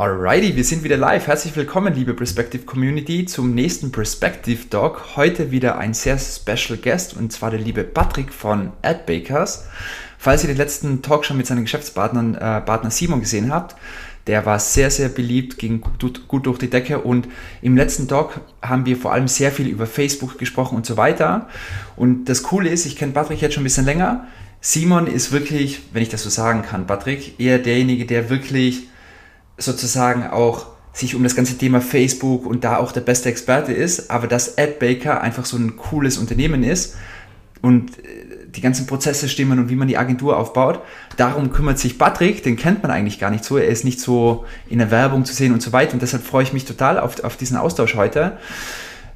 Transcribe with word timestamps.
Alrighty, 0.00 0.56
wir 0.56 0.64
sind 0.64 0.82
wieder 0.82 0.96
live. 0.96 1.26
Herzlich 1.26 1.54
willkommen, 1.56 1.92
liebe 1.92 2.14
Perspective 2.14 2.64
Community, 2.64 3.26
zum 3.26 3.54
nächsten 3.54 3.92
Perspective 3.92 4.70
Talk. 4.70 5.14
Heute 5.14 5.50
wieder 5.50 5.76
ein 5.76 5.92
sehr 5.92 6.18
special 6.18 6.78
Guest 6.78 7.14
und 7.14 7.30
zwar 7.30 7.50
der 7.50 7.60
liebe 7.60 7.84
Patrick 7.84 8.32
von 8.32 8.72
AdBakers. 8.80 9.66
Falls 10.16 10.42
ihr 10.42 10.48
den 10.48 10.56
letzten 10.56 11.02
Talk 11.02 11.26
schon 11.26 11.36
mit 11.36 11.46
seinen 11.46 11.64
Geschäftspartnern 11.64 12.34
äh, 12.34 12.62
Partner 12.62 12.90
Simon 12.90 13.20
gesehen 13.20 13.52
habt, 13.52 13.76
der 14.26 14.46
war 14.46 14.58
sehr, 14.58 14.90
sehr 14.90 15.10
beliebt, 15.10 15.58
ging 15.58 15.82
gut, 15.82 16.26
gut 16.26 16.46
durch 16.46 16.56
die 16.56 16.70
Decke 16.70 17.00
und 17.00 17.28
im 17.60 17.76
letzten 17.76 18.08
Talk 18.08 18.40
haben 18.62 18.86
wir 18.86 18.96
vor 18.96 19.12
allem 19.12 19.28
sehr 19.28 19.52
viel 19.52 19.68
über 19.68 19.86
Facebook 19.86 20.38
gesprochen 20.38 20.76
und 20.76 20.86
so 20.86 20.96
weiter. 20.96 21.46
Und 21.96 22.24
das 22.24 22.42
Coole 22.42 22.70
ist, 22.70 22.86
ich 22.86 22.96
kenne 22.96 23.12
Patrick 23.12 23.42
jetzt 23.42 23.52
schon 23.52 23.60
ein 23.60 23.64
bisschen 23.64 23.84
länger. 23.84 24.26
Simon 24.62 25.06
ist 25.06 25.30
wirklich, 25.30 25.82
wenn 25.92 26.02
ich 26.02 26.08
das 26.08 26.22
so 26.22 26.30
sagen 26.30 26.62
kann, 26.62 26.86
Patrick, 26.86 27.38
eher 27.38 27.58
derjenige, 27.58 28.06
der 28.06 28.30
wirklich 28.30 28.89
sozusagen 29.60 30.26
auch 30.26 30.66
sich 30.92 31.14
um 31.14 31.22
das 31.22 31.36
ganze 31.36 31.56
Thema 31.56 31.80
Facebook 31.80 32.46
und 32.46 32.64
da 32.64 32.78
auch 32.78 32.92
der 32.92 33.00
beste 33.00 33.28
Experte 33.28 33.72
ist, 33.72 34.10
aber 34.10 34.26
dass 34.26 34.58
AdBaker 34.58 35.20
einfach 35.20 35.44
so 35.44 35.56
ein 35.56 35.76
cooles 35.76 36.18
Unternehmen 36.18 36.64
ist 36.64 36.96
und 37.62 37.98
äh, 37.98 38.02
die 38.48 38.60
ganzen 38.60 38.86
Prozesse 38.86 39.28
stimmen 39.28 39.60
und 39.60 39.68
wie 39.68 39.76
man 39.76 39.86
die 39.86 39.96
Agentur 39.96 40.36
aufbaut. 40.36 40.80
Darum 41.16 41.52
kümmert 41.52 41.78
sich 41.78 41.98
Patrick, 41.98 42.42
den 42.42 42.56
kennt 42.56 42.82
man 42.82 42.90
eigentlich 42.90 43.20
gar 43.20 43.30
nicht 43.30 43.44
so, 43.44 43.56
er 43.56 43.68
ist 43.68 43.84
nicht 43.84 44.00
so 44.00 44.44
in 44.68 44.78
der 44.78 44.90
Werbung 44.90 45.24
zu 45.24 45.32
sehen 45.32 45.52
und 45.52 45.62
so 45.62 45.72
weiter 45.72 45.92
und 45.92 46.02
deshalb 46.02 46.24
freue 46.24 46.42
ich 46.42 46.52
mich 46.52 46.64
total 46.64 46.98
auf, 46.98 47.22
auf 47.22 47.36
diesen 47.36 47.56
Austausch 47.56 47.94
heute. 47.94 48.38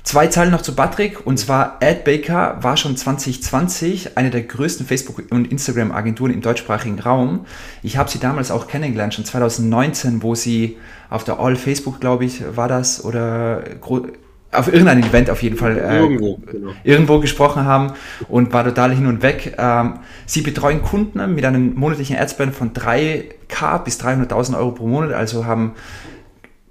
Zwei 0.05 0.27
Zeilen 0.27 0.51
noch 0.51 0.61
zu 0.61 0.75
Patrick 0.75 1.27
und 1.27 1.39
zwar 1.39 1.79
AdBaker 1.83 2.59
war 2.61 2.77
schon 2.77 2.95
2020 2.95 4.19
eine 4.19 4.29
der 4.29 4.43
größten 4.43 4.87
Facebook- 4.87 5.23
und 5.31 5.51
Instagram-Agenturen 5.51 6.31
im 6.31 6.43
deutschsprachigen 6.43 7.01
Raum. 7.01 7.47
Ich 7.83 7.97
habe 7.97 8.11
sie 8.11 8.19
damals 8.19 8.51
auch 8.51 8.69
kennengelernt, 8.69 9.15
schon 9.15 9.25
2019, 9.25 10.23
wo 10.23 10.35
sie 10.35 10.77
auf 11.09 11.25
der 11.25 11.41
All 11.41 11.57
Facebook, 11.57 12.01
glaube 12.01 12.27
ich, 12.27 12.43
war 12.55 12.69
das 12.69 13.03
oder 13.03 13.65
auf 14.53 14.69
irgendeinem 14.69 15.05
Event 15.05 15.31
auf 15.31 15.43
jeden 15.43 15.57
Fall 15.57 15.79
äh, 15.79 16.01
irgendwo, 16.01 16.37
genau. 16.37 16.73
irgendwo 16.85 17.19
gesprochen 17.19 17.65
haben 17.65 17.95
und 18.29 18.53
war 18.53 18.63
total 18.63 18.95
hin 18.95 19.07
und 19.07 19.23
weg. 19.23 19.55
Ähm, 19.57 20.01
sie 20.27 20.43
betreuen 20.43 20.83
Kunden 20.83 21.35
mit 21.35 21.47
einem 21.47 21.75
monatlichen 21.77 22.19
Adspend 22.19 22.55
von 22.55 22.75
3k 22.75 23.83
bis 23.83 23.99
300.000 24.01 24.59
Euro 24.59 24.73
pro 24.73 24.87
Monat, 24.87 25.13
also 25.13 25.47
haben 25.47 25.73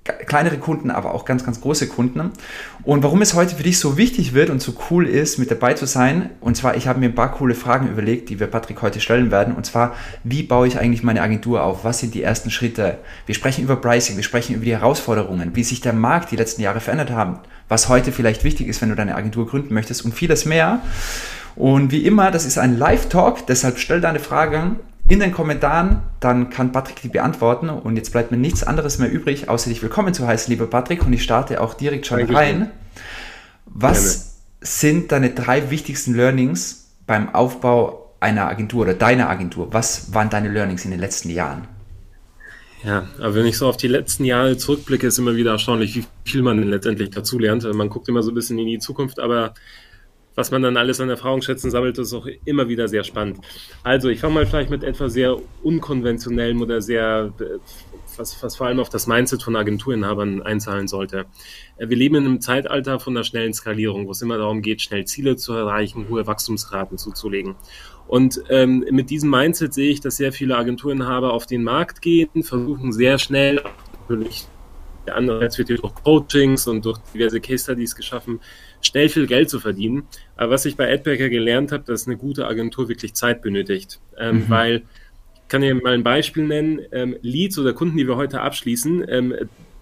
kleinere 0.04 0.58
Kunden, 0.58 0.92
aber 0.92 1.14
auch 1.14 1.24
ganz, 1.24 1.46
ganz 1.46 1.62
große 1.62 1.88
Kunden. 1.88 2.32
Und 2.84 3.04
warum 3.04 3.22
es 3.22 3.34
heute 3.34 3.56
für 3.56 3.64
dich 3.64 3.80
so 3.80 3.98
wichtig 3.98 4.34
wird 4.34 4.50
und 4.50 4.62
so 4.62 4.74
cool 4.90 5.08
ist, 5.08 5.38
mit 5.38 5.50
dabei 5.50 5.76
zu 5.76 5.86
sein, 5.86 6.30
und 6.42 6.58
zwar, 6.58 6.76
ich 6.76 6.88
habe 6.88 7.00
mir 7.00 7.06
ein 7.06 7.16
paar 7.16 7.32
coole 7.32 7.56
Fragen 7.56 7.88
überlegt, 7.88 8.30
die 8.30 8.40
wir 8.40 8.48
Patrick 8.48 8.82
heute 8.82 9.00
stellen 9.00 9.32
werden, 9.32 9.56
und 9.56 9.66
zwar, 9.66 9.96
wie 10.24 10.44
baue 10.44 10.68
ich 10.68 10.78
eigentlich 10.78 11.04
meine 11.04 11.22
Agentur 11.22 11.64
auf? 11.64 11.86
Was 11.86 12.00
sind 12.00 12.14
die 12.16 12.24
ersten 12.24 12.52
Schritte? 12.52 12.98
Wir 13.26 13.36
sprechen 13.36 13.64
über 13.64 13.78
Pricing, 13.78 14.18
wir 14.18 14.24
sprechen 14.24 14.56
über 14.56 14.66
die 14.66 14.76
Herausforderungen, 14.76 15.56
wie 15.56 15.64
sich 15.64 15.80
der 15.80 15.94
Markt 15.94 16.32
die 16.32 16.36
letzten 16.36 16.62
Jahre 16.62 16.82
verändert 16.82 17.12
haben, 17.12 17.40
was 17.70 17.88
heute 17.88 18.12
vielleicht 18.12 18.44
wichtig 18.44 18.68
ist, 18.68 18.82
wenn 18.82 18.90
du 18.90 18.96
deine 18.96 19.16
Agentur 19.16 19.48
gründen 19.48 19.74
möchtest 19.74 20.04
und 20.04 20.14
vieles 20.14 20.44
mehr. 20.46 20.82
Und 21.56 21.92
wie 21.92 22.06
immer, 22.06 22.32
das 22.32 22.46
ist 22.46 22.58
ein 22.58 22.78
Live-Talk, 22.78 23.48
deshalb 23.48 23.78
stell 23.78 24.02
deine 24.02 24.20
Fragen 24.20 24.80
in 25.08 25.20
den 25.20 25.32
Kommentaren, 25.32 26.02
dann 26.20 26.50
kann 26.50 26.72
Patrick 26.72 27.02
die 27.02 27.10
beantworten. 27.10 27.70
Und 27.70 27.98
jetzt 27.98 28.12
bleibt 28.12 28.32
mir 28.32 28.38
nichts 28.38 28.64
anderes 28.64 29.00
mehr 29.00 29.12
übrig, 29.12 29.50
außer 29.50 29.70
dich 29.70 29.82
willkommen 29.82 30.14
zu 30.14 30.26
heißen, 30.26 30.52
lieber 30.52 30.68
Patrick. 30.68 31.06
Und 31.06 31.14
ich 31.14 31.24
starte 31.24 31.62
auch 31.62 31.74
direkt 31.74 32.08
schon 32.08 32.20
Dankeschön. 32.20 32.38
rein. 32.38 32.72
Was 33.66 34.38
Gerne. 34.60 34.68
sind 34.70 35.12
deine 35.12 35.30
drei 35.32 35.70
wichtigsten 35.70 36.16
Learnings 36.16 36.92
beim 37.06 37.34
Aufbau 37.34 38.14
einer 38.20 38.48
Agentur 38.48 38.84
oder 38.84 38.94
deiner 38.94 39.30
Agentur? 39.30 39.74
Was 39.74 40.14
waren 40.14 40.30
deine 40.30 40.50
Learnings 40.50 40.86
in 40.86 40.92
den 40.92 41.00
letzten 41.00 41.30
Jahren? 41.30 41.68
Ja, 42.84 43.08
aber 43.18 43.36
wenn 43.36 43.46
ich 43.46 43.58
so 43.58 43.68
auf 43.68 43.78
die 43.78 43.88
letzten 43.88 44.26
Jahre 44.26 44.58
zurückblicke, 44.58 45.08
ist 45.08 45.18
immer 45.18 45.36
wieder 45.36 45.52
erstaunlich, 45.52 45.96
wie 45.96 46.06
viel 46.26 46.42
man 46.42 46.58
denn 46.58 46.70
letztendlich 46.70 47.12
dazu 47.12 47.40
lernt. 47.40 47.64
Man 47.74 47.90
guckt 47.90 48.10
immer 48.10 48.24
so 48.24 48.32
ein 48.32 48.36
bisschen 48.36 48.60
in 48.60 48.68
die 48.68 48.80
Zukunft, 48.80 49.20
aber 49.20 49.54
was 50.36 50.52
man 50.52 50.62
dann 50.62 50.78
alles 50.78 51.00
an 51.00 51.10
Erfahrungsschätzen 51.10 51.72
sammelt, 51.72 51.98
ist 51.98 52.14
auch 52.14 52.28
immer 52.46 52.68
wieder 52.68 52.88
sehr 52.88 53.04
spannend. 53.04 53.40
Also 53.84 54.10
ich 54.10 54.20
fange 54.20 54.36
mal 54.36 54.46
vielleicht 54.46 54.70
mit 54.70 54.84
etwas 54.84 55.14
sehr 55.14 55.38
unkonventionellem 55.64 56.62
oder 56.62 56.82
sehr, 56.82 57.34
was, 58.18 58.42
was 58.42 58.56
vor 58.56 58.68
allem 58.68 58.80
auf 58.80 58.90
das 58.90 59.08
Mindset 59.08 59.44
von 59.44 59.56
Agenturinhabern 59.56 60.42
einzahlen 60.42 60.88
sollte. 60.88 61.26
Äh, 61.78 61.90
wir 61.90 61.98
leben 61.98 62.16
in 62.16 62.26
einem 62.26 62.42
Zeitalter 62.42 63.00
von 63.00 63.16
einer 63.16 63.24
schnellen 63.24 63.54
Skalierung, 63.54 64.08
wo 64.08 64.12
es 64.12 64.22
immer 64.22 64.38
darum 64.38 64.62
geht, 64.62 64.82
schnell 64.82 65.06
Ziele 65.06 65.36
zu 65.36 65.54
erreichen, 65.54 66.08
hohe 66.10 66.26
Wachstumsraten 66.26 66.98
zuzulegen. 66.98 67.56
Und 68.08 68.44
ähm, 68.50 68.86
mit 68.92 69.10
diesem 69.10 69.30
Mindset 69.30 69.74
sehe 69.74 69.90
ich, 69.90 70.02
dass 70.02 70.18
sehr 70.18 70.34
viele 70.34 70.58
Agenturinhaber 70.58 71.34
auf 71.34 71.46
den 71.46 71.64
Markt 71.64 72.02
gehen, 72.02 72.44
versuchen 72.44 72.92
sehr 72.92 73.18
schnell, 73.18 73.62
natürlich 74.02 74.46
der 75.06 75.16
andere 75.16 75.42
wird 75.42 75.56
hier 75.56 75.66
durch 75.66 75.82
Coachings 76.04 76.68
und 76.68 76.86
durch 76.86 76.98
diverse 77.14 77.42
Case 77.42 77.64
Studies 77.64 77.96
geschaffen, 77.96 78.40
schnell 78.84 79.10
viel 79.10 79.28
Geld 79.28 79.50
zu 79.50 79.60
verdienen. 79.60 80.04
Aber 80.36 80.52
was 80.52 80.66
ich 80.66 80.76
bei 80.76 80.92
Adbacker 80.94 81.30
gelernt 81.30 81.72
habe, 81.72 81.84
dass 81.84 82.06
eine 82.06 82.18
gute 82.18 82.48
Agentur 82.48 82.90
wirklich 82.90 83.16
Zeit 83.16 83.42
benötigt. 83.42 84.00
Ähm, 84.18 84.38
mhm. 84.38 84.50
Weil, 84.50 84.84
ich 85.36 85.48
kann 85.48 85.62
dir 85.62 85.74
mal 85.76 85.94
ein 85.94 86.04
Beispiel 86.04 86.46
nennen, 86.46 86.80
ähm, 86.92 87.16
Leads 87.22 87.58
oder 87.58 87.74
Kunden, 87.74 87.98
die 87.98 88.08
wir 88.08 88.16
heute 88.16 88.42
abschließen, 88.42 89.06
ähm, 89.08 89.34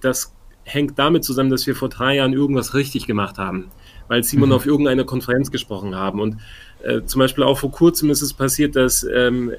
das 0.01 0.34
hängt 0.63 0.97
damit 1.00 1.23
zusammen, 1.23 1.50
dass 1.50 1.66
wir 1.66 1.75
vor 1.75 1.90
drei 1.90 2.16
Jahren 2.16 2.34
irgendwas 2.34 2.73
richtig 2.73 3.07
gemacht 3.07 3.38
haben, 3.38 3.72
weil 4.07 4.23
Simon 4.23 4.50
mhm. 4.50 4.56
auf 4.56 4.66
irgendeiner 4.66 5.03
Konferenz 5.03 5.51
gesprochen 5.51 5.95
haben. 5.95 6.19
Und 6.19 6.38
äh, 6.84 7.01
zum 7.06 7.19
Beispiel 7.19 7.44
auch 7.44 7.57
vor 7.57 7.72
kurzem 7.72 8.09
ist 8.09 8.22
es 8.22 8.34
passiert, 8.34 8.75
dass 8.75 9.03
ähm, 9.03 9.51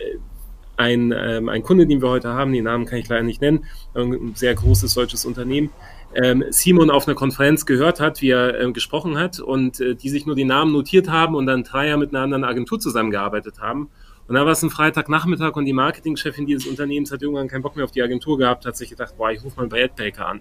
ein, 0.76 1.12
ähm, 1.16 1.48
ein 1.48 1.62
Kunde, 1.62 1.86
den 1.86 2.02
wir 2.02 2.08
heute 2.08 2.30
haben, 2.30 2.52
den 2.52 2.64
Namen 2.64 2.86
kann 2.86 2.98
ich 2.98 3.08
leider 3.08 3.22
nicht 3.22 3.40
nennen, 3.40 3.64
ein 3.94 4.32
sehr 4.34 4.54
großes 4.54 4.94
deutsches 4.94 5.24
Unternehmen, 5.24 5.70
ähm, 6.14 6.44
Simon 6.50 6.90
auf 6.90 7.06
einer 7.06 7.14
Konferenz 7.14 7.66
gehört 7.66 8.00
hat, 8.00 8.20
wie 8.20 8.30
er 8.30 8.60
äh, 8.60 8.72
gesprochen 8.72 9.18
hat 9.18 9.40
und 9.40 9.80
äh, 9.80 9.94
die 9.94 10.08
sich 10.08 10.26
nur 10.26 10.34
die 10.34 10.44
Namen 10.44 10.72
notiert 10.72 11.08
haben 11.08 11.34
und 11.34 11.46
dann 11.46 11.64
drei 11.64 11.88
Jahre 11.88 11.98
mit 11.98 12.10
einer 12.10 12.22
anderen 12.22 12.44
Agentur 12.44 12.78
zusammengearbeitet 12.78 13.60
haben. 13.60 13.88
Und 14.28 14.34
dann 14.34 14.44
war 14.44 14.52
es 14.52 14.62
ein 14.62 14.70
Freitagnachmittag 14.70 15.56
und 15.56 15.64
die 15.64 15.72
Marketingchefin 15.72 16.46
dieses 16.46 16.66
Unternehmens 16.66 17.10
hat 17.10 17.22
irgendwann 17.22 17.48
keinen 17.48 17.62
Bock 17.62 17.76
mehr 17.76 17.84
auf 17.84 17.90
die 17.90 18.02
Agentur 18.02 18.38
gehabt, 18.38 18.66
hat 18.66 18.76
sich 18.76 18.90
gedacht, 18.90 19.16
boah, 19.16 19.30
ich 19.30 19.42
rufe 19.42 19.56
mal 19.56 19.68
bei 19.68 19.84
AdBaker 19.84 20.26
an. 20.26 20.40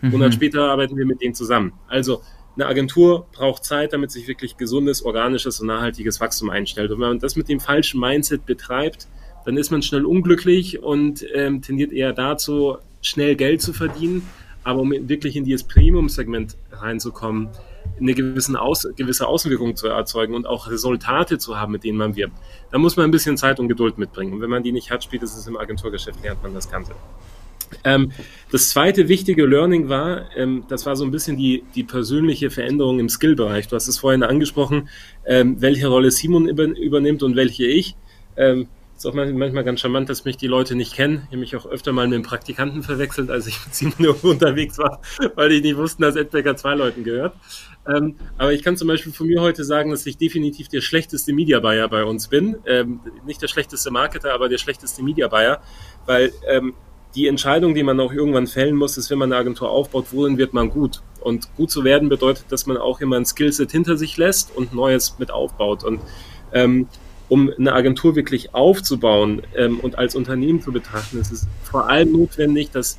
Mhm. 0.00 0.10
Monat 0.10 0.34
später 0.34 0.70
arbeiten 0.70 0.96
wir 0.96 1.06
mit 1.06 1.20
denen 1.22 1.34
zusammen. 1.34 1.72
Also 1.88 2.22
eine 2.54 2.66
Agentur 2.66 3.26
braucht 3.32 3.64
Zeit, 3.64 3.92
damit 3.94 4.10
sich 4.10 4.28
wirklich 4.28 4.56
gesundes, 4.56 5.02
organisches 5.02 5.60
und 5.60 5.68
nachhaltiges 5.68 6.20
Wachstum 6.20 6.50
einstellt. 6.50 6.90
Und 6.90 7.00
wenn 7.00 7.08
man 7.08 7.18
das 7.18 7.36
mit 7.36 7.48
dem 7.48 7.60
falschen 7.60 7.98
Mindset 8.00 8.44
betreibt, 8.44 9.08
dann 9.46 9.56
ist 9.56 9.70
man 9.70 9.82
schnell 9.82 10.04
unglücklich 10.04 10.82
und 10.82 11.24
ähm, 11.32 11.62
tendiert 11.62 11.92
eher 11.92 12.12
dazu, 12.12 12.76
schnell 13.00 13.34
Geld 13.36 13.62
zu 13.62 13.72
verdienen 13.72 14.22
aber 14.64 14.80
um 14.80 14.92
wirklich 15.08 15.36
in 15.36 15.44
dieses 15.44 15.64
Premium-Segment 15.64 16.56
reinzukommen, 16.72 17.48
eine 18.00 18.14
gewisse, 18.14 18.60
Aus, 18.60 18.86
gewisse 18.96 19.26
Außenwirkung 19.26 19.76
zu 19.76 19.88
erzeugen 19.88 20.34
und 20.34 20.46
auch 20.46 20.70
Resultate 20.70 21.38
zu 21.38 21.58
haben, 21.58 21.72
mit 21.72 21.84
denen 21.84 21.98
man 21.98 22.16
wirbt, 22.16 22.34
da 22.70 22.78
muss 22.78 22.96
man 22.96 23.04
ein 23.04 23.10
bisschen 23.10 23.36
Zeit 23.36 23.60
und 23.60 23.68
Geduld 23.68 23.98
mitbringen. 23.98 24.32
Und 24.32 24.40
wenn 24.40 24.50
man 24.50 24.62
die 24.62 24.72
nicht 24.72 24.90
hat, 24.90 25.04
spielt 25.04 25.22
es 25.22 25.46
im 25.46 25.56
Agenturgeschäft, 25.56 26.22
lernt 26.22 26.42
man 26.42 26.54
das 26.54 26.70
Ganze. 26.70 26.92
Ähm, 27.84 28.12
das 28.50 28.68
zweite 28.68 29.08
wichtige 29.08 29.46
Learning 29.46 29.88
war, 29.88 30.26
ähm, 30.36 30.64
das 30.68 30.84
war 30.86 30.96
so 30.96 31.04
ein 31.04 31.10
bisschen 31.10 31.36
die, 31.36 31.64
die 31.74 31.84
persönliche 31.84 32.50
Veränderung 32.50 32.98
im 32.98 33.08
Skillbereich. 33.08 33.68
Du 33.68 33.76
hast 33.76 33.88
es 33.88 33.98
vorhin 33.98 34.22
angesprochen, 34.22 34.88
ähm, 35.24 35.60
welche 35.60 35.88
Rolle 35.88 36.10
Simon 36.10 36.48
über, 36.48 36.64
übernimmt 36.64 37.22
und 37.22 37.36
welche 37.36 37.64
ich. 37.64 37.96
Ist 39.02 39.06
auch 39.08 39.14
manchmal 39.14 39.64
ganz 39.64 39.80
charmant, 39.80 40.08
dass 40.08 40.24
mich 40.24 40.36
die 40.36 40.46
Leute 40.46 40.76
nicht 40.76 40.94
kennen. 40.94 41.22
Ich 41.22 41.30
habe 41.30 41.38
mich 41.38 41.56
auch 41.56 41.66
öfter 41.66 41.90
mal 41.90 42.06
mit 42.06 42.14
einem 42.14 42.22
Praktikanten 42.22 42.84
verwechselt, 42.84 43.30
als 43.30 43.48
ich 43.48 43.58
mit 43.64 43.74
Simon 43.74 44.14
unterwegs 44.22 44.78
war, 44.78 45.00
weil 45.34 45.48
die 45.48 45.60
nicht 45.60 45.76
wussten, 45.76 46.02
dass 46.02 46.14
Edbecker 46.14 46.54
zwei 46.54 46.76
Leuten 46.76 47.02
gehört. 47.02 47.34
Ähm, 47.92 48.14
aber 48.38 48.52
ich 48.52 48.62
kann 48.62 48.76
zum 48.76 48.86
Beispiel 48.86 49.12
von 49.12 49.26
mir 49.26 49.40
heute 49.40 49.64
sagen, 49.64 49.90
dass 49.90 50.06
ich 50.06 50.18
definitiv 50.18 50.68
der 50.68 50.82
schlechteste 50.82 51.32
Media 51.32 51.58
Buyer 51.58 51.88
bei 51.88 52.04
uns 52.04 52.28
bin. 52.28 52.58
Ähm, 52.64 53.00
nicht 53.26 53.42
der 53.42 53.48
schlechteste 53.48 53.90
Marketer, 53.90 54.34
aber 54.34 54.48
der 54.48 54.58
schlechteste 54.58 55.02
Media 55.02 55.26
Buyer, 55.26 55.60
weil 56.06 56.32
ähm, 56.46 56.74
die 57.16 57.26
Entscheidung, 57.26 57.74
die 57.74 57.82
man 57.82 57.98
auch 57.98 58.12
irgendwann 58.12 58.46
fällen 58.46 58.76
muss, 58.76 58.96
ist, 58.98 59.10
wenn 59.10 59.18
man 59.18 59.32
eine 59.32 59.40
Agentur 59.40 59.68
aufbaut, 59.68 60.12
worin 60.12 60.38
wird 60.38 60.54
man 60.54 60.70
gut? 60.70 61.02
Und 61.18 61.52
gut 61.56 61.72
zu 61.72 61.82
werden 61.82 62.08
bedeutet, 62.08 62.44
dass 62.50 62.66
man 62.66 62.76
auch 62.76 63.00
immer 63.00 63.16
ein 63.16 63.26
Skillset 63.26 63.72
hinter 63.72 63.96
sich 63.96 64.16
lässt 64.16 64.56
und 64.56 64.72
Neues 64.72 65.16
mit 65.18 65.32
aufbaut. 65.32 65.82
Und 65.82 66.00
ähm, 66.52 66.86
um 67.32 67.50
eine 67.56 67.72
Agentur 67.72 68.14
wirklich 68.14 68.54
aufzubauen 68.54 69.40
ähm, 69.56 69.80
und 69.80 69.96
als 69.96 70.14
Unternehmen 70.14 70.60
zu 70.60 70.70
betrachten, 70.70 71.18
ist 71.18 71.32
es 71.32 71.48
vor 71.62 71.88
allem 71.88 72.12
notwendig, 72.12 72.70
dass, 72.72 72.98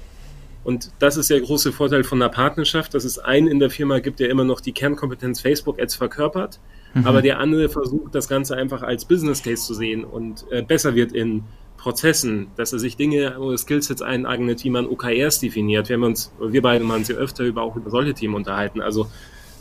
und 0.64 0.90
das 0.98 1.18
ist 1.18 1.30
der 1.30 1.40
große 1.40 1.72
Vorteil 1.72 2.04
von 2.04 2.20
einer 2.20 2.32
Partnerschaft, 2.32 2.96
dass 2.96 3.04
es 3.04 3.20
einen 3.20 3.46
in 3.46 3.60
der 3.60 3.70
Firma 3.70 4.00
gibt, 4.00 4.20
der 4.20 4.32
immer 4.32 4.44
noch 4.44 4.60
die 4.60 4.72
Kernkompetenz 4.72 5.40
Facebook-Ads 5.40 5.94
verkörpert, 5.94 6.60
mhm. 6.96 7.06
aber 7.06 7.22
der 7.22 7.38
andere 7.38 7.70
versucht, 7.70 8.16
das 8.16 8.28
Ganze 8.28 8.58
einfach 8.58 8.82
als 8.82 9.06
Business 9.06 9.44
Case 9.44 9.68
zu 9.68 9.76
sehen 9.76 10.04
und 10.04 10.48
äh, 10.50 10.64
besser 10.64 10.96
wird 10.96 11.12
in 11.12 11.44
Prozessen, 11.78 12.48
dass 12.56 12.74
er 12.74 12.80
sich 12.80 12.98
Dinge 12.98 13.38
oder 13.38 13.56
Skillsets 13.56 14.02
eineignet, 14.02 14.64
wie 14.64 14.72
man 14.72 14.88
OKRs 14.88 15.42
definiert. 15.42 15.90
Wir 15.90 15.98
haben 15.98 16.04
uns, 16.06 16.34
wir 16.40 16.64
beide 16.64 16.84
haben 16.84 16.92
uns 16.92 17.08
ja 17.08 17.18
öfter 17.18 17.44
über, 17.44 17.62
auch 17.62 17.76
über 17.76 17.92
solche 17.92 18.16
Themen 18.16 18.34
unterhalten. 18.34 18.82
Also 18.82 19.12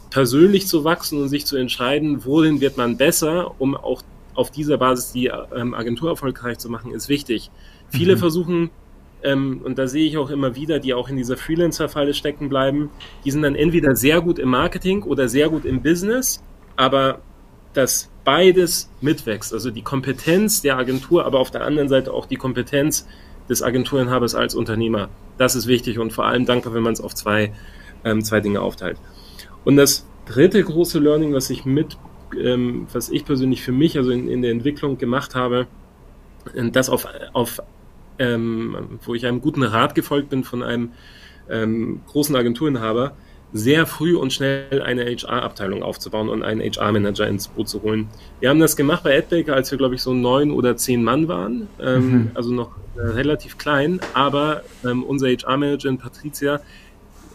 persönlich 0.08 0.66
zu 0.66 0.82
wachsen 0.84 1.20
und 1.20 1.28
sich 1.28 1.44
zu 1.44 1.58
entscheiden, 1.58 2.24
worin 2.24 2.62
wird 2.62 2.78
man 2.78 2.96
besser, 2.96 3.60
um 3.60 3.76
auch 3.76 4.02
auf 4.34 4.50
dieser 4.50 4.78
Basis 4.78 5.12
die 5.12 5.30
ähm, 5.54 5.74
Agentur 5.74 6.10
erfolgreich 6.10 6.58
zu 6.58 6.68
machen, 6.68 6.92
ist 6.92 7.08
wichtig. 7.08 7.50
Viele 7.90 8.14
mhm. 8.14 8.18
versuchen 8.18 8.70
ähm, 9.22 9.60
und 9.64 9.78
da 9.78 9.86
sehe 9.86 10.06
ich 10.06 10.18
auch 10.18 10.30
immer 10.30 10.56
wieder, 10.56 10.78
die 10.78 10.94
auch 10.94 11.08
in 11.08 11.16
dieser 11.16 11.36
Freelancer-Falle 11.36 12.14
stecken 12.14 12.48
bleiben, 12.48 12.90
die 13.24 13.30
sind 13.30 13.42
dann 13.42 13.54
entweder 13.54 13.94
sehr 13.94 14.20
gut 14.20 14.38
im 14.38 14.50
Marketing 14.50 15.02
oder 15.02 15.28
sehr 15.28 15.48
gut 15.48 15.64
im 15.64 15.82
Business, 15.82 16.42
aber 16.76 17.20
dass 17.72 18.10
beides 18.24 18.90
mitwächst, 19.00 19.52
also 19.52 19.70
die 19.70 19.82
Kompetenz 19.82 20.60
der 20.60 20.76
Agentur, 20.76 21.24
aber 21.24 21.38
auf 21.38 21.50
der 21.50 21.64
anderen 21.64 21.88
Seite 21.88 22.12
auch 22.12 22.26
die 22.26 22.36
Kompetenz 22.36 23.06
des 23.48 23.62
Agenturinhabers 23.62 24.34
als 24.34 24.54
Unternehmer. 24.54 25.08
Das 25.38 25.54
ist 25.54 25.66
wichtig 25.66 25.98
und 25.98 26.12
vor 26.12 26.26
allem 26.26 26.44
dankbar, 26.44 26.74
wenn 26.74 26.82
man 26.82 26.92
es 26.92 27.00
auf 27.00 27.14
zwei, 27.14 27.52
ähm, 28.04 28.22
zwei 28.22 28.40
Dinge 28.40 28.60
aufteilt. 28.60 28.98
Und 29.64 29.76
das 29.76 30.06
dritte 30.26 30.62
große 30.62 30.98
Learning, 30.98 31.32
was 31.32 31.50
ich 31.50 31.64
mit, 31.64 31.96
ähm, 32.38 32.86
was 32.92 33.08
ich 33.08 33.24
persönlich 33.24 33.62
für 33.62 33.72
mich, 33.72 33.96
also 33.96 34.10
in, 34.10 34.28
in 34.28 34.42
der 34.42 34.50
Entwicklung 34.50 34.98
gemacht 34.98 35.34
habe, 35.34 35.66
das 36.54 36.88
auf, 36.88 37.06
auf 37.32 37.62
ähm, 38.18 38.98
wo 39.04 39.14
ich 39.14 39.26
einem 39.26 39.40
guten 39.40 39.62
Rat 39.62 39.94
gefolgt 39.94 40.30
bin 40.30 40.44
von 40.44 40.62
einem 40.62 40.92
ähm, 41.48 42.00
großen 42.06 42.34
Agenturinhaber, 42.34 43.14
sehr 43.52 43.86
früh 43.86 44.16
und 44.16 44.32
schnell 44.32 44.82
eine 44.82 45.04
HR-Abteilung 45.04 45.82
aufzubauen 45.82 46.28
und 46.28 46.42
einen 46.42 46.60
HR-Manager 46.60 47.26
ins 47.26 47.48
Boot 47.48 47.68
zu 47.68 47.82
holen. 47.82 48.08
Wir 48.40 48.48
haben 48.48 48.60
das 48.60 48.76
gemacht 48.76 49.04
bei 49.04 49.16
AdBaker, 49.18 49.54
als 49.54 49.70
wir, 49.70 49.78
glaube 49.78 49.94
ich, 49.94 50.02
so 50.02 50.14
neun 50.14 50.50
oder 50.50 50.76
zehn 50.76 51.04
Mann 51.04 51.28
waren, 51.28 51.68
ähm, 51.78 52.10
mhm. 52.10 52.30
also 52.34 52.52
noch 52.52 52.70
äh, 52.96 53.00
relativ 53.00 53.58
klein, 53.58 54.00
aber 54.14 54.62
ähm, 54.84 55.04
unser 55.04 55.28
HR-Managerin 55.28 55.98
Patricia, 55.98 56.60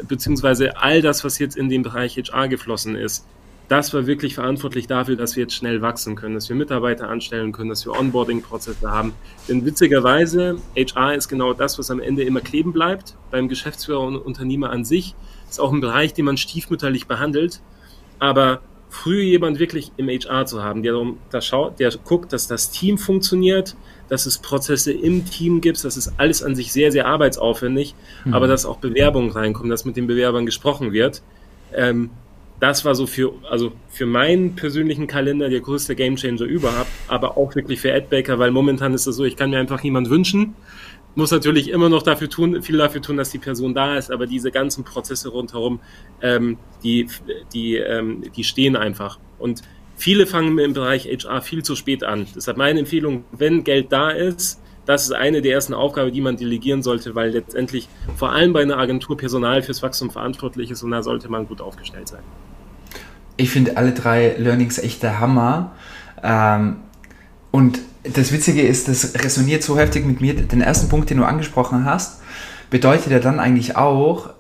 beziehungsweise 0.08 0.78
all 0.78 1.02
das, 1.02 1.24
was 1.24 1.38
jetzt 1.38 1.56
in 1.56 1.70
den 1.70 1.84
Bereich 1.84 2.18
HR 2.18 2.48
geflossen 2.48 2.96
ist, 2.96 3.26
das 3.68 3.94
war 3.94 4.08
wirklich 4.08 4.36
verantwortlich 4.36 4.88
dafür, 4.88 5.18
dass 5.18 5.36
wir 5.36 5.44
jetzt 5.44 5.54
schnell 5.54 5.82
wachsen 5.82 6.16
können, 6.16 6.36
dass 6.36 6.48
wir 6.48 6.56
Mitarbeiter 6.56 7.10
anstellen 7.10 7.52
können, 7.52 7.70
dass 7.70 7.86
wir 7.86 7.94
Onboarding-Prozesse 7.94 8.90
haben. 8.90 9.14
Denn 9.50 9.66
witzigerweise, 9.66 10.58
HR 10.76 11.16
ist 11.16 11.28
genau 11.28 11.54
das, 11.54 11.78
was 11.78 11.92
am 11.92 12.00
Ende 12.00 12.24
immer 12.24 12.40
kleben 12.40 12.72
bleibt. 12.72 13.16
Beim 13.30 13.50
Geschäftsführer 13.50 14.02
und 14.02 14.16
Unternehmer 14.16 14.70
an 14.70 14.86
sich 14.86 15.16
ist 15.50 15.60
auch 15.60 15.74
ein 15.74 15.82
Bereich, 15.82 16.14
den 16.14 16.26
man 16.26 16.38
stiefmütterlich 16.38 17.08
behandelt. 17.08 17.62
Aber 18.20 18.62
früh 18.90 19.22
jemand 19.22 19.60
wirklich 19.60 19.92
im 19.98 20.08
HR 20.08 20.46
zu 20.46 20.64
haben, 20.64 20.82
der, 20.82 20.96
der, 21.34 21.42
schaut, 21.42 21.80
der 21.80 21.92
guckt, 22.06 22.32
dass 22.32 22.48
das 22.48 22.72
Team 22.72 22.98
funktioniert, 22.98 23.76
dass 24.08 24.26
es 24.26 24.38
Prozesse 24.38 24.94
im 24.94 25.26
Team 25.26 25.60
gibt, 25.60 25.84
das 25.84 25.98
ist 25.98 26.14
alles 26.18 26.42
an 26.42 26.56
sich 26.56 26.72
sehr, 26.72 26.94
sehr 26.94 27.06
arbeitsaufwendig, 27.06 27.96
mhm. 28.24 28.34
aber 28.34 28.48
dass 28.48 28.66
auch 28.66 28.78
Bewerbungen 28.78 29.32
reinkommen, 29.32 29.70
dass 29.70 29.84
mit 29.84 29.98
den 29.98 30.08
Bewerbern 30.08 30.46
gesprochen 30.46 30.94
wird. 30.94 31.22
Ähm, 31.74 32.12
das 32.60 32.86
war 32.86 32.96
so 32.96 33.06
für, 33.06 33.34
also 33.50 33.72
für 33.90 34.06
meinen 34.06 34.56
persönlichen 34.56 35.08
Kalender 35.08 35.50
der 35.50 35.60
größte 35.60 35.96
Gamechanger 35.96 36.42
überhaupt, 36.42 36.90
aber 37.08 37.38
auch 37.38 37.56
wirklich 37.56 37.80
für 37.80 37.94
Adbaker, 37.94 38.40
weil 38.40 38.52
momentan 38.52 38.94
ist 38.94 39.06
es 39.06 39.16
so, 39.16 39.26
ich 39.26 39.36
kann 39.36 39.52
mir 39.52 39.60
einfach 39.60 39.84
jemand 39.84 40.10
wünschen, 40.10 40.56
muss 41.18 41.32
natürlich 41.32 41.70
immer 41.70 41.90
noch 41.90 42.04
dafür 42.04 42.30
tun, 42.30 42.62
viel 42.62 42.78
dafür 42.78 43.02
tun, 43.02 43.18
dass 43.18 43.32
die 43.32 43.40
Person 43.40 43.74
da 43.74 43.98
ist, 43.98 44.12
aber 44.12 44.28
diese 44.28 44.52
ganzen 44.52 44.84
Prozesse 44.84 45.30
rundherum, 45.30 45.80
ähm, 46.22 46.58
die, 46.84 47.08
die, 47.54 47.76
ähm, 47.76 48.24
die 48.36 48.44
stehen 48.44 48.76
einfach. 48.76 49.18
Und 49.40 49.62
viele 49.96 50.28
fangen 50.28 50.58
im 50.60 50.74
Bereich 50.74 51.06
HR 51.06 51.42
viel 51.42 51.64
zu 51.64 51.76
spät 51.76 52.04
an. 52.04 52.28
Deshalb 52.36 52.58
meine 52.58 52.80
Empfehlung, 52.80 53.26
wenn 53.32 53.64
Geld 53.64 53.92
da 53.92 54.12
ist, 54.12 54.62
das 54.86 55.04
ist 55.06 55.12
eine 55.12 55.42
der 55.42 55.54
ersten 55.54 55.74
Aufgaben, 55.74 56.12
die 56.12 56.22
man 56.22 56.38
delegieren 56.38 56.82
sollte, 56.82 57.14
weil 57.14 57.32
letztendlich 57.32 57.90
vor 58.16 58.32
allem 58.32 58.54
bei 58.54 58.62
einer 58.62 58.78
Agentur 58.78 59.18
Personal 59.18 59.62
fürs 59.62 59.84
Wachstum 59.84 60.12
verantwortlich 60.12 60.72
ist 60.72 60.84
und 60.84 60.92
da 60.92 61.04
sollte 61.04 61.30
man 61.30 61.48
gut 61.48 61.62
aufgestellt 61.62 62.08
sein. 62.08 62.24
Ich 63.38 63.50
finde 63.52 63.78
alle 63.78 63.92
drei 63.92 64.36
Learnings 64.38 64.80
echt 64.80 65.04
der 65.04 65.20
Hammer. 65.20 65.72
Ähm, 66.24 66.78
und 67.52 67.80
das 68.04 68.32
Witzige 68.32 68.62
ist, 68.62 68.88
das 68.88 69.14
resoniert 69.24 69.64
so 69.64 69.78
heftig 69.78 70.06
mit 70.06 70.22
mir. 70.22 70.34
Den 70.34 70.62
ersten 70.62 70.90
Punkt, 70.90 71.10
den 71.10 71.18
du 71.18 71.24
angesprochen 71.24 71.86
hast, 71.86 72.22
bedeutet 72.70 73.12
ja 73.12 73.20
dann 73.20 73.40
eigentlich 73.40 73.76
auch, 73.76 74.32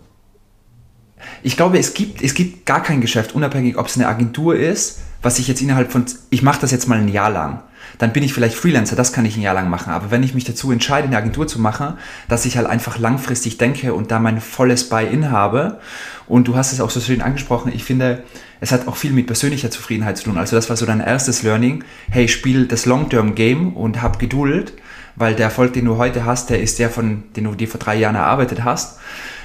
ich 1.43 1.55
glaube, 1.57 1.77
es 1.77 1.93
gibt, 1.93 2.21
es 2.21 2.33
gibt 2.33 2.65
gar 2.65 2.81
kein 2.83 3.01
Geschäft, 3.01 3.35
unabhängig, 3.35 3.77
ob 3.77 3.87
es 3.87 3.95
eine 3.95 4.07
Agentur 4.07 4.55
ist, 4.55 4.99
was 5.21 5.39
ich 5.39 5.47
jetzt 5.47 5.61
innerhalb 5.61 5.91
von, 5.91 6.05
ich 6.29 6.43
mache 6.43 6.61
das 6.61 6.71
jetzt 6.71 6.87
mal 6.87 6.99
ein 6.99 7.07
Jahr 7.07 7.29
lang 7.29 7.63
dann 7.97 8.13
bin 8.13 8.23
ich 8.23 8.33
vielleicht 8.33 8.55
Freelancer, 8.55 8.95
das 8.95 9.13
kann 9.13 9.25
ich 9.25 9.37
ein 9.37 9.41
Jahr 9.41 9.53
lang 9.53 9.69
machen. 9.69 9.91
Aber 9.91 10.11
wenn 10.11 10.23
ich 10.23 10.33
mich 10.33 10.43
dazu 10.43 10.71
entscheide, 10.71 11.07
eine 11.07 11.17
Agentur 11.17 11.47
zu 11.47 11.59
machen, 11.59 11.93
dass 12.27 12.45
ich 12.45 12.57
halt 12.57 12.67
einfach 12.67 12.97
langfristig 12.97 13.57
denke 13.57 13.93
und 13.93 14.11
da 14.11 14.19
mein 14.19 14.41
volles 14.41 14.89
Buy-in 14.89 15.31
habe, 15.31 15.79
und 16.27 16.47
du 16.47 16.55
hast 16.55 16.73
es 16.73 16.81
auch 16.81 16.89
so 16.89 16.99
schön 16.99 17.21
angesprochen, 17.21 17.71
ich 17.73 17.83
finde, 17.83 18.23
es 18.59 18.71
hat 18.71 18.87
auch 18.87 18.97
viel 18.97 19.13
mit 19.13 19.27
persönlicher 19.27 19.71
Zufriedenheit 19.71 20.17
zu 20.17 20.25
tun. 20.25 20.37
Also 20.37 20.55
das 20.55 20.69
war 20.69 20.75
so 20.75 20.85
dein 20.85 20.99
erstes 20.99 21.43
Learning. 21.43 21.83
Hey, 22.09 22.27
spiel 22.27 22.67
das 22.67 22.85
Long-Term-Game 22.85 23.75
und 23.75 24.01
hab 24.01 24.19
Geduld, 24.19 24.73
weil 25.15 25.35
der 25.35 25.45
Erfolg, 25.45 25.73
den 25.73 25.85
du 25.85 25.97
heute 25.97 26.25
hast, 26.25 26.49
der 26.49 26.61
ist 26.61 26.79
der, 26.79 26.89
von, 26.89 27.23
den 27.35 27.45
du 27.45 27.55
dir 27.55 27.67
vor 27.67 27.79
drei 27.79 27.95
Jahren 27.95 28.15
erarbeitet 28.15 28.63
hast. 28.63 28.99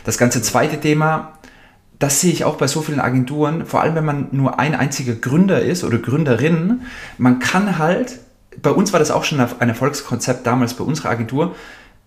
Das 0.05 0.19
ganze 0.19 0.43
zweite 0.43 0.81
Thema, 0.81 1.39
das 2.03 2.21
sehe 2.21 2.33
ich 2.33 2.45
auch 2.45 2.57
bei 2.57 2.67
so 2.67 2.83
vielen 2.83 3.01
Agenturen, 3.01 3.67
vor 3.67 3.81
allem 3.81 3.95
wenn 3.95 4.05
man 4.05 4.29
nur 4.33 4.59
ein 4.59 4.75
einziger 4.75 5.15
Gründer 5.15 5.61
ist 5.61 5.85
oder 5.85 5.99
Gründerin, 5.99 6.83
man 7.19 7.39
kann 7.39 7.79
halt 7.79 8.19
bei 8.61 8.71
uns 8.71 8.93
war 8.93 9.01
das 9.01 9.11
auch 9.11 9.25
schon 9.25 9.41
ein 9.41 9.69
Erfolgskonzept 9.69 10.47
damals 10.47 10.75
bei 10.75 10.85
unserer 10.85 11.11
Agentur. 11.11 11.55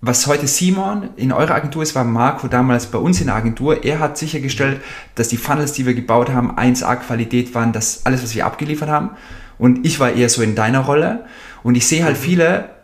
Was 0.01 0.27
heute 0.27 0.45
Simon 0.45 1.09
in 1.15 1.31
eurer 1.31 1.55
Agentur 1.55 1.81
ist, 1.81 1.95
war 1.95 2.03
Marco 2.03 2.47
damals 2.47 2.87
bei 2.87 2.99
uns 2.99 3.19
in 3.21 3.27
der 3.27 3.35
Agentur. 3.35 3.83
Er 3.83 3.99
hat 3.99 4.17
sichergestellt, 4.17 4.81
dass 5.15 5.29
die 5.29 5.37
Funnels, 5.37 5.71
die 5.71 5.85
wir 5.85 5.95
gebaut 5.95 6.29
haben, 6.29 6.51
1A 6.57 6.97
Qualität 6.97 7.55
waren, 7.55 7.71
dass 7.71 8.05
alles, 8.05 8.21
was 8.21 8.35
wir 8.35 8.45
abgeliefert 8.45 8.89
haben. 8.89 9.11
Und 9.57 9.85
ich 9.85 9.99
war 9.99 10.11
eher 10.11 10.29
so 10.29 10.43
in 10.43 10.53
deiner 10.53 10.81
Rolle. 10.81 11.25
Und 11.63 11.75
ich 11.75 11.87
sehe 11.87 12.03
halt 12.03 12.17
viele, 12.17 12.74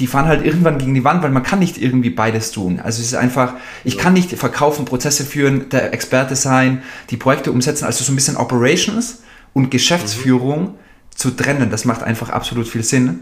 die 0.00 0.06
fahren 0.06 0.26
halt 0.26 0.44
irgendwann 0.44 0.78
gegen 0.78 0.94
die 0.94 1.04
Wand, 1.04 1.22
weil 1.22 1.30
man 1.30 1.42
kann 1.42 1.60
nicht 1.60 1.78
irgendwie 1.80 2.10
beides 2.10 2.50
tun. 2.50 2.80
Also 2.80 3.00
es 3.00 3.08
ist 3.08 3.14
einfach, 3.14 3.54
ich 3.84 3.98
kann 3.98 4.14
nicht 4.14 4.30
verkaufen, 4.32 4.84
Prozesse 4.84 5.24
führen, 5.24 5.68
der 5.68 5.92
Experte 5.92 6.34
sein, 6.34 6.82
die 7.10 7.16
Projekte 7.16 7.52
umsetzen, 7.52 7.84
also 7.84 8.02
so 8.02 8.12
ein 8.12 8.16
bisschen 8.16 8.36
Operations 8.36 9.22
und 9.52 9.70
Geschäftsführung. 9.70 10.62
Mhm 10.62 10.74
zu 11.20 11.30
trennen. 11.30 11.70
Das 11.70 11.84
macht 11.84 12.02
einfach 12.02 12.30
absolut 12.30 12.66
viel 12.66 12.82
Sinn. 12.82 13.20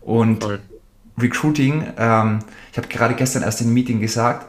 Und 0.00 0.44
Voll. 0.44 0.60
Recruiting, 1.18 1.84
ähm, 1.98 2.38
ich 2.70 2.78
habe 2.78 2.88
gerade 2.88 3.14
gestern 3.14 3.42
erst 3.42 3.60
in 3.60 3.66
einem 3.66 3.74
Meeting 3.74 4.00
gesagt, 4.00 4.46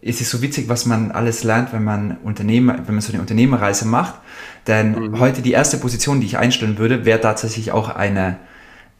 es 0.00 0.20
ist 0.20 0.30
so 0.30 0.42
witzig, 0.42 0.68
was 0.68 0.84
man 0.84 1.10
alles 1.10 1.42
lernt, 1.42 1.72
wenn 1.72 1.82
man 1.82 2.18
Unternehmer, 2.22 2.78
wenn 2.86 2.94
man 2.94 3.00
so 3.00 3.12
eine 3.12 3.22
Unternehmerreise 3.22 3.86
macht. 3.86 4.14
Denn 4.66 4.92
mhm. 4.92 5.18
heute 5.18 5.42
die 5.42 5.52
erste 5.52 5.78
Position, 5.78 6.20
die 6.20 6.26
ich 6.26 6.38
einstellen 6.38 6.78
würde, 6.78 7.04
wäre 7.04 7.20
tatsächlich 7.20 7.72
auch 7.72 7.88
eine 7.88 8.36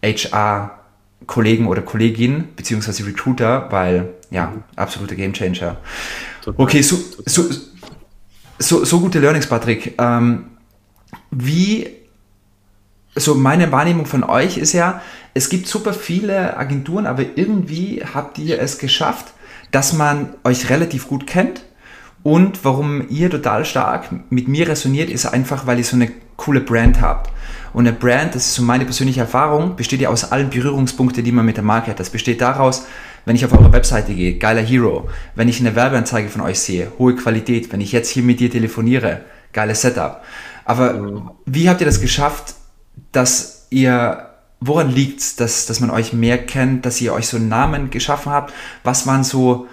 HR 0.02 0.83
Kollegen 1.26 1.66
oder 1.66 1.82
Kollegin, 1.82 2.48
beziehungsweise 2.56 3.06
Recruiter, 3.06 3.68
weil, 3.70 4.14
ja, 4.30 4.52
absoluter 4.76 5.14
Gamechanger. 5.14 5.76
Okay, 6.56 6.82
so, 6.82 6.98
so, 7.24 7.44
so, 8.58 8.84
so 8.84 9.00
gute 9.00 9.20
Learnings, 9.20 9.46
Patrick. 9.46 9.94
Ähm, 9.98 10.46
wie 11.30 11.88
so 13.14 13.34
meine 13.34 13.70
Wahrnehmung 13.72 14.06
von 14.06 14.24
euch 14.24 14.58
ist 14.58 14.72
ja, 14.72 15.00
es 15.34 15.48
gibt 15.48 15.66
super 15.66 15.92
viele 15.92 16.56
Agenturen, 16.56 17.06
aber 17.06 17.24
irgendwie 17.36 18.02
habt 18.12 18.38
ihr 18.38 18.60
es 18.60 18.78
geschafft, 18.78 19.32
dass 19.70 19.92
man 19.92 20.34
euch 20.44 20.70
relativ 20.70 21.08
gut 21.08 21.26
kennt. 21.26 21.64
Und 22.22 22.64
warum 22.64 23.06
ihr 23.10 23.28
total 23.30 23.64
stark 23.64 24.08
mit 24.30 24.48
mir 24.48 24.66
resoniert, 24.68 25.10
ist 25.10 25.26
einfach, 25.26 25.66
weil 25.66 25.78
ihr 25.78 25.84
so 25.84 25.96
eine 25.96 26.10
coole 26.36 26.60
Brand 26.60 27.00
habt. 27.00 27.30
Und 27.72 27.86
eine 27.86 27.96
Brand, 27.96 28.34
das 28.34 28.46
ist 28.46 28.54
so 28.54 28.62
meine 28.62 28.84
persönliche 28.84 29.20
Erfahrung, 29.20 29.74
besteht 29.74 30.00
ja 30.00 30.08
aus 30.08 30.30
allen 30.30 30.50
Berührungspunkten, 30.50 31.24
die 31.24 31.32
man 31.32 31.44
mit 31.44 31.56
der 31.56 31.64
Marke 31.64 31.90
hat. 31.90 31.98
Das 31.98 32.10
besteht 32.10 32.40
daraus, 32.40 32.86
wenn 33.24 33.36
ich 33.36 33.44
auf 33.44 33.52
eure 33.52 33.72
Webseite 33.72 34.14
gehe, 34.14 34.38
geiler 34.38 34.62
Hero. 34.62 35.08
Wenn 35.34 35.48
ich 35.48 35.60
eine 35.60 35.74
Werbeanzeige 35.74 36.28
von 36.28 36.42
euch 36.42 36.60
sehe, 36.60 36.92
hohe 36.98 37.16
Qualität. 37.16 37.72
Wenn 37.72 37.80
ich 37.80 37.92
jetzt 37.92 38.10
hier 38.10 38.22
mit 38.22 38.38
dir 38.38 38.50
telefoniere, 38.50 39.22
geiles 39.52 39.80
Setup. 39.80 40.22
Aber 40.64 41.34
wie 41.46 41.68
habt 41.68 41.80
ihr 41.80 41.86
das 41.86 42.00
geschafft, 42.00 42.54
dass 43.12 43.66
ihr, 43.70 44.28
woran 44.60 44.90
liegt 44.90 45.20
es, 45.20 45.36
dass, 45.36 45.66
dass 45.66 45.80
man 45.80 45.90
euch 45.90 46.12
mehr 46.12 46.38
kennt, 46.38 46.86
dass 46.86 47.00
ihr 47.00 47.12
euch 47.12 47.26
so 47.26 47.38
einen 47.38 47.48
Namen 47.48 47.90
geschaffen 47.90 48.30
habt? 48.30 48.52
Was 48.82 49.06
waren 49.06 49.24
so, 49.24 49.66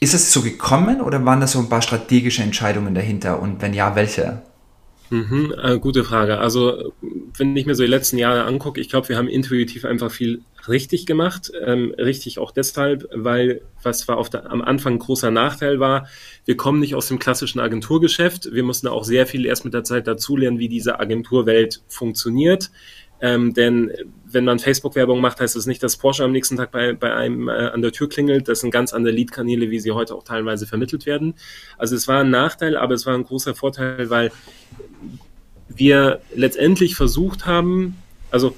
ist 0.00 0.14
es 0.14 0.32
so 0.32 0.42
gekommen 0.42 1.00
oder 1.00 1.24
waren 1.24 1.40
da 1.40 1.46
so 1.46 1.60
ein 1.60 1.68
paar 1.68 1.82
strategische 1.82 2.42
Entscheidungen 2.42 2.94
dahinter? 2.94 3.40
Und 3.40 3.62
wenn 3.62 3.74
ja, 3.74 3.94
welche? 3.94 4.42
Mhm, 5.10 5.54
äh, 5.62 5.78
gute 5.78 6.04
Frage. 6.04 6.38
Also, 6.38 6.92
wenn 7.36 7.56
ich 7.56 7.66
mir 7.66 7.74
so 7.74 7.82
die 7.82 7.88
letzten 7.88 8.18
Jahre 8.18 8.44
angucke, 8.44 8.80
ich 8.80 8.88
glaube, 8.88 9.08
wir 9.08 9.16
haben 9.16 9.28
intuitiv 9.28 9.84
einfach 9.84 10.10
viel 10.10 10.42
richtig 10.68 11.06
gemacht. 11.06 11.50
Ähm, 11.64 11.94
richtig 11.96 12.38
auch 12.38 12.50
deshalb, 12.50 13.08
weil 13.12 13.62
was 13.82 14.06
war 14.06 14.18
auf 14.18 14.28
der, 14.28 14.50
am 14.50 14.60
Anfang 14.60 14.94
ein 14.94 14.98
großer 14.98 15.30
Nachteil 15.30 15.80
war, 15.80 16.08
wir 16.44 16.56
kommen 16.56 16.80
nicht 16.80 16.94
aus 16.94 17.08
dem 17.08 17.18
klassischen 17.18 17.60
Agenturgeschäft. 17.60 18.52
Wir 18.52 18.62
mussten 18.62 18.88
auch 18.88 19.04
sehr 19.04 19.26
viel 19.26 19.46
erst 19.46 19.64
mit 19.64 19.74
der 19.74 19.84
Zeit 19.84 20.06
dazulernen, 20.06 20.58
wie 20.58 20.68
diese 20.68 21.00
Agenturwelt 21.00 21.82
funktioniert. 21.88 22.70
Ähm, 23.20 23.52
denn 23.52 23.92
wenn 24.26 24.44
man 24.44 24.58
Facebook-Werbung 24.58 25.20
macht, 25.20 25.40
heißt 25.40 25.56
das 25.56 25.66
nicht, 25.66 25.82
dass 25.82 25.96
Porsche 25.96 26.22
am 26.22 26.30
nächsten 26.30 26.56
Tag 26.56 26.70
bei, 26.70 26.92
bei 26.92 27.12
einem 27.14 27.48
äh, 27.48 27.52
an 27.52 27.82
der 27.82 27.90
Tür 27.90 28.08
klingelt. 28.08 28.46
Das 28.46 28.60
sind 28.60 28.70
ganz 28.70 28.92
andere 28.92 29.12
Lead-Kanäle, 29.12 29.70
wie 29.70 29.80
sie 29.80 29.90
heute 29.90 30.14
auch 30.14 30.22
teilweise 30.22 30.66
vermittelt 30.66 31.04
werden. 31.06 31.34
Also 31.78 31.96
es 31.96 32.06
war 32.06 32.20
ein 32.20 32.30
Nachteil, 32.30 32.76
aber 32.76 32.94
es 32.94 33.06
war 33.06 33.14
ein 33.14 33.24
großer 33.24 33.54
Vorteil, 33.54 34.08
weil 34.10 34.30
wir 35.68 36.20
letztendlich 36.34 36.94
versucht 36.96 37.46
haben, 37.46 37.96
also 38.30 38.54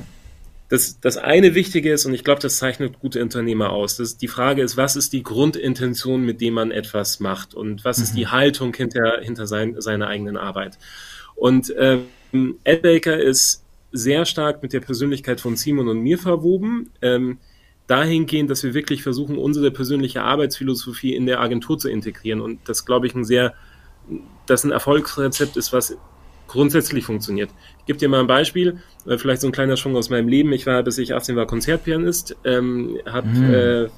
das, 0.69 1.01
das 1.01 1.17
eine 1.17 1.57
Wichtige 1.57 1.93
ist, 1.93 2.07
und 2.07 2.15
ich 2.15 2.23
glaube, 2.23 2.41
das 2.41 2.59
zeichnet 2.59 3.01
gute 3.01 3.21
Unternehmer 3.21 3.71
aus, 3.71 3.97
das, 3.97 4.17
die 4.17 4.29
Frage 4.29 4.63
ist, 4.63 4.77
was 4.77 4.95
ist 4.95 5.13
die 5.13 5.25
Grundintention, 5.25 6.25
mit 6.25 6.41
dem 6.41 6.55
man 6.55 6.71
etwas 6.71 7.19
macht 7.19 7.55
und 7.55 7.85
was 7.85 7.99
mhm. 7.99 8.05
ist 8.05 8.17
die 8.17 8.25
mhm. 8.27 8.33
Haltung 8.33 8.75
hinter, 8.75 9.21
hinter 9.21 9.47
sein, 9.47 9.81
seiner 9.81 10.07
eigenen 10.07 10.37
Arbeit. 10.37 10.79
Und 11.35 11.75
ähm, 11.77 12.57
Ed 12.63 12.83
Baker 12.83 13.19
ist 13.19 13.65
sehr 13.93 14.25
stark 14.25 14.63
mit 14.63 14.73
der 14.73 14.81
Persönlichkeit 14.81 15.41
von 15.41 15.57
Simon 15.57 15.89
und 15.89 16.01
mir 16.01 16.19
verwoben. 16.19 16.91
Ähm, 17.03 17.39
dahingehend, 17.89 18.49
dass 18.49 18.63
wir 18.63 18.73
wirklich 18.73 19.03
versuchen, 19.03 19.37
unsere 19.37 19.73
persönliche 19.73 20.23
Arbeitsphilosophie 20.23 21.17
in 21.17 21.27
der 21.27 21.41
Agentur 21.41 21.77
zu 21.77 21.89
integrieren. 21.89 22.41
Und 22.41 22.61
das, 22.69 22.87
glaube 22.87 23.09
ich, 23.09 23.17
ein 23.17 23.25
sehr, 23.25 23.53
das 24.47 24.63
ein 24.63 24.71
Erfolgsrezept 24.71 25.57
ist, 25.57 25.73
was 25.73 25.97
grundsätzlich 26.51 27.05
funktioniert. 27.05 27.51
Ich 27.79 27.87
gebe 27.87 27.99
dir 27.99 28.09
mal 28.09 28.21
ein 28.21 28.27
Beispiel, 28.27 28.81
äh, 29.07 29.17
vielleicht 29.17 29.41
so 29.41 29.47
ein 29.47 29.53
kleiner 29.53 29.77
Schwung 29.77 29.97
aus 29.97 30.11
meinem 30.11 30.27
Leben. 30.27 30.53
Ich 30.53 30.67
war, 30.67 30.83
bis 30.83 30.99
ich 30.99 31.15
18 31.15 31.37
war, 31.37 31.47
Konzertpianist, 31.47 32.37
ähm, 32.45 32.99
habe 33.07 33.29
mhm. 33.29 33.55
äh, 33.55 33.89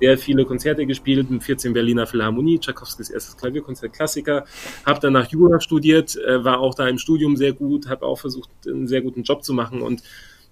sehr 0.00 0.16
viele 0.16 0.46
Konzerte 0.46 0.86
gespielt, 0.86 1.30
mit 1.30 1.42
14 1.42 1.74
Berliner 1.74 2.06
Philharmonie, 2.06 2.60
Tchaikovskis 2.60 3.10
erstes 3.10 3.36
Klavierkonzert, 3.36 3.92
Klassiker, 3.92 4.46
habe 4.86 5.00
danach 5.02 5.28
Jura 5.30 5.60
studiert, 5.60 6.16
äh, 6.16 6.42
war 6.42 6.60
auch 6.60 6.74
da 6.74 6.88
im 6.88 6.96
Studium 6.96 7.36
sehr 7.36 7.52
gut, 7.52 7.88
habe 7.88 8.06
auch 8.06 8.18
versucht, 8.18 8.48
einen 8.66 8.88
sehr 8.88 9.02
guten 9.02 9.22
Job 9.24 9.44
zu 9.44 9.52
machen 9.52 9.82
und 9.82 10.02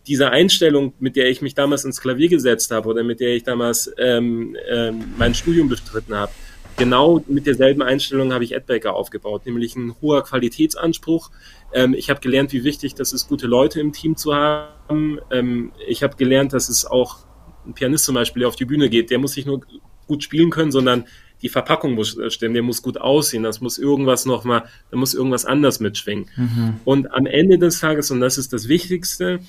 diese 0.07 0.31
Einstellung, 0.31 0.93
mit 1.01 1.17
der 1.17 1.31
ich 1.31 1.43
mich 1.43 1.55
damals 1.55 1.85
ins 1.85 2.01
Klavier 2.01 2.29
gesetzt 2.29 2.71
habe 2.71 2.89
oder 2.89 3.03
mit 3.03 3.19
der 3.19 3.35
ich 3.35 3.45
damals 3.45 3.91
ähm, 3.99 4.57
ähm, 4.69 5.05
mein 5.17 5.35
Studium 5.35 5.69
bestritten 5.69 6.15
habe, 6.15 6.33
genau 6.77 7.23
mit 7.27 7.47
derselben 7.47 7.83
Einstellung 7.83 8.33
habe 8.33 8.45
ich 8.45 8.55
Edbaker 8.55 8.95
aufgebaut, 8.95 9.47
nämlich 9.47 9.77
ein 9.77 9.95
hoher 10.01 10.23
Qualitätsanspruch. 10.23 11.31
Ähm, 11.73 11.95
ich 11.95 12.11
habe 12.11 12.21
gelernt, 12.21 12.53
wie 12.53 12.65
wichtig 12.65 12.95
das 12.95 13.13
ist, 13.13 13.29
gute 13.29 13.47
Leute 13.47 13.81
im 13.81 13.93
Team 13.93 14.17
zu 14.17 14.35
haben. 14.35 15.19
Ähm, 15.31 15.73
ich 15.87 16.03
habe 16.03 16.17
gelernt, 16.17 16.53
dass 16.53 16.69
es 16.69 16.85
auch 16.85 17.19
ein 17.67 17.75
Pianist 17.75 18.05
zum 18.05 18.15
Beispiel, 18.15 18.41
der 18.41 18.49
auf 18.49 18.57
die 18.57 18.65
Bühne 18.65 18.89
geht, 18.89 19.11
der 19.11 19.19
muss 19.19 19.37
nicht 19.37 19.47
nur 19.47 19.61
gut 20.07 20.23
spielen 20.23 20.51
können, 20.51 20.71
sondern 20.71 21.05
die 21.43 21.49
Verpackung 21.49 21.95
muss 21.95 22.17
stimmen, 22.29 22.55
der 22.55 22.63
muss 22.63 22.83
gut 22.83 22.99
aussehen, 22.99 23.43
das 23.43 23.61
muss 23.61 23.77
irgendwas 23.77 24.25
nochmal, 24.25 24.65
da 24.91 24.97
muss 24.97 25.15
irgendwas 25.15 25.45
anders 25.45 25.81
mitschwingen. 25.81 26.31
Mhm. 26.37 26.81
Und 26.85 27.13
am 27.13 27.27
Ende 27.27 27.59
des 27.59 27.81
Tages, 27.81 28.11
und 28.11 28.21
das 28.21 28.39
ist 28.39 28.53
das 28.53 28.69
Wichtigste, 28.69 29.41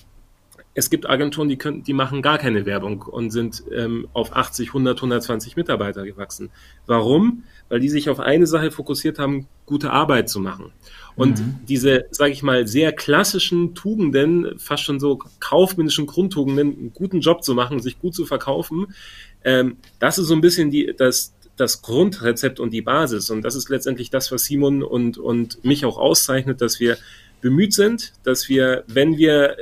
es 0.77 0.91
gibt 0.91 1.09
Agenturen, 1.09 1.49
die, 1.49 1.57
können, 1.57 1.81
die 1.81 1.93
machen 1.93 2.21
gar 2.21 2.37
keine 2.37 2.67
Werbung 2.67 3.01
und 3.01 3.31
sind 3.31 3.63
ähm, 3.73 4.07
auf 4.13 4.35
80, 4.35 4.67
100, 4.69 4.99
120 4.99 5.55
Mitarbeiter 5.55 6.05
gewachsen. 6.05 6.51
Warum? 6.85 7.45
Weil 7.67 7.79
die 7.79 7.89
sich 7.89 8.11
auf 8.11 8.19
eine 8.19 8.45
Sache 8.45 8.69
fokussiert 8.69 9.17
haben, 9.17 9.47
gute 9.65 9.89
Arbeit 9.89 10.29
zu 10.29 10.39
machen. 10.39 10.71
Und 11.15 11.39
mhm. 11.39 11.55
diese, 11.67 12.05
sage 12.11 12.31
ich 12.31 12.43
mal, 12.43 12.67
sehr 12.67 12.91
klassischen 12.91 13.73
Tugenden, 13.73 14.59
fast 14.59 14.83
schon 14.83 14.99
so 14.99 15.17
kaufmännischen 15.39 16.05
Grundtugenden, 16.05 16.77
einen 16.77 16.93
guten 16.93 17.21
Job 17.21 17.43
zu 17.43 17.55
machen, 17.55 17.79
sich 17.79 17.97
gut 17.99 18.13
zu 18.13 18.27
verkaufen, 18.27 18.93
ähm, 19.43 19.77
das 19.97 20.19
ist 20.19 20.27
so 20.27 20.35
ein 20.35 20.41
bisschen 20.41 20.69
die, 20.69 20.93
das, 20.95 21.33
das 21.55 21.81
Grundrezept 21.81 22.59
und 22.59 22.69
die 22.69 22.83
Basis. 22.83 23.31
Und 23.31 23.41
das 23.41 23.55
ist 23.55 23.69
letztendlich 23.69 24.11
das, 24.11 24.31
was 24.31 24.43
Simon 24.43 24.83
und, 24.83 25.17
und 25.17 25.65
mich 25.65 25.85
auch 25.85 25.97
auszeichnet, 25.97 26.61
dass 26.61 26.79
wir 26.79 26.97
bemüht 27.41 27.73
sind, 27.73 28.13
dass 28.23 28.47
wir, 28.47 28.83
wenn 28.85 29.17
wir 29.17 29.57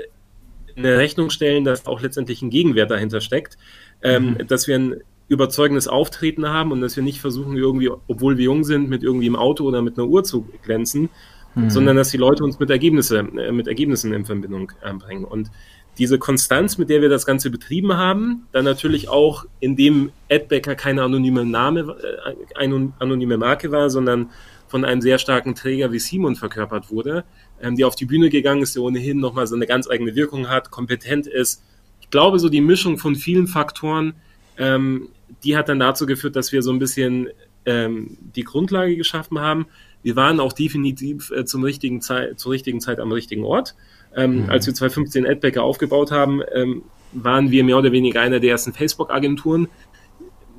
eine 0.75 0.98
Rechnung 0.98 1.29
stellen, 1.29 1.63
dass 1.63 1.86
auch 1.86 2.01
letztendlich 2.01 2.41
ein 2.41 2.50
Gegenwert 2.50 2.91
dahinter 2.91 3.22
steckt, 3.22 3.58
ähm, 4.01 4.36
mhm. 4.38 4.48
dass 4.48 4.67
wir 4.67 4.75
ein 4.75 4.96
überzeugendes 5.27 5.88
Auftreten 5.88 6.48
haben 6.48 6.72
und 6.72 6.82
dass 6.82 6.96
wir 6.96 7.03
nicht 7.03 7.20
versuchen, 7.20 7.58
irgendwie, 7.58 7.89
obwohl 8.08 8.38
wir 8.38 8.46
jung 8.46 8.63
sind, 8.63 8.89
mit 8.89 9.03
irgendwie 9.03 9.27
im 9.27 9.36
Auto 9.36 9.63
oder 9.63 9.82
mit 9.82 9.98
einer 9.98 10.08
Uhr 10.08 10.24
zu 10.24 10.48
glänzen, 10.63 11.10
mhm. 11.55 11.70
sondern 11.70 11.96
dass 11.96 12.10
die 12.12 12.17
Leute 12.17 12.44
uns 12.44 12.60
mit, 12.60 12.70
Ergebnisse, 12.70 13.20
äh, 13.20 13.51
mit 13.51 13.67
Ergebnissen 13.67 14.13
in 14.13 14.25
Verbindung 14.25 14.72
äh, 14.82 14.94
bringen. 14.94 15.25
Und 15.25 15.50
diese 15.98 16.20
Konstanz, 16.20 16.77
mit 16.77 16.89
der 16.89 17.01
wir 17.01 17.10
das 17.10 17.25
Ganze 17.25 17.50
betrieben 17.50 17.96
haben, 17.96 18.48
dann 18.51 18.65
natürlich 18.65 19.10
auch, 19.10 19.46
indem 19.60 20.12
Adbacker 20.29 20.75
keine 20.75 21.03
anonyme 21.03 21.46
Name, 21.46 21.96
äh, 22.01 22.58
eine 22.60 22.94
anonyme 23.00 23.38
Marke 23.38 23.72
war, 23.72 23.89
sondern 23.89 24.29
von 24.67 24.86
einem 24.86 25.01
sehr 25.01 25.17
starken 25.17 25.55
Träger 25.55 25.91
wie 25.91 26.00
Simon 26.00 26.36
verkörpert 26.36 26.91
wurde, 26.91 27.24
ähm, 27.62 27.75
die 27.75 27.86
auf 27.86 27.95
die 27.95 28.05
Bühne 28.05 28.29
gegangen 28.29 28.62
ist, 28.62 28.75
der 28.75 28.84
ohnehin 28.84 29.19
nochmal 29.19 29.48
so 29.48 29.55
eine 29.55 29.67
ganz 29.67 29.89
eigene 29.89 30.15
Wirkung 30.15 30.50
hat, 30.50 30.72
kompetent 30.72 31.27
ist. 31.27 31.63
Ich 32.01 32.10
glaube, 32.10 32.39
so 32.39 32.50
die 32.50 32.62
Mischung 32.62 32.98
von 32.98 33.15
vielen 33.15 33.48
Faktoren, 33.48 34.13
ähm, 34.57 35.10
die 35.43 35.57
hat 35.57 35.69
dann 35.69 35.79
dazu 35.79 36.05
geführt, 36.05 36.36
dass 36.36 36.51
wir 36.51 36.62
so 36.62 36.72
ein 36.72 36.79
bisschen 36.79 37.29
ähm, 37.65 38.17
die 38.36 38.43
Grundlage 38.43 38.95
geschaffen 38.95 39.39
haben. 39.39 39.67
Wir 40.03 40.15
waren 40.15 40.39
auch 40.39 40.53
definitiv 40.53 41.31
äh, 41.31 41.45
zum 41.45 41.63
richtigen 41.63 42.01
Zeit, 42.01 42.39
zur 42.39 42.51
richtigen 42.51 42.79
Zeit 42.79 43.00
am 43.00 43.12
richtigen 43.12 43.43
Ort. 43.43 43.75
Ähm, 44.15 44.43
mhm. 44.43 44.50
Als 44.50 44.67
wir 44.67 44.74
2015 44.74 45.25
Adbacker 45.25 45.63
aufgebaut 45.63 46.12
haben, 46.12 46.41
ähm, 46.53 46.84
waren 47.12 47.50
wir 47.50 47.63
mehr 47.63 47.77
oder 47.77 47.91
weniger 47.91 48.22
einer 48.22 48.39
der 48.39 48.51
ersten 48.51 48.74
Facebook-Agenturen. 48.74 49.67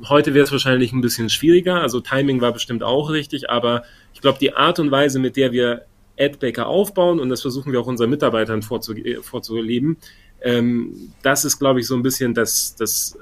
Heute 0.08 0.34
wäre 0.34 0.44
es 0.44 0.52
wahrscheinlich 0.52 0.92
ein 0.92 1.00
bisschen 1.00 1.30
schwieriger. 1.30 1.80
Also 1.80 2.00
Timing 2.00 2.40
war 2.40 2.52
bestimmt 2.52 2.82
auch 2.82 3.10
richtig, 3.10 3.50
aber 3.50 3.82
ich 4.14 4.20
glaube, 4.20 4.38
die 4.38 4.54
Art 4.54 4.78
und 4.78 4.90
Weise, 4.90 5.18
mit 5.18 5.36
der 5.36 5.52
wir 5.52 5.82
Adbacker 6.18 6.66
aufbauen 6.66 7.20
und 7.20 7.28
das 7.28 7.42
versuchen 7.42 7.72
wir 7.72 7.80
auch 7.80 7.86
unseren 7.86 8.10
Mitarbeitern 8.10 8.62
vorzuleben. 8.62 9.96
Ähm, 10.40 11.12
das 11.22 11.44
ist, 11.44 11.58
glaube 11.58 11.80
ich, 11.80 11.86
so 11.86 11.94
ein 11.94 12.02
bisschen 12.02 12.34
das, 12.34 12.74
das 12.76 13.18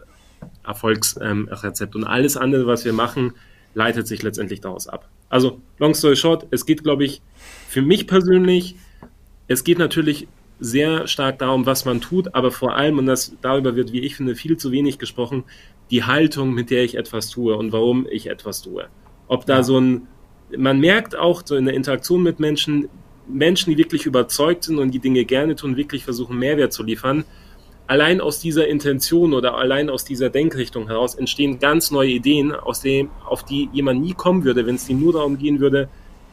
Erfolgsrezept. 0.64 1.96
und 1.96 2.04
alles 2.04 2.36
andere, 2.36 2.66
was 2.66 2.84
wir 2.84 2.92
machen, 2.92 3.32
leitet 3.74 4.06
sich 4.06 4.22
letztendlich 4.22 4.60
daraus 4.60 4.86
ab. 4.86 5.08
Also, 5.28 5.60
long 5.78 5.94
story 5.94 6.16
short, 6.16 6.46
es 6.50 6.66
geht, 6.66 6.84
glaube 6.84 7.04
ich, 7.04 7.22
für 7.68 7.82
mich 7.82 8.06
persönlich, 8.06 8.76
es 9.48 9.64
geht 9.64 9.78
natürlich 9.78 10.28
sehr 10.60 11.08
stark 11.08 11.40
darum, 11.40 11.66
was 11.66 11.84
man 11.84 12.00
tut, 12.00 12.34
aber 12.34 12.52
vor 12.52 12.76
allem, 12.76 12.98
und 12.98 13.06
das 13.06 13.34
darüber 13.42 13.74
wird, 13.74 13.92
wie 13.92 14.00
ich 14.00 14.16
finde, 14.16 14.36
viel 14.36 14.56
zu 14.56 14.70
wenig 14.70 14.98
gesprochen, 14.98 15.44
die 15.90 16.04
Haltung, 16.04 16.54
mit 16.54 16.70
der 16.70 16.84
ich 16.84 16.96
etwas 16.96 17.30
tue 17.30 17.54
und 17.56 17.72
warum 17.72 18.06
ich 18.10 18.28
etwas 18.28 18.62
tue. 18.62 18.86
Ob 19.28 19.46
da 19.46 19.62
so 19.62 19.78
ein 19.78 20.08
man 20.56 20.80
merkt 20.80 21.16
auch 21.16 21.42
so 21.44 21.56
in 21.56 21.64
der 21.64 21.74
Interaktion 21.74 22.22
mit 22.22 22.40
Menschen, 22.40 22.88
Menschen, 23.26 23.70
die 23.70 23.78
wirklich 23.78 24.06
überzeugt 24.06 24.64
sind 24.64 24.78
und 24.78 24.90
die 24.92 24.98
Dinge 24.98 25.24
gerne 25.24 25.56
tun, 25.56 25.76
wirklich 25.76 26.04
versuchen, 26.04 26.38
Mehrwert 26.38 26.72
zu 26.72 26.82
liefern. 26.82 27.24
Allein 27.86 28.20
aus 28.20 28.40
dieser 28.40 28.68
Intention 28.68 29.34
oder 29.34 29.56
allein 29.56 29.90
aus 29.90 30.04
dieser 30.04 30.30
Denkrichtung 30.30 30.86
heraus 30.88 31.14
entstehen 31.14 31.58
ganz 31.58 31.90
neue 31.90 32.10
Ideen, 32.10 32.52
aus 32.52 32.80
dem, 32.80 33.10
auf 33.26 33.44
die 33.44 33.68
jemand 33.72 34.00
nie 34.00 34.14
kommen 34.14 34.44
würde, 34.44 34.66
wenn 34.66 34.76
es 34.76 34.88
ihm 34.88 35.00
nur 35.00 35.12
darum 35.12 35.38
gehen 35.38 35.60
würde, 35.60 35.88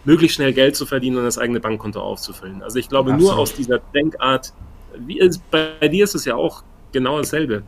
möglichst 0.05 0.35
schnell 0.35 0.53
Geld 0.53 0.75
zu 0.75 0.85
verdienen 0.85 1.17
und 1.17 1.23
das 1.23 1.37
eigene 1.37 1.59
Bankkonto 1.59 1.99
aufzufüllen. 1.99 2.61
Also 2.63 2.79
ich 2.79 2.89
glaube, 2.89 3.11
Absolut. 3.11 3.33
nur 3.33 3.39
aus 3.39 3.53
dieser 3.53 3.79
Denkart, 3.93 4.53
wie 4.97 5.19
es, 5.19 5.39
bei 5.39 5.87
dir 5.87 6.05
ist 6.05 6.15
es 6.15 6.25
ja 6.25 6.35
auch 6.35 6.63
genau 6.93 7.17
dasselbe. 7.17 7.63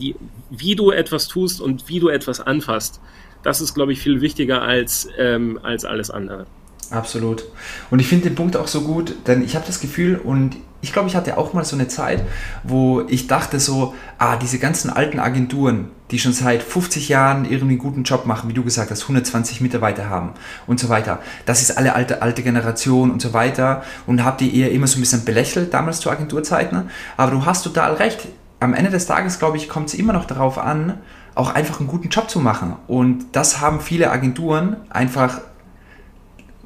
Die, 0.00 0.14
wie 0.50 0.74
du 0.74 0.90
etwas 0.90 1.28
tust 1.28 1.60
und 1.60 1.88
wie 1.88 2.00
du 2.00 2.08
etwas 2.08 2.40
anfasst, 2.40 3.00
das 3.42 3.60
ist, 3.60 3.74
glaube 3.74 3.92
ich, 3.92 4.00
viel 4.00 4.20
wichtiger 4.20 4.62
als, 4.62 5.08
ähm, 5.18 5.58
als 5.62 5.84
alles 5.84 6.10
andere. 6.10 6.46
Absolut. 6.90 7.44
Und 7.90 8.00
ich 8.00 8.06
finde 8.06 8.28
den 8.28 8.34
Punkt 8.34 8.56
auch 8.56 8.68
so 8.68 8.82
gut, 8.82 9.14
denn 9.26 9.42
ich 9.42 9.54
habe 9.56 9.66
das 9.66 9.80
Gefühl 9.80 10.16
und 10.16 10.56
ich 10.82 10.92
glaube, 10.92 11.08
ich 11.08 11.16
hatte 11.16 11.38
auch 11.38 11.54
mal 11.54 11.64
so 11.64 11.76
eine 11.76 11.88
Zeit, 11.88 12.22
wo 12.64 13.02
ich 13.08 13.28
dachte 13.28 13.60
so, 13.60 13.94
ah, 14.18 14.36
diese 14.36 14.58
ganzen 14.58 14.90
alten 14.90 15.20
Agenturen, 15.20 15.88
die 16.10 16.18
schon 16.18 16.32
seit 16.32 16.62
50 16.62 17.08
Jahren 17.08 17.44
irgendwie 17.44 17.74
einen 17.74 17.78
guten 17.78 18.02
Job 18.02 18.26
machen, 18.26 18.50
wie 18.50 18.52
du 18.52 18.64
gesagt 18.64 18.90
hast, 18.90 19.02
120 19.02 19.60
Mitarbeiter 19.60 20.10
haben 20.10 20.32
und 20.66 20.80
so 20.80 20.88
weiter. 20.88 21.20
Das 21.46 21.62
ist 21.62 21.78
alle 21.78 21.94
alte, 21.94 22.20
alte 22.20 22.42
Generation 22.42 23.10
und 23.10 23.22
so 23.22 23.32
weiter 23.32 23.84
und 24.06 24.24
habe 24.24 24.38
die 24.38 24.58
eher 24.58 24.72
immer 24.72 24.88
so 24.88 24.98
ein 24.98 25.00
bisschen 25.00 25.24
belächelt 25.24 25.72
damals 25.72 26.00
zu 26.00 26.10
Agenturzeiten. 26.10 26.90
Aber 27.16 27.30
du 27.30 27.46
hast 27.46 27.62
total 27.62 27.94
recht. 27.94 28.26
Am 28.62 28.74
Ende 28.74 28.90
des 28.90 29.06
Tages, 29.06 29.40
glaube 29.40 29.56
ich, 29.56 29.68
kommt 29.68 29.88
es 29.88 29.94
immer 29.94 30.12
noch 30.12 30.24
darauf 30.24 30.56
an, 30.56 30.98
auch 31.34 31.52
einfach 31.52 31.80
einen 31.80 31.88
guten 31.88 32.10
Job 32.10 32.30
zu 32.30 32.38
machen. 32.38 32.76
Und 32.86 33.24
das 33.32 33.60
haben 33.60 33.80
viele 33.80 34.10
Agenturen 34.10 34.76
einfach 34.88 35.40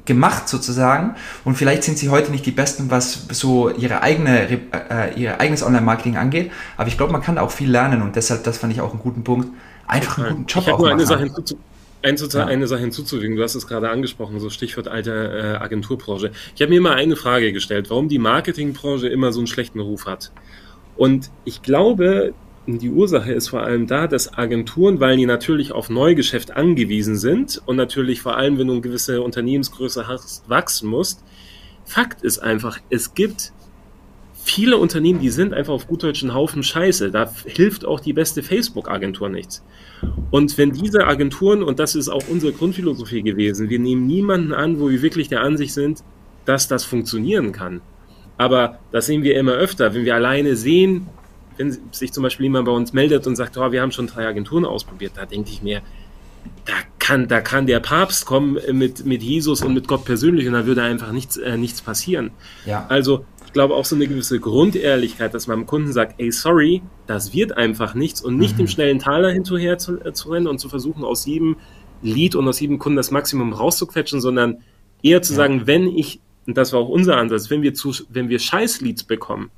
gemacht 0.05 0.47
sozusagen 0.47 1.15
und 1.43 1.55
vielleicht 1.55 1.83
sind 1.83 1.97
sie 1.97 2.09
heute 2.09 2.31
nicht 2.31 2.45
die 2.45 2.51
besten, 2.51 2.89
was 2.89 3.27
so 3.29 3.69
ihre 3.69 4.03
eigene 4.03 4.47
äh, 4.49 5.19
ihr 5.19 5.41
eigenes 5.41 5.63
Online-Marketing 5.63 6.15
angeht, 6.15 6.51
aber 6.77 6.87
ich 6.87 6.95
glaube, 6.95 7.11
man 7.11 7.21
kann 7.21 7.37
auch 7.37 7.51
viel 7.51 7.69
lernen 7.69 8.01
und 8.01 8.15
deshalb, 8.15 8.45
das 8.45 8.57
fand 8.57 8.71
ich 8.71 8.79
auch 8.79 8.91
einen 8.91 9.01
guten 9.01 9.25
Punkt, 9.25 9.49
einfach 9.85 10.17
einen 10.17 10.29
guten 10.29 10.45
Job 10.45 10.63
ich 10.65 10.71
auch 10.71 10.79
nur 10.79 10.87
machen. 10.87 10.99
Eine 10.99 11.05
Sache, 11.05 11.23
hinzuzu 12.03 12.37
ja. 12.37 12.45
eine 12.45 12.67
Sache 12.67 12.79
hinzuzufügen, 12.79 13.35
du 13.35 13.43
hast 13.43 13.55
es 13.55 13.67
gerade 13.67 13.89
angesprochen, 13.89 14.39
so 14.39 14.49
Stichwort 14.49 14.87
alte 14.87 15.11
äh, 15.11 15.61
Agenturbranche. 15.61 16.31
Ich 16.55 16.61
habe 16.61 16.69
mir 16.69 16.79
mal 16.79 16.93
eine 16.93 17.17
Frage 17.17 17.51
gestellt, 17.51 17.89
warum 17.89 18.07
die 18.07 18.19
Marketingbranche 18.19 19.09
immer 19.09 19.33
so 19.33 19.41
einen 19.41 19.47
schlechten 19.47 19.81
Ruf 19.81 20.05
hat. 20.05 20.31
Und 20.97 21.29
ich 21.45 21.61
glaube, 21.61 22.33
die 22.65 22.89
Ursache 22.89 23.31
ist 23.31 23.47
vor 23.49 23.63
allem 23.63 23.87
da, 23.87 24.07
dass 24.07 24.37
Agenturen, 24.37 24.99
weil 24.99 25.15
die 25.15 25.25
natürlich 25.25 25.71
auf 25.71 25.89
Neugeschäft 25.89 26.51
angewiesen 26.51 27.15
sind 27.15 27.61
und 27.65 27.77
natürlich 27.77 28.21
vor 28.21 28.35
allem, 28.35 28.57
wenn 28.57 28.67
du 28.67 28.73
eine 28.73 28.81
gewisse 28.81 29.21
Unternehmensgröße 29.21 30.07
hast, 30.07 30.49
wachsen 30.49 30.89
musst, 30.89 31.23
Fakt 31.85 32.21
ist 32.21 32.39
einfach, 32.39 32.79
es 32.89 33.13
gibt 33.13 33.53
viele 34.47 34.77
Unternehmen, 34.77 35.21
die 35.21 35.29
sind 35.29 35.53
einfach 35.53 35.73
auf 35.73 35.87
gut 35.87 36.03
deutschen 36.03 36.33
Haufen 36.33 36.63
Scheiße. 36.63 37.11
Da 37.11 37.31
hilft 37.45 37.85
auch 37.85 38.01
die 38.01 38.11
beste 38.11 38.43
Facebook-Agentur 38.43 39.29
nichts. 39.29 39.63
Und 40.31 40.57
wenn 40.57 40.71
diese 40.71 41.07
Agenturen, 41.07 41.63
und 41.63 41.79
das 41.79 41.95
ist 41.95 42.09
auch 42.09 42.23
unsere 42.29 42.51
Grundphilosophie 42.51 43.21
gewesen, 43.21 43.69
wir 43.69 43.79
nehmen 43.79 44.05
niemanden 44.05 44.53
an, 44.53 44.79
wo 44.79 44.89
wir 44.89 45.01
wirklich 45.01 45.29
der 45.29 45.41
Ansicht 45.41 45.73
sind, 45.73 46.03
dass 46.45 46.67
das 46.67 46.83
funktionieren 46.83 47.53
kann. 47.53 47.81
Aber 48.37 48.79
das 48.91 49.07
sehen 49.07 49.23
wir 49.23 49.37
immer 49.37 49.53
öfter, 49.53 49.93
wenn 49.93 50.05
wir 50.05 50.15
alleine 50.15 50.55
sehen, 50.55 51.07
wenn 51.57 51.75
sich 51.91 52.13
zum 52.13 52.23
Beispiel 52.23 52.45
jemand 52.45 52.65
bei 52.65 52.71
uns 52.71 52.93
meldet 52.93 53.25
und 53.25 53.35
sagt, 53.35 53.57
oh, 53.57 53.71
wir 53.71 53.81
haben 53.81 53.91
schon 53.91 54.07
drei 54.07 54.27
Agenturen 54.27 54.65
ausprobiert, 54.65 55.13
da 55.15 55.25
denke 55.25 55.49
ich 55.49 55.63
mir, 55.63 55.81
da 56.65 56.73
kann, 56.99 57.27
da 57.27 57.41
kann 57.41 57.67
der 57.67 57.79
Papst 57.79 58.25
kommen 58.25 58.57
mit, 58.73 59.05
mit 59.05 59.23
Jesus 59.23 59.61
und 59.61 59.73
mit 59.73 59.87
Gott 59.87 60.05
persönlich 60.05 60.47
und 60.47 60.53
da 60.53 60.65
würde 60.65 60.83
einfach 60.83 61.11
nichts, 61.11 61.37
äh, 61.37 61.57
nichts 61.57 61.81
passieren. 61.81 62.31
Ja. 62.65 62.85
Also 62.89 63.25
ich 63.45 63.53
glaube 63.53 63.75
auch 63.75 63.85
so 63.85 63.95
eine 63.95 64.07
gewisse 64.07 64.39
Grundehrlichkeit, 64.39 65.33
dass 65.33 65.47
man 65.47 65.59
dem 65.59 65.65
Kunden 65.65 65.91
sagt, 65.91 66.15
ey, 66.19 66.31
sorry, 66.31 66.83
das 67.07 67.33
wird 67.33 67.57
einfach 67.57 67.95
nichts 67.95 68.21
und 68.21 68.37
nicht 68.37 68.53
mhm. 68.53 68.57
dem 68.57 68.67
schnellen 68.67 68.99
Taler 68.99 69.31
hinterher 69.31 69.77
zu, 69.77 69.99
äh, 69.99 70.13
zu 70.13 70.29
rennen 70.29 70.47
und 70.47 70.59
zu 70.59 70.69
versuchen, 70.69 71.03
aus 71.03 71.25
jedem 71.25 71.55
Lied 72.01 72.35
und 72.35 72.47
aus 72.47 72.59
jedem 72.59 72.77
Kunden 72.77 72.97
das 72.97 73.09
Maximum 73.09 73.53
rauszuquetschen, 73.53 74.21
sondern 74.21 74.57
eher 75.01 75.21
zu 75.21 75.33
ja. 75.33 75.37
sagen, 75.37 75.65
wenn 75.65 75.87
ich, 75.87 76.19
und 76.47 76.57
das 76.57 76.73
war 76.73 76.79
auch 76.79 76.89
unser 76.89 77.17
Ansatz, 77.17 77.49
wenn 77.49 77.61
wir 77.61 77.73
zu, 77.73 77.93
wenn 78.09 78.29
wir 78.29 78.39
Scheißleads 78.39 79.03
bekommen, 79.03 79.51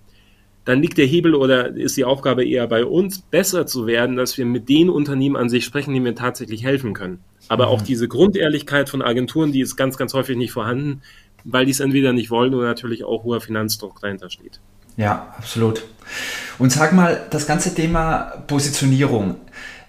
dann 0.66 0.82
liegt 0.82 0.98
der 0.98 1.06
Hebel 1.06 1.36
oder 1.36 1.76
ist 1.76 1.98
die 1.98 2.06
Aufgabe 2.06 2.46
eher 2.46 2.68
bei 2.68 2.84
uns, 2.84 3.20
besser 3.20 3.66
zu 3.66 3.88
werden, 3.88 4.18
dass 4.18 4.38
wir 4.38 4.46
mit 4.46 4.68
den 4.70 4.90
Unternehmen 4.90 5.36
an 5.36 5.50
sich 5.50 5.66
sprechen, 5.66 5.94
die 5.94 6.00
mir 6.00 6.16
tatsächlich 6.16 6.64
helfen 6.64 6.94
können. 6.94 7.24
Aber 7.48 7.68
mhm. 7.68 7.72
auch 7.72 7.82
diese 7.82 8.08
Grundehrlichkeit 8.08 8.90
von 8.90 9.02
Agenturen, 9.02 9.52
die 9.52 9.62
ist 9.62 9.78
ganz, 9.78 9.98
ganz 9.98 10.14
häufig 10.14 10.36
nicht 10.36 10.52
vorhanden, 10.52 11.02
weil 11.44 11.66
die 11.66 11.72
es 11.72 11.80
entweder 11.80 12.12
nicht 12.12 12.30
wollen 12.30 12.54
oder 12.54 12.68
natürlich 12.68 13.04
auch 13.04 13.24
hoher 13.24 13.42
Finanzdruck 13.42 14.02
dahinter 14.02 14.30
steht. 14.30 14.60
Ja, 14.98 15.34
absolut. 15.38 15.84
Und 16.58 16.72
sag 16.72 16.94
mal, 16.94 17.26
das 17.30 17.48
ganze 17.48 17.74
Thema 17.74 18.44
Positionierung. 18.48 19.38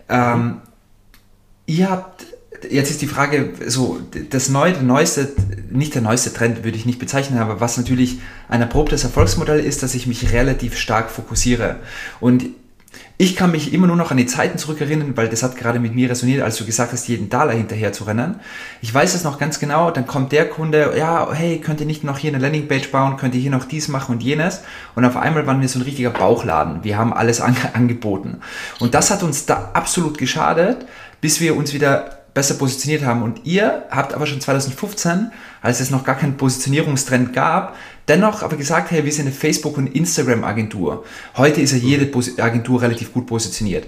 Ähm, 0.09 0.61
ihr 1.67 1.91
habt 1.91 2.27
jetzt 2.69 2.91
ist 2.91 3.03
die 3.03 3.07
Frage, 3.07 3.53
so 3.67 4.01
das 4.31 4.49
neue, 4.49 4.73
der 4.73 4.83
neueste, 4.83 5.33
nicht 5.71 5.95
der 5.95 6.03
neueste 6.03 6.33
Trend 6.33 6.65
würde 6.65 6.77
ich 6.77 6.87
nicht 6.87 6.99
bezeichnen, 6.99 7.39
aber 7.39 7.61
was 7.61 7.77
natürlich 7.77 8.19
ein 8.49 8.61
erprobtes 8.61 9.05
Erfolgsmodell 9.05 9.61
ist, 9.61 9.83
dass 9.83 9.95
ich 9.95 10.07
mich 10.07 10.33
relativ 10.33 10.77
stark 10.77 11.11
fokussiere. 11.11 11.77
Und 12.21 12.45
ich 13.19 13.37
kann 13.37 13.51
mich 13.51 13.75
immer 13.75 13.87
nur 13.87 13.97
noch 13.97 14.11
an 14.11 14.17
die 14.17 14.25
Zeiten 14.25 14.57
zurückerinnern, 14.57 15.15
weil 15.15 15.29
das 15.29 15.43
hat 15.43 15.55
gerade 15.55 15.79
mit 15.79 15.95
mir 15.95 16.09
resoniert, 16.09 16.43
als 16.43 16.57
du 16.57 16.65
gesagt 16.65 16.93
hast, 16.93 17.07
jeden 17.07 17.29
Dollar 17.29 17.53
hinterher 17.53 17.93
zu 17.93 18.05
rennen. 18.05 18.37
Ich 18.81 18.95
weiß 18.95 19.15
es 19.15 19.25
noch 19.25 19.39
ganz 19.39 19.59
genau, 19.59 19.91
dann 19.91 20.07
kommt 20.07 20.33
der 20.33 20.49
Kunde, 20.49 20.95
ja, 20.97 21.31
hey, 21.31 21.61
könnt 21.61 21.81
ihr 21.81 21.87
nicht 21.87 22.03
noch 22.03 22.17
hier 22.17 22.33
eine 22.33 22.43
Landingpage 22.43 22.91
bauen, 22.91 23.19
könnt 23.19 23.35
ihr 23.35 23.41
hier 23.43 23.51
noch 23.51 23.67
dies 23.67 23.89
machen 23.89 24.15
und 24.15 24.23
jenes. 24.23 24.63
Und 24.95 25.05
auf 25.05 25.19
einmal 25.19 25.47
waren 25.47 25.61
wir 25.61 25.69
so 25.69 25.79
ein 25.79 25.83
richtiger 25.83 26.09
Bauchladen. 26.09 26.83
Wir 26.83 26.97
haben 26.97 27.13
alles 27.13 27.41
an, 27.43 27.55
angeboten. 27.75 28.39
Und 28.79 28.95
das 28.95 29.11
hat 29.11 29.23
uns 29.23 29.45
da 29.45 29.71
absolut 29.75 30.17
geschadet, 30.17 30.87
bis 31.21 31.43
wir 31.43 31.57
uns 31.57 31.75
wieder 31.75 32.20
besser 32.41 32.55
positioniert 32.55 33.05
haben. 33.05 33.23
Und 33.23 33.43
ihr 33.45 33.85
habt 33.91 34.15
aber 34.15 34.27
schon 34.27 34.41
2015, 34.41 35.31
als 35.61 35.81
es 35.81 35.91
noch 35.91 36.05
gar 36.05 36.15
keinen 36.15 36.39
Positionierungstrend 36.39 37.35
gab, 37.35 37.77
dennoch 38.09 38.43
aber 38.43 38.57
gesagt, 38.57 38.91
hey, 38.91 39.05
wir 39.05 39.13
sind 39.13 39.27
eine 39.27 39.35
Facebook- 39.35 39.77
und 39.77 39.95
Instagram-Agentur. 39.95 41.05
Heute 41.37 41.61
ist 41.61 41.73
ja 41.73 41.77
jede 41.79 42.11
Agentur 42.43 42.81
relativ 42.81 43.13
gut 43.13 43.27
positioniert. 43.27 43.87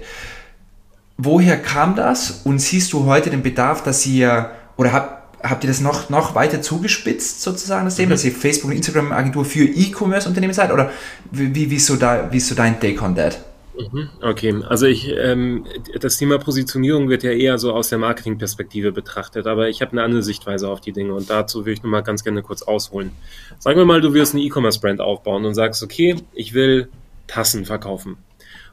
Woher 1.17 1.59
kam 1.59 1.95
das? 1.95 2.41
Und 2.43 2.59
siehst 2.59 2.93
du 2.93 3.05
heute 3.05 3.31
den 3.31 3.41
Bedarf, 3.41 3.81
dass 3.81 4.05
ihr, 4.05 4.51
oder 4.77 4.93
habt, 4.93 5.41
habt 5.43 5.63
ihr 5.63 5.67
das 5.67 5.81
noch, 5.81 6.11
noch 6.11 6.35
weiter 6.35 6.61
zugespitzt, 6.61 7.41
sozusagen, 7.41 7.85
das 7.85 7.95
Thema, 7.95 8.09
mhm. 8.09 8.11
dass 8.11 8.23
ihr 8.23 8.33
Facebook- 8.33 8.69
und 8.69 8.77
Instagram-Agentur 8.77 9.45
für 9.45 9.65
E-Commerce-Unternehmen 9.65 10.53
seid? 10.53 10.71
Oder 10.71 10.91
wie, 11.31 11.71
wie, 11.71 11.75
ist 11.75 11.87
so 11.87 11.95
da, 11.95 12.31
wie 12.31 12.37
ist 12.37 12.49
so 12.49 12.53
dein 12.53 12.79
Take 12.79 13.01
on 13.01 13.15
that? 13.15 13.39
Mhm, 13.75 14.09
okay, 14.21 14.53
also 14.69 14.85
ich, 14.85 15.09
ähm, 15.09 15.65
das 15.99 16.17
Thema 16.17 16.37
Positionierung 16.37 17.09
wird 17.09 17.23
ja 17.23 17.31
eher 17.31 17.57
so 17.57 17.73
aus 17.73 17.89
der 17.89 17.97
Marketingperspektive 17.97 18.91
betrachtet, 18.91 19.47
aber 19.47 19.67
ich 19.67 19.81
habe 19.81 19.93
eine 19.93 20.03
andere 20.03 20.21
Sichtweise 20.21 20.69
auf 20.69 20.79
die 20.79 20.91
Dinge 20.91 21.13
und 21.13 21.29
dazu 21.29 21.61
würde 21.61 21.73
ich 21.73 21.83
nochmal 21.83 22.03
ganz 22.03 22.23
gerne 22.23 22.43
kurz 22.43 22.61
ausholen. 22.61 23.11
Sagen 23.57 23.79
wir 23.79 23.85
mal, 23.85 24.01
du 24.01 24.13
wirst 24.13 24.35
eine 24.35 24.43
E-Commerce-Brand 24.43 25.01
aufbauen 25.01 25.45
und 25.45 25.55
sagst, 25.55 25.81
okay, 25.81 26.15
ich 26.33 26.53
will 26.53 26.89
Tassen 27.25 27.65
verkaufen. 27.65 28.17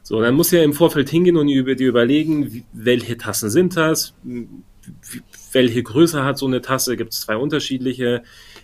So, 0.03 0.21
dann 0.21 0.35
musst 0.35 0.51
du 0.51 0.57
ja 0.57 0.63
im 0.63 0.73
Vorfeld 0.73 1.09
hingehen 1.09 1.37
und 1.37 1.47
dir 1.47 1.87
überlegen, 1.87 2.63
welche 2.73 3.17
Tassen 3.17 3.49
sind 3.49 3.77
das, 3.77 4.13
welche 5.51 5.83
Größe 5.83 6.23
hat 6.23 6.37
so 6.37 6.47
eine 6.47 6.61
Tasse, 6.61 6.97
gibt 6.97 7.13
es 7.13 7.21
zwei 7.21 7.37
unterschiedliche, 7.37 8.23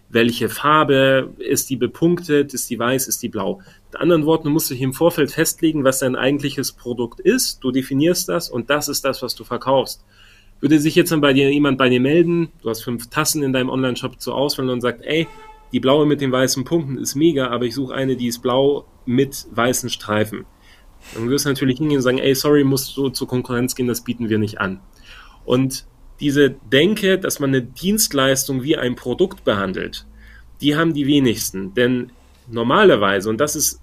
welche 0.10 0.50
Farbe, 0.50 1.34
ist 1.38 1.70
die 1.70 1.76
bepunktet, 1.76 2.54
ist 2.54 2.70
die 2.70 2.80
weiß, 2.80 3.08
ist 3.08 3.22
die 3.22 3.30
blau. 3.30 3.62
Mit 3.92 4.00
anderen 4.00 4.26
Worten, 4.26 4.46
du 4.46 4.52
musst 4.52 4.70
dich 4.70 4.82
im 4.82 4.94
Vorfeld 4.94 5.32
festlegen, 5.32 5.84
was 5.84 6.00
dein 6.00 6.16
eigentliches 6.16 6.72
Produkt 6.72 7.20
ist, 7.20 7.64
du 7.64 7.72
definierst 7.72 8.30
das 8.30 8.50
und 8.50 8.70
das 8.70 8.88
ist 8.88 9.04
das, 9.04 9.22
was 9.22 9.36
du 9.36 9.44
verkaufst. 9.44 10.04
Würde 10.60 10.80
sich 10.80 10.96
jetzt 10.96 11.12
dann 11.12 11.22
bei 11.22 11.34
dir 11.34 11.52
jemand 11.52 11.78
bei 11.78 11.90
dir 11.90 12.00
melden, 12.00 12.50
du 12.62 12.70
hast 12.70 12.84
fünf 12.84 13.10
Tassen 13.10 13.44
in 13.44 13.54
deinem 13.54 13.70
Online-Shop 13.70 14.20
zur 14.20 14.36
Auswahl 14.36 14.70
und 14.70 14.82
sagt, 14.82 15.04
ey, 15.04 15.28
die 15.72 15.80
blaue 15.80 16.06
mit 16.06 16.22
den 16.22 16.32
weißen 16.32 16.64
Punkten 16.64 16.98
ist 16.98 17.16
mega, 17.16 17.50
aber 17.50 17.66
ich 17.66 17.76
suche 17.76 17.94
eine, 17.94 18.16
die 18.16 18.28
ist 18.28 18.42
blau 18.42 18.86
mit 19.06 19.46
weißen 19.52 19.90
Streifen. 19.90 20.46
Dann 21.14 21.30
wirst 21.30 21.46
du 21.46 21.50
natürlich 21.50 21.78
hingehen 21.78 21.98
und 21.98 22.04
sagen, 22.04 22.18
ey, 22.18 22.34
sorry, 22.34 22.64
musst 22.64 22.96
du 22.98 23.10
zur 23.10 23.28
Konkurrenz 23.28 23.76
gehen, 23.76 23.88
das 23.88 24.04
bieten 24.04 24.30
wir 24.30 24.40
nicht 24.40 24.60
an. 24.60 24.80
Und 25.46 25.86
diese 26.20 26.50
Denke, 26.50 27.20
dass 27.20 27.40
man 27.40 27.52
eine 27.52 27.62
Dienstleistung 27.62 28.64
wie 28.64 28.78
ein 28.78 28.96
Produkt 28.96 29.44
behandelt, 29.44 30.06
die 30.62 30.76
haben 30.76 30.94
die 30.94 31.08
wenigsten. 31.08 31.74
Denn 31.74 32.12
normalerweise, 32.48 33.30
und 33.30 33.40
das 33.40 33.56
ist 33.56 33.80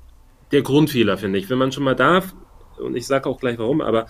der 0.50 0.62
Grundfehler, 0.62 1.16
finde 1.18 1.38
ich, 1.38 1.48
wenn 1.50 1.58
man 1.58 1.72
schon 1.72 1.84
mal 1.84 1.94
darf, 1.94 2.34
und 2.78 2.96
ich 2.96 3.06
sage 3.06 3.28
auch 3.28 3.38
gleich 3.38 3.58
warum, 3.58 3.80
aber 3.80 4.06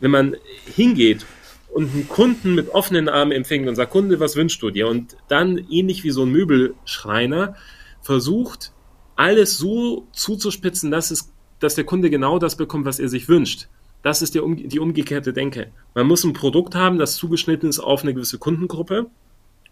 wenn 0.00 0.10
man 0.10 0.36
hingeht 0.74 1.24
und 1.72 1.92
einen 1.92 2.08
Kunden 2.08 2.54
mit 2.54 2.70
offenen 2.70 3.08
Armen 3.08 3.32
empfängt 3.32 3.68
und 3.68 3.76
sagt, 3.76 3.92
Kunde, 3.92 4.20
was 4.20 4.36
wünschst 4.36 4.62
du 4.62 4.70
dir? 4.70 4.88
Und 4.88 5.16
dann 5.28 5.58
ähnlich 5.70 6.04
wie 6.04 6.10
so 6.10 6.24
ein 6.24 6.30
Möbelschreiner 6.30 7.54
versucht, 8.00 8.72
alles 9.16 9.58
so 9.58 10.06
zuzuspitzen, 10.12 10.90
dass, 10.90 11.10
es, 11.10 11.32
dass 11.58 11.74
der 11.74 11.84
Kunde 11.84 12.10
genau 12.10 12.38
das 12.38 12.56
bekommt, 12.56 12.86
was 12.86 12.98
er 12.98 13.08
sich 13.08 13.28
wünscht. 13.28 13.68
Das 14.02 14.22
ist 14.22 14.34
die, 14.34 14.68
die 14.68 14.78
umgekehrte 14.78 15.32
Denke. 15.32 15.68
Man 15.94 16.06
muss 16.06 16.24
ein 16.24 16.32
Produkt 16.32 16.74
haben, 16.74 16.98
das 16.98 17.16
zugeschnitten 17.16 17.68
ist 17.68 17.80
auf 17.80 18.02
eine 18.02 18.14
gewisse 18.14 18.38
Kundengruppe 18.38 19.06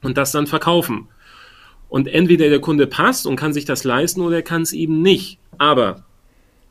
und 0.02 0.16
das 0.16 0.32
dann 0.32 0.46
verkaufen. 0.46 1.08
Und 1.88 2.08
entweder 2.08 2.48
der 2.48 2.60
Kunde 2.60 2.86
passt 2.86 3.26
und 3.26 3.36
kann 3.36 3.52
sich 3.52 3.64
das 3.64 3.84
leisten 3.84 4.20
oder 4.20 4.36
er 4.36 4.42
kann 4.42 4.62
es 4.62 4.72
eben 4.72 5.02
nicht. 5.02 5.38
Aber 5.58 6.04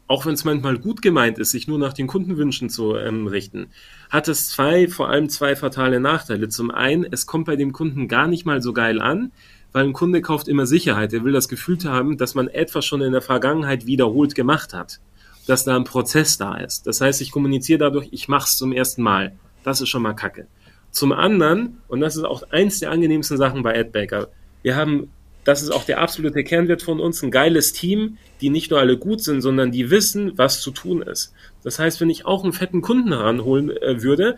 auch 0.07 0.25
wenn 0.25 0.33
es 0.33 0.43
manchmal 0.43 0.77
gut 0.77 1.01
gemeint 1.01 1.39
ist, 1.39 1.51
sich 1.51 1.67
nur 1.67 1.79
nach 1.79 1.93
den 1.93 2.07
Kundenwünschen 2.07 2.69
zu 2.69 2.95
ähm, 2.95 3.27
richten, 3.27 3.67
hat 4.09 4.27
es 4.27 4.49
zwei, 4.49 4.87
vor 4.89 5.09
allem 5.09 5.29
zwei 5.29 5.55
fatale 5.55 5.99
Nachteile. 5.99 6.49
Zum 6.49 6.69
einen, 6.69 7.05
es 7.09 7.25
kommt 7.25 7.45
bei 7.45 7.55
dem 7.55 7.71
Kunden 7.71 8.07
gar 8.09 8.27
nicht 8.27 8.45
mal 8.45 8.61
so 8.61 8.73
geil 8.73 9.01
an, 9.01 9.31
weil 9.71 9.85
ein 9.85 9.93
Kunde 9.93 10.21
kauft 10.21 10.47
immer 10.49 10.65
Sicherheit. 10.65 11.13
Er 11.13 11.23
will 11.23 11.33
das 11.33 11.47
Gefühl 11.49 11.77
haben, 11.85 12.17
dass 12.17 12.35
man 12.35 12.49
etwas 12.49 12.85
schon 12.85 13.01
in 13.01 13.13
der 13.13 13.21
Vergangenheit 13.21 13.85
wiederholt 13.85 14.35
gemacht 14.35 14.73
hat 14.73 14.99
dass 15.47 15.63
da 15.63 15.75
ein 15.75 15.83
Prozess 15.83 16.37
da 16.37 16.55
ist. 16.55 16.87
Das 16.87 17.01
heißt, 17.01 17.21
ich 17.21 17.31
kommuniziere 17.31 17.79
dadurch, 17.79 18.07
ich 18.11 18.27
mache 18.27 18.45
es 18.45 18.57
zum 18.57 18.71
ersten 18.71 19.01
Mal. 19.01 19.33
Das 19.63 19.81
ist 19.81 19.89
schon 19.89 20.01
mal 20.01 20.13
Kacke. 20.13 20.47
Zum 20.91 21.11
anderen, 21.11 21.81
und 21.87 21.99
das 21.99 22.15
ist 22.15 22.23
auch 22.23 22.43
eins 22.51 22.79
der 22.79 22.91
angenehmsten 22.91 23.37
Sachen 23.37 23.63
bei 23.63 23.77
AdBaker, 23.77 24.29
wir 24.61 24.75
haben, 24.75 25.11
das 25.43 25.61
ist 25.61 25.71
auch 25.71 25.83
der 25.83 25.99
absolute 25.99 26.43
Kernwert 26.43 26.81
von 26.81 26.99
uns, 26.99 27.21
ein 27.21 27.31
geiles 27.31 27.73
Team, 27.73 28.17
die 28.41 28.49
nicht 28.49 28.71
nur 28.71 28.79
alle 28.79 28.97
gut 28.97 29.21
sind, 29.21 29.41
sondern 29.41 29.71
die 29.71 29.89
wissen, 29.91 30.37
was 30.37 30.61
zu 30.61 30.71
tun 30.71 31.01
ist. 31.01 31.33
Das 31.63 31.79
heißt, 31.79 31.99
wenn 32.01 32.09
ich 32.09 32.25
auch 32.25 32.43
einen 32.43 32.53
fetten 32.53 32.81
Kunden 32.81 33.09
heranholen 33.09 33.69
äh, 33.69 34.01
würde 34.01 34.37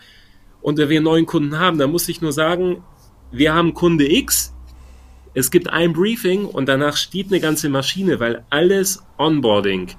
und 0.62 0.78
wir 0.78 0.88
einen 0.88 1.04
neuen 1.04 1.26
Kunden 1.26 1.60
haben, 1.60 1.78
dann 1.78 1.92
muss 1.92 2.10
ich 2.10 2.22
nur 2.22 2.34
sagen, 2.34 2.84
wir 3.32 3.54
haben 3.54 3.74
Kunde 3.74 4.12
X, 4.12 4.54
es 5.34 5.52
gibt 5.52 5.70
ein 5.70 5.94
Briefing 5.94 6.46
und 6.46 6.68
danach 6.68 6.98
steht 6.98 7.28
eine 7.28 7.40
ganze 7.40 7.70
Maschine, 7.70 8.20
weil 8.20 8.44
alles 8.50 9.04
Onboarding, 9.20 9.92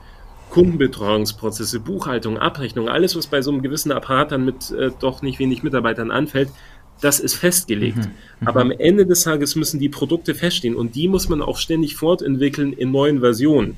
Kundenbetreuungsprozesse, 0.50 1.80
Buchhaltung, 1.80 2.38
Abrechnung, 2.38 2.88
alles, 2.88 3.16
was 3.16 3.26
bei 3.26 3.42
so 3.42 3.50
einem 3.50 3.62
gewissen 3.62 3.92
Apparat 3.92 4.32
dann 4.32 4.44
mit 4.44 4.70
äh, 4.70 4.90
doch 4.98 5.22
nicht 5.22 5.38
wenig 5.38 5.62
Mitarbeitern 5.62 6.11
anfällt, 6.11 6.50
das 7.00 7.20
ist 7.20 7.34
festgelegt. 7.34 7.98
Mhm. 7.98 8.12
Mhm. 8.40 8.48
Aber 8.48 8.61
am 8.61 8.70
Ende 8.70 9.06
des 9.06 9.22
Tages 9.22 9.56
müssen 9.56 9.78
die 9.80 9.88
Produkte 9.88 10.34
feststehen 10.34 10.74
und 10.74 10.94
die 10.94 11.08
muss 11.08 11.28
man 11.28 11.42
auch 11.42 11.58
ständig 11.58 11.96
fortentwickeln 11.96 12.72
in 12.72 12.90
neuen 12.90 13.20
Versionen. 13.20 13.76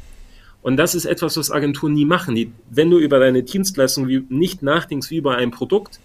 Und 0.62 0.76
das 0.76 0.94
ist 0.94 1.06
etwas, 1.06 1.36
was 1.36 1.50
Agenturen 1.50 1.94
nie 1.94 2.04
machen. 2.04 2.34
Die, 2.34 2.52
wenn 2.68 2.90
du 2.90 2.98
über 2.98 3.18
deine 3.18 3.42
Dienstleistung 3.42 4.08
wie, 4.08 4.24
nicht 4.28 4.62
nachdenkst 4.62 5.10
wie 5.10 5.16
über 5.16 5.36
ein 5.36 5.50
Produkt, 5.50 6.00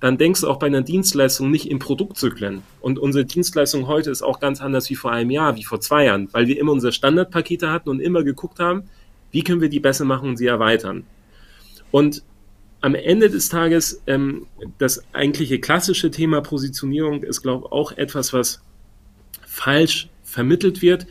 dann 0.00 0.18
denkst 0.18 0.42
du 0.42 0.48
auch 0.48 0.58
bei 0.58 0.66
einer 0.66 0.82
Dienstleistung 0.82 1.50
nicht 1.50 1.68
in 1.70 1.78
Produktzyklen. 1.78 2.62
Und 2.80 2.98
unsere 2.98 3.24
Dienstleistung 3.24 3.86
heute 3.86 4.10
ist 4.10 4.22
auch 4.22 4.40
ganz 4.40 4.60
anders 4.60 4.90
wie 4.90 4.94
vor 4.94 5.10
einem 5.10 5.30
Jahr, 5.30 5.56
wie 5.56 5.64
vor 5.64 5.80
zwei 5.80 6.04
Jahren, 6.04 6.28
weil 6.32 6.46
wir 6.46 6.58
immer 6.60 6.72
unsere 6.72 6.92
Standardpakete 6.92 7.70
hatten 7.70 7.88
und 7.88 8.00
immer 8.00 8.22
geguckt 8.22 8.60
haben, 8.60 8.84
wie 9.36 9.44
können 9.44 9.60
wir 9.60 9.68
die 9.68 9.80
besser 9.80 10.06
machen 10.06 10.30
und 10.30 10.38
sie 10.38 10.46
erweitern? 10.46 11.04
Und 11.90 12.22
am 12.80 12.94
Ende 12.94 13.28
des 13.28 13.50
Tages, 13.50 14.00
ähm, 14.06 14.46
das 14.78 15.04
eigentliche 15.12 15.60
klassische 15.60 16.10
Thema 16.10 16.40
Positionierung 16.40 17.22
ist, 17.22 17.42
glaube 17.42 17.66
ich, 17.66 17.72
auch 17.72 17.92
etwas, 17.92 18.32
was 18.32 18.62
falsch 19.46 20.08
vermittelt 20.24 20.80
wird. 20.80 21.06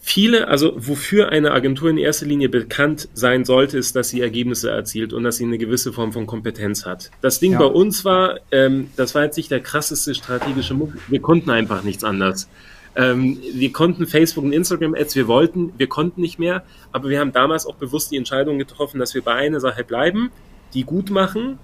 Viele, 0.00 0.48
also 0.48 0.72
wofür 0.78 1.28
eine 1.28 1.52
Agentur 1.52 1.90
in 1.90 1.96
erster 1.96 2.26
Linie 2.26 2.48
bekannt 2.48 3.08
sein 3.14 3.44
sollte, 3.44 3.78
ist, 3.78 3.94
dass 3.94 4.08
sie 4.08 4.20
Ergebnisse 4.20 4.70
erzielt 4.70 5.12
und 5.12 5.22
dass 5.22 5.36
sie 5.36 5.44
eine 5.44 5.58
gewisse 5.58 5.92
Form 5.92 6.12
von 6.12 6.26
Kompetenz 6.26 6.86
hat. 6.86 7.12
Das 7.20 7.38
Ding 7.38 7.52
ja. 7.52 7.58
bei 7.60 7.66
uns 7.66 8.04
war, 8.04 8.40
ähm, 8.50 8.90
das 8.96 9.14
war 9.14 9.22
jetzt 9.22 9.36
nicht 9.36 9.52
der 9.52 9.60
krasseste 9.60 10.12
strategische 10.12 10.74
Move, 10.74 10.94
wir 11.06 11.20
konnten 11.20 11.50
einfach 11.50 11.84
nichts 11.84 12.02
anders. 12.02 12.48
Ähm, 12.96 13.38
wir 13.54 13.72
konnten 13.72 14.06
Facebook 14.06 14.44
und 14.44 14.52
Instagram-Ads, 14.52 15.14
wir 15.14 15.28
wollten, 15.28 15.72
wir 15.78 15.88
konnten 15.88 16.20
nicht 16.20 16.38
mehr, 16.38 16.64
aber 16.92 17.08
wir 17.08 17.20
haben 17.20 17.32
damals 17.32 17.66
auch 17.66 17.76
bewusst 17.76 18.10
die 18.10 18.16
Entscheidung 18.16 18.58
getroffen, 18.58 18.98
dass 18.98 19.14
wir 19.14 19.22
bei 19.22 19.34
einer 19.34 19.60
Sache 19.60 19.84
bleiben, 19.84 20.30
die 20.74 20.84
gut 20.84 21.10
machen 21.10 21.58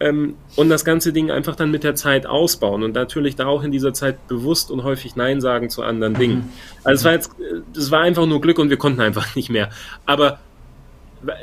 ähm, 0.00 0.34
und 0.56 0.68
das 0.68 0.84
ganze 0.84 1.12
Ding 1.12 1.30
einfach 1.30 1.56
dann 1.56 1.70
mit 1.70 1.82
der 1.82 1.94
Zeit 1.94 2.26
ausbauen 2.26 2.82
und 2.82 2.94
natürlich 2.94 3.36
da 3.36 3.46
auch 3.46 3.62
in 3.62 3.72
dieser 3.72 3.94
Zeit 3.94 4.28
bewusst 4.28 4.70
und 4.70 4.84
häufig 4.84 5.16
Nein 5.16 5.40
sagen 5.40 5.70
zu 5.70 5.82
anderen. 5.82 6.14
Dingen. 6.14 6.50
Also 6.84 7.00
es 7.00 7.04
war 7.04 7.12
jetzt, 7.12 7.30
das 7.72 7.90
war 7.90 8.00
einfach 8.02 8.26
nur 8.26 8.40
Glück 8.40 8.58
und 8.58 8.68
wir 8.68 8.76
konnten 8.76 9.00
einfach 9.00 9.34
nicht 9.36 9.48
mehr. 9.48 9.70
Aber 10.04 10.38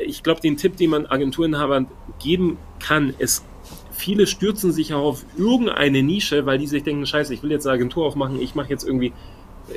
ich 0.05 0.21
glaube, 0.21 0.41
den 0.41 0.57
Tipp, 0.57 0.77
den 0.77 0.91
man 0.91 1.07
Agenturinhabern 1.07 1.87
geben 2.21 2.57
kann, 2.79 3.13
ist, 3.17 3.43
viele 3.93 4.27
stürzen 4.27 4.71
sich 4.71 4.93
auch 4.93 5.03
auf 5.03 5.25
irgendeine 5.37 6.03
Nische, 6.03 6.45
weil 6.45 6.57
die 6.57 6.67
sich 6.67 6.83
denken, 6.83 7.05
scheiße, 7.05 7.33
ich 7.33 7.43
will 7.43 7.51
jetzt 7.51 7.65
eine 7.65 7.75
Agentur 7.75 8.05
aufmachen, 8.05 8.41
ich 8.41 8.55
mache 8.55 8.69
jetzt 8.69 8.85
irgendwie 8.85 9.13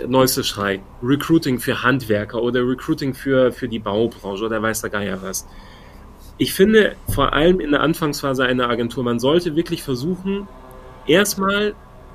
äh, 0.00 0.06
neueste 0.06 0.42
Schrei, 0.42 0.80
Recruiting 1.02 1.58
für 1.60 1.82
Handwerker 1.82 2.42
oder 2.42 2.66
Recruiting 2.66 3.14
für, 3.14 3.52
für 3.52 3.68
die 3.68 3.78
Baubranche 3.78 4.44
oder 4.44 4.60
weiß 4.60 4.80
der 4.80 4.90
Geier 4.90 5.22
was 5.22 5.46
ich 6.38 6.52
finde, 6.52 6.96
vor 7.08 7.32
allem 7.32 7.60
in 7.60 7.70
der 7.70 7.80
Anfangsphase 7.80 8.44
einer 8.44 8.68
Agentur, 8.68 9.02
man 9.02 9.18
sollte 9.18 9.56
wirklich 9.56 9.82
versuchen, 9.82 10.46
erstmal 11.06 11.74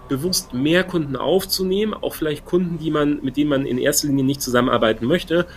bewusst 0.10 0.54
mehr 0.54 0.84
Kunden 0.84 1.16
aufzunehmen, 1.16 1.94
auch 1.94 2.14
vielleicht 2.14 2.46
Kunden, 2.46 2.78
die 2.78 2.92
man, 2.92 3.20
mit 3.24 3.38
denen 3.38 3.50
man 3.50 3.66
in 3.66 3.78
erster 3.78 4.08
Linie 4.08 4.26
nicht 4.26 4.42
zusammenarbeiten 4.42 5.06
möchte, 5.06 5.48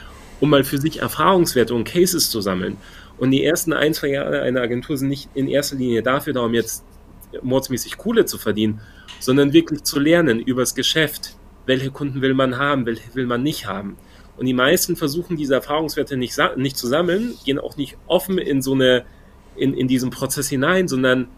um 0.41 0.51
mal 0.51 0.65
für 0.65 0.79
sich 0.79 1.01
Erfahrungswerte 1.01 1.75
und 1.75 1.85
Cases 1.85 2.31
zu 2.31 2.41
sammeln. 2.41 2.77
Und 3.19 3.31
die 3.31 3.45
ersten 3.45 3.73
ein, 3.73 3.95
zwei 3.95 4.09
Jahre 4.09 4.43
einer 4.43 4.61
Agentur 4.61 4.97
sind 4.97 5.09
nicht 5.09 5.29
in 5.35 5.49
erster 5.49 5.77
Linie 5.77 6.03
dafür 6.03 6.33
da, 6.33 6.41
um 6.41 6.55
jetzt 6.55 6.85
mordsmäßig 7.43 7.97
Kohle 7.97 8.25
zu 8.25 8.39
verdienen, 8.39 8.81
sondern 9.21 9.53
wirklich 9.53 9.85
zu 9.85 9.99
lernen 9.99 10.41
über 10.41 10.63
das 10.63 10.75
Geschäft. 10.75 11.37
Welche 11.67 11.91
Kunden 11.91 12.21
will 12.21 12.35
man 12.35 12.59
haben, 12.59 12.87
welche 12.87 13.15
will 13.15 13.27
man 13.27 13.43
nicht 13.43 13.67
haben. 13.67 13.97
Und 14.37 14.47
die 14.47 14.55
meisten 14.55 14.97
versuchen 14.97 15.37
diese 15.37 15.55
Erfahrungswerte 15.55 16.17
nicht, 16.17 16.37
nicht 16.57 16.77
zu 16.77 16.87
sammeln, 16.87 17.35
gehen 17.45 17.59
auch 17.59 17.77
nicht 17.77 17.97
offen 18.07 18.39
in 18.39 18.63
so 18.63 18.73
eine, 18.73 19.05
in, 19.57 19.75
in 19.75 19.89
diesen 19.89 20.11
Prozess 20.11 20.49
hinein, 20.49 20.89
sondern 20.89 21.29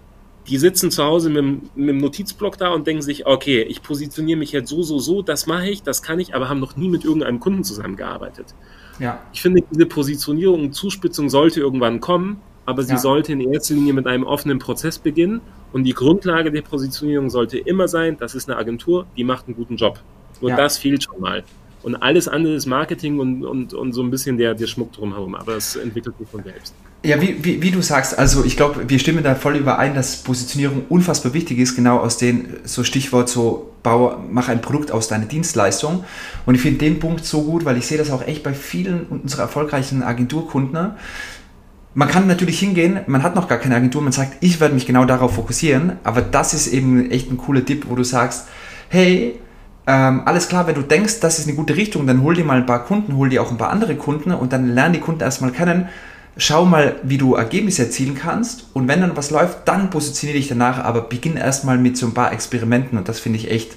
die 0.49 0.59
sitzen 0.59 0.91
zu 0.91 1.05
Hause 1.05 1.29
mit, 1.29 1.77
mit 1.77 1.89
dem 1.89 1.99
Notizblock 1.99 2.57
da 2.57 2.69
und 2.71 2.87
denken 2.87 3.03
sich, 3.03 3.27
okay, 3.27 3.63
ich 3.63 3.83
positioniere 3.83 4.39
mich 4.39 4.53
jetzt 4.53 4.71
so, 4.71 4.83
so, 4.83 4.99
so, 4.99 5.23
das 5.23 5.47
mache 5.47 5.69
ich, 5.69 5.83
das 5.83 6.03
kann 6.03 6.21
ich, 6.21 6.35
aber 6.35 6.49
haben 6.49 6.61
noch 6.61 6.77
nie 6.77 6.89
mit 6.89 7.05
irgendeinem 7.05 7.41
Kunden 7.41 7.65
zusammengearbeitet. 7.65 8.55
Ja. 8.99 9.21
Ich 9.33 9.43
finde, 9.43 9.63
diese 9.71 9.87
Positionierung 9.87 10.65
und 10.65 10.73
Zuspitzung 10.73 11.29
sollte 11.31 11.61
irgendwann 11.61 12.01
kommen, 12.01 12.41
aber 12.65 12.83
sie 12.83 12.93
ja. 12.93 12.99
sollte 12.99 13.33
in 13.33 13.41
erster 13.41 13.75
Linie 13.75 13.93
mit 13.93 14.07
einem 14.07 14.25
offenen 14.25 14.59
Prozess 14.59 14.99
beginnen 14.99 15.41
und 15.73 15.85
die 15.85 15.93
Grundlage 15.93 16.51
der 16.51 16.63
Positionierung 16.63 17.31
sollte 17.31 17.59
immer 17.59 17.89
sein, 17.89 18.17
das 18.19 18.35
ist 18.35 18.49
eine 18.49 18.59
Agentur, 18.59 19.07
die 19.17 19.25
macht 19.25 19.47
einen 19.47 19.57
guten 19.57 19.77
Job. 19.77 20.01
Und 20.41 20.51
ja. 20.51 20.57
das 20.57 20.79
fehlt 20.79 21.05
schon 21.05 21.21
mal. 21.21 21.45
Und 21.87 21.95
alles 21.95 22.27
andere 22.27 22.55
ist 22.55 22.67
Marketing 22.67 23.21
und, 23.21 23.45
und, 23.45 23.73
und 23.73 23.93
so 23.93 24.03
ein 24.03 24.11
bisschen 24.11 24.37
der, 24.37 24.55
der 24.55 24.67
Schmuck 24.67 24.93
drumherum. 24.93 25.37
Aber 25.37 25.55
es 25.55 25.77
entwickelt 25.77 26.19
sich 26.19 26.29
von 26.29 26.43
selbst. 26.43 26.75
Ja, 27.05 27.23
wie, 27.23 27.37
wie, 27.45 27.63
wie 27.63 27.71
du 27.71 27.81
sagst, 27.81 28.19
also 28.19 28.45
ich 28.45 28.57
glaube, 28.57 28.89
wir 28.89 28.99
stimmen 28.99 29.23
da 29.23 29.37
voll 29.37 29.55
überein, 29.55 29.95
dass 29.95 30.17
Positionierung 30.17 30.87
unfassbar 30.89 31.33
wichtig 31.33 31.61
ist, 31.61 31.77
genau 31.77 31.99
aus 31.99 32.19
den, 32.19 32.57
so 32.65 32.83
Stichwort 32.83 33.29
so, 33.29 33.71
bau, 33.85 34.17
mach 34.29 34.49
ein 34.49 34.61
Produkt 34.61 34.91
aus 34.91 35.07
deiner 35.07 35.27
Dienstleistung. 35.27 36.03
Und 36.45 36.57
ich 36.57 36.61
finde 36.61 36.79
den 36.79 36.99
Punkt 36.99 37.25
so 37.25 37.43
gut, 37.43 37.65
weil 37.65 37.77
ich 37.77 37.87
sehe 37.87 37.99
das 37.99 38.11
auch 38.11 38.27
echt 38.27 38.43
bei 38.43 38.53
vielen 38.53 39.07
unserer 39.07 39.43
erfolgreichen 39.43 40.03
Agenturkunden. 40.03 40.91
Man 41.95 42.09
kann 42.09 42.27
natürlich 42.27 42.59
hingehen, 42.59 42.99
man 43.07 43.23
hat 43.23 43.37
noch 43.37 43.47
gar 43.47 43.59
keine 43.59 43.77
Agentur, 43.77 44.03
man 44.03 44.11
sagt, 44.11 44.39
ich 44.41 44.59
werde 44.59 44.75
mich 44.75 44.87
genau 44.87 45.05
darauf 45.05 45.37
fokussieren, 45.37 45.93
aber 46.03 46.21
das 46.21 46.53
ist 46.53 46.67
eben 46.67 47.13
echt 47.13 47.31
ein 47.31 47.37
cooler 47.37 47.65
Tipp, 47.65 47.87
wo 47.89 47.95
du 47.95 48.03
sagst, 48.03 48.49
hey, 48.89 49.39
ähm, 49.87 50.23
alles 50.25 50.49
klar, 50.49 50.67
wenn 50.67 50.75
du 50.75 50.83
denkst, 50.83 51.21
das 51.21 51.39
ist 51.39 51.47
eine 51.47 51.57
gute 51.57 51.77
Richtung, 51.77 52.07
dann 52.07 52.23
hol 52.23 52.35
dir 52.35 52.45
mal 52.45 52.59
ein 52.59 52.67
paar 52.67 52.85
Kunden, 52.85 53.17
hol 53.17 53.29
dir 53.29 53.43
auch 53.43 53.51
ein 53.51 53.59
paar 53.59 53.71
andere 53.71 53.95
Kunden 53.97 54.33
und 54.33 54.53
dann 54.53 54.75
lern 54.75 54.93
die 54.93 55.01
Kunden 55.01 55.21
erstmal 55.21 55.53
kennen. 55.53 55.89
Schau 56.39 56.67
mal, 56.67 56.97
wie 57.03 57.17
du 57.17 57.35
Ergebnisse 57.35 57.85
erzielen 57.85 58.15
kannst 58.15 58.67
und 58.75 58.89
wenn 58.89 59.01
dann 59.01 59.17
was 59.17 59.31
läuft, 59.31 59.67
dann 59.69 59.89
positioniere 59.91 60.39
dich 60.39 60.49
danach, 60.49 60.79
aber 60.79 61.03
beginn 61.03 61.37
erstmal 61.37 61.79
mit 61.79 61.97
so 61.97 62.07
ein 62.07 62.15
paar 62.15 62.33
Experimenten 62.33 62.99
und 62.99 63.09
das 63.09 63.21
finde 63.21 63.39
ich 63.39 63.51
echt 63.51 63.77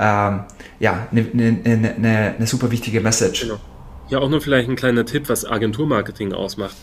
ähm, 0.00 0.40
ja, 0.80 1.06
eine 1.12 1.22
ne, 1.32 1.52
ne, 1.62 2.34
ne, 2.38 2.46
super 2.46 2.70
wichtige 2.70 3.00
Message. 3.00 3.42
Genau. 3.42 3.60
Ja, 4.08 4.18
auch 4.18 4.28
noch 4.28 4.42
vielleicht 4.42 4.68
ein 4.68 4.76
kleiner 4.76 5.06
Tipp, 5.06 5.28
was 5.28 5.44
Agenturmarketing 5.44 6.32
ausmacht. 6.32 6.74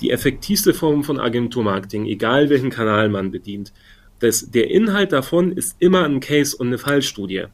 Die 0.00 0.10
effektivste 0.10 0.72
Form 0.72 1.02
von 1.02 1.18
Agenturmarketing, 1.18 2.06
egal 2.06 2.50
welchen 2.50 2.70
Kanal 2.70 3.08
man 3.08 3.30
bedient, 3.30 3.72
das, 4.20 4.50
der 4.50 4.70
Inhalt 4.70 5.12
davon 5.12 5.52
ist 5.52 5.76
immer 5.80 6.04
ein 6.04 6.20
Case 6.20 6.56
und 6.56 6.68
eine 6.68 6.78
Fallstudie. 6.78 7.44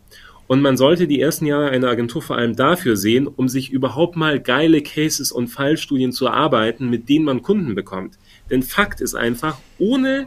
Und 0.46 0.60
man 0.60 0.76
sollte 0.76 1.06
die 1.06 1.20
ersten 1.20 1.46
Jahre 1.46 1.70
einer 1.70 1.88
Agentur 1.88 2.20
vor 2.20 2.36
allem 2.36 2.54
dafür 2.54 2.96
sehen, 2.96 3.26
um 3.26 3.48
sich 3.48 3.70
überhaupt 3.70 4.16
mal 4.16 4.40
geile 4.40 4.82
Cases 4.82 5.32
und 5.32 5.48
Fallstudien 5.48 6.12
zu 6.12 6.26
erarbeiten, 6.26 6.90
mit 6.90 7.08
denen 7.08 7.24
man 7.24 7.42
Kunden 7.42 7.74
bekommt. 7.74 8.18
Denn 8.50 8.62
Fakt 8.62 9.00
ist 9.00 9.14
einfach, 9.14 9.58
ohne, 9.78 10.26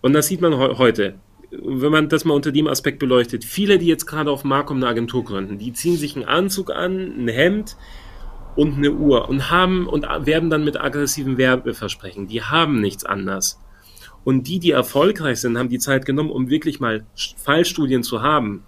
und 0.00 0.14
das 0.14 0.26
sieht 0.26 0.40
man 0.40 0.56
heute, 0.56 1.14
wenn 1.50 1.92
man 1.92 2.08
das 2.08 2.24
mal 2.24 2.34
unter 2.34 2.52
dem 2.52 2.66
Aspekt 2.66 2.98
beleuchtet, 2.98 3.44
viele, 3.44 3.78
die 3.78 3.86
jetzt 3.86 4.06
gerade 4.06 4.30
auf 4.30 4.44
Markt 4.44 4.70
eine 4.70 4.86
Agentur 4.86 5.24
gründen, 5.24 5.58
die 5.58 5.72
ziehen 5.72 5.96
sich 5.96 6.16
einen 6.16 6.24
Anzug 6.24 6.70
an, 6.70 7.24
ein 7.24 7.28
Hemd 7.28 7.76
und 8.56 8.76
eine 8.76 8.92
Uhr 8.92 9.28
und 9.28 9.50
haben 9.50 9.86
und 9.86 10.02
werben 10.02 10.50
dann 10.50 10.64
mit 10.64 10.80
aggressiven 10.80 11.38
Werbeversprechen. 11.38 12.26
Die 12.26 12.42
haben 12.42 12.80
nichts 12.80 13.04
anders. 13.04 13.60
Und 14.22 14.48
die, 14.48 14.58
die 14.58 14.72
erfolgreich 14.72 15.40
sind, 15.40 15.56
haben 15.56 15.70
die 15.70 15.78
Zeit 15.78 16.04
genommen, 16.04 16.30
um 16.30 16.50
wirklich 16.50 16.78
mal 16.78 17.06
Fallstudien 17.36 18.02
zu 18.02 18.22
haben, 18.22 18.64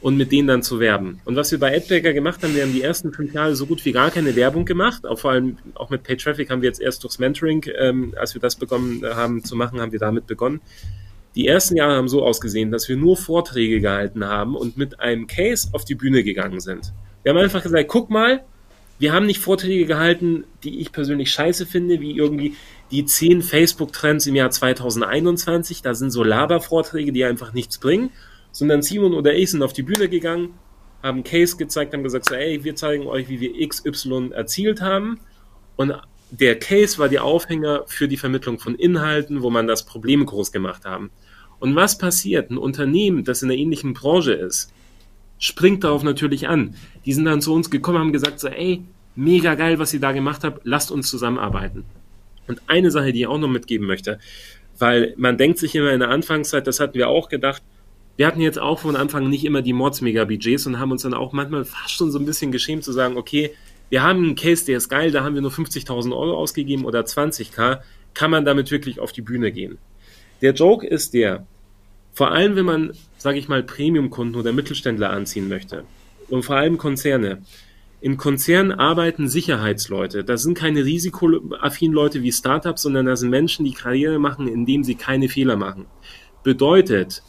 und 0.00 0.16
mit 0.16 0.30
denen 0.30 0.46
dann 0.46 0.62
zu 0.62 0.78
werben. 0.78 1.20
Und 1.24 1.36
was 1.36 1.50
wir 1.50 1.58
bei 1.58 1.76
AdBaker 1.76 2.12
gemacht 2.12 2.42
haben, 2.42 2.54
wir 2.54 2.62
haben 2.62 2.72
die 2.72 2.82
ersten 2.82 3.12
fünf 3.12 3.32
Jahre 3.32 3.56
so 3.56 3.66
gut 3.66 3.84
wie 3.84 3.92
gar 3.92 4.10
keine 4.10 4.36
Werbung 4.36 4.64
gemacht. 4.64 5.06
Auch 5.06 5.18
vor 5.18 5.32
allem 5.32 5.58
auch 5.74 5.90
mit 5.90 6.04
Paid 6.04 6.20
Traffic 6.20 6.50
haben 6.50 6.62
wir 6.62 6.68
jetzt 6.68 6.80
erst 6.80 7.02
durchs 7.02 7.18
Mentoring, 7.18 7.64
ähm, 7.76 8.14
als 8.16 8.34
wir 8.34 8.40
das 8.40 8.56
begonnen 8.56 9.02
haben 9.04 9.42
zu 9.42 9.56
machen, 9.56 9.80
haben 9.80 9.92
wir 9.92 9.98
damit 9.98 10.26
begonnen. 10.26 10.60
Die 11.34 11.46
ersten 11.46 11.76
Jahre 11.76 11.96
haben 11.96 12.08
so 12.08 12.24
ausgesehen, 12.24 12.70
dass 12.70 12.88
wir 12.88 12.96
nur 12.96 13.16
Vorträge 13.16 13.80
gehalten 13.80 14.24
haben 14.24 14.56
und 14.56 14.76
mit 14.76 15.00
einem 15.00 15.26
Case 15.26 15.68
auf 15.72 15.84
die 15.84 15.94
Bühne 15.94 16.22
gegangen 16.22 16.60
sind. 16.60 16.92
Wir 17.22 17.30
haben 17.30 17.38
einfach 17.38 17.62
gesagt, 17.62 17.88
guck 17.88 18.08
mal, 18.08 18.44
wir 19.00 19.12
haben 19.12 19.26
nicht 19.26 19.40
Vorträge 19.40 19.86
gehalten, 19.86 20.44
die 20.64 20.80
ich 20.80 20.90
persönlich 20.90 21.30
scheiße 21.30 21.66
finde, 21.66 22.00
wie 22.00 22.16
irgendwie 22.16 22.54
die 22.90 23.04
zehn 23.04 23.42
Facebook-Trends 23.42 24.26
im 24.26 24.34
Jahr 24.34 24.50
2021. 24.50 25.82
Da 25.82 25.94
sind 25.94 26.10
so 26.10 26.24
Labervorträge, 26.24 27.12
die 27.12 27.24
einfach 27.24 27.52
nichts 27.52 27.78
bringen 27.78 28.10
sondern 28.58 28.82
Simon 28.82 29.14
oder 29.14 29.34
ich 29.34 29.52
sind 29.52 29.62
auf 29.62 29.72
die 29.72 29.84
Bühne 29.84 30.08
gegangen, 30.08 30.54
haben 31.00 31.22
Case 31.22 31.56
gezeigt, 31.56 31.94
haben 31.94 32.02
gesagt, 32.02 32.28
so, 32.28 32.34
ey, 32.34 32.64
wir 32.64 32.74
zeigen 32.74 33.06
euch, 33.06 33.28
wie 33.28 33.38
wir 33.38 33.68
XY 33.68 34.32
erzielt 34.32 34.80
haben. 34.80 35.20
Und 35.76 35.94
der 36.32 36.58
Case 36.58 36.98
war 36.98 37.08
der 37.08 37.22
Aufhänger 37.22 37.84
für 37.86 38.08
die 38.08 38.16
Vermittlung 38.16 38.58
von 38.58 38.74
Inhalten, 38.74 39.42
wo 39.42 39.50
man 39.50 39.68
das 39.68 39.86
Problem 39.86 40.26
groß 40.26 40.50
gemacht 40.50 40.84
haben. 40.84 41.12
Und 41.60 41.76
was 41.76 41.98
passiert? 41.98 42.50
Ein 42.50 42.58
Unternehmen, 42.58 43.22
das 43.22 43.42
in 43.42 43.48
einer 43.48 43.60
ähnlichen 43.60 43.94
Branche 43.94 44.32
ist, 44.32 44.72
springt 45.38 45.84
darauf 45.84 46.02
natürlich 46.02 46.48
an. 46.48 46.74
Die 47.04 47.12
sind 47.12 47.26
dann 47.26 47.40
zu 47.40 47.54
uns 47.54 47.70
gekommen, 47.70 47.98
haben 47.98 48.12
gesagt, 48.12 48.40
so, 48.40 48.48
ey, 48.48 48.82
mega 49.14 49.54
geil, 49.54 49.78
was 49.78 49.94
ihr 49.94 50.00
da 50.00 50.10
gemacht 50.10 50.42
habt, 50.42 50.62
lasst 50.64 50.90
uns 50.90 51.08
zusammenarbeiten. 51.08 51.84
Und 52.48 52.60
eine 52.66 52.90
Sache, 52.90 53.12
die 53.12 53.20
ich 53.20 53.26
auch 53.28 53.38
noch 53.38 53.46
mitgeben 53.46 53.86
möchte, 53.86 54.18
weil 54.80 55.14
man 55.16 55.38
denkt 55.38 55.58
sich 55.58 55.76
immer 55.76 55.92
in 55.92 56.00
der 56.00 56.10
Anfangszeit, 56.10 56.66
das 56.66 56.80
hatten 56.80 56.94
wir 56.94 57.08
auch 57.08 57.28
gedacht, 57.28 57.62
wir 58.18 58.26
hatten 58.26 58.40
jetzt 58.40 58.58
auch 58.58 58.80
von 58.80 58.96
Anfang 58.96 59.28
nicht 59.28 59.44
immer 59.44 59.62
die 59.62 59.72
Mods-Mega-Budgets 59.72 60.66
und 60.66 60.80
haben 60.80 60.90
uns 60.90 61.02
dann 61.02 61.14
auch 61.14 61.32
manchmal 61.32 61.64
fast 61.64 61.92
schon 61.92 62.10
so 62.10 62.18
ein 62.18 62.26
bisschen 62.26 62.50
geschämt 62.50 62.82
zu 62.82 62.90
sagen, 62.90 63.16
okay, 63.16 63.52
wir 63.90 64.02
haben 64.02 64.24
einen 64.24 64.34
Case, 64.34 64.66
der 64.66 64.76
ist 64.76 64.88
geil, 64.88 65.12
da 65.12 65.22
haben 65.22 65.36
wir 65.36 65.40
nur 65.40 65.52
50.000 65.52 66.10
Euro 66.10 66.36
ausgegeben 66.36 66.84
oder 66.84 67.02
20k, 67.02 67.78
kann 68.14 68.30
man 68.32 68.44
damit 68.44 68.72
wirklich 68.72 68.98
auf 68.98 69.12
die 69.12 69.22
Bühne 69.22 69.52
gehen? 69.52 69.78
Der 70.42 70.52
Joke 70.52 70.84
ist 70.84 71.14
der, 71.14 71.46
vor 72.12 72.32
allem 72.32 72.56
wenn 72.56 72.64
man, 72.64 72.92
sage 73.18 73.38
ich 73.38 73.46
mal, 73.46 73.62
Premium-Kunden 73.62 74.34
oder 74.34 74.52
Mittelständler 74.52 75.10
anziehen 75.10 75.48
möchte 75.48 75.84
und 76.28 76.42
vor 76.42 76.56
allem 76.56 76.76
Konzerne, 76.76 77.42
in 78.00 78.16
Konzernen 78.16 78.72
arbeiten 78.72 79.28
Sicherheitsleute. 79.28 80.24
Das 80.24 80.42
sind 80.42 80.58
keine 80.58 80.84
risikoaffinen 80.84 81.94
Leute 81.94 82.24
wie 82.24 82.32
Startups, 82.32 82.82
sondern 82.82 83.06
das 83.06 83.20
sind 83.20 83.30
Menschen, 83.30 83.64
die 83.64 83.74
Karriere 83.74 84.18
machen, 84.18 84.48
indem 84.48 84.82
sie 84.82 84.96
keine 84.96 85.28
Fehler 85.28 85.56
machen. 85.56 85.86
Bedeutet, 86.42 87.22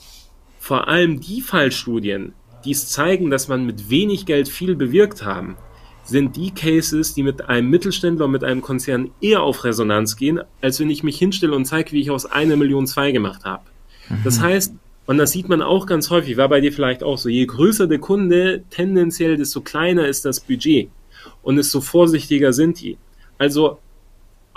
vor 0.70 0.88
allem 0.88 1.20
die 1.20 1.42
Fallstudien, 1.42 2.34
die 2.64 2.74
es 2.74 2.90
zeigen, 2.90 3.32
dass 3.32 3.48
man 3.48 3.66
mit 3.66 3.90
wenig 3.90 4.28
Geld 4.28 4.48
viel 4.48 4.76
bewirkt 4.76 5.26
haben, 5.26 5.58
sind 6.04 6.36
die 6.36 6.52
Cases, 6.52 7.16
die 7.16 7.24
mit 7.24 7.50
einem 7.50 7.72
Mittelständler 7.72 8.26
und 8.26 8.34
mit 8.34 8.44
einem 8.44 8.62
Konzern 8.62 9.10
eher 9.20 9.42
auf 9.42 9.64
Resonanz 9.64 10.16
gehen, 10.16 10.42
als 10.62 10.80
wenn 10.80 10.92
ich 10.92 11.02
mich 11.02 11.18
hinstelle 11.18 11.56
und 11.56 11.66
zeige, 11.66 11.94
wie 11.94 12.02
ich 12.02 12.12
aus 12.12 12.28
einer 12.28 12.56
Million 12.56 12.86
zwei 12.86 13.12
gemacht 13.12 13.46
habe. 13.46 13.64
Mhm. 14.10 14.18
Das 14.24 14.42
heißt, 14.42 14.76
und 15.08 15.18
das 15.18 15.32
sieht 15.32 15.50
man 15.50 15.64
auch 15.64 15.88
ganz 15.88 16.12
häufig, 16.12 16.38
war 16.38 16.50
bei 16.50 16.62
dir 16.62 16.72
vielleicht 16.72 17.02
auch 17.02 17.18
so, 17.18 17.30
je 17.30 17.48
größer 17.48 17.88
der 17.88 17.98
Kunde, 17.98 18.64
tendenziell, 18.70 19.38
desto 19.38 19.62
kleiner 19.62 20.08
ist 20.08 20.24
das 20.26 20.40
Budget 20.40 20.92
und 21.42 21.56
desto 21.56 21.82
vorsichtiger 21.82 22.54
sind 22.54 22.80
die. 22.80 23.00
Also 23.40 23.80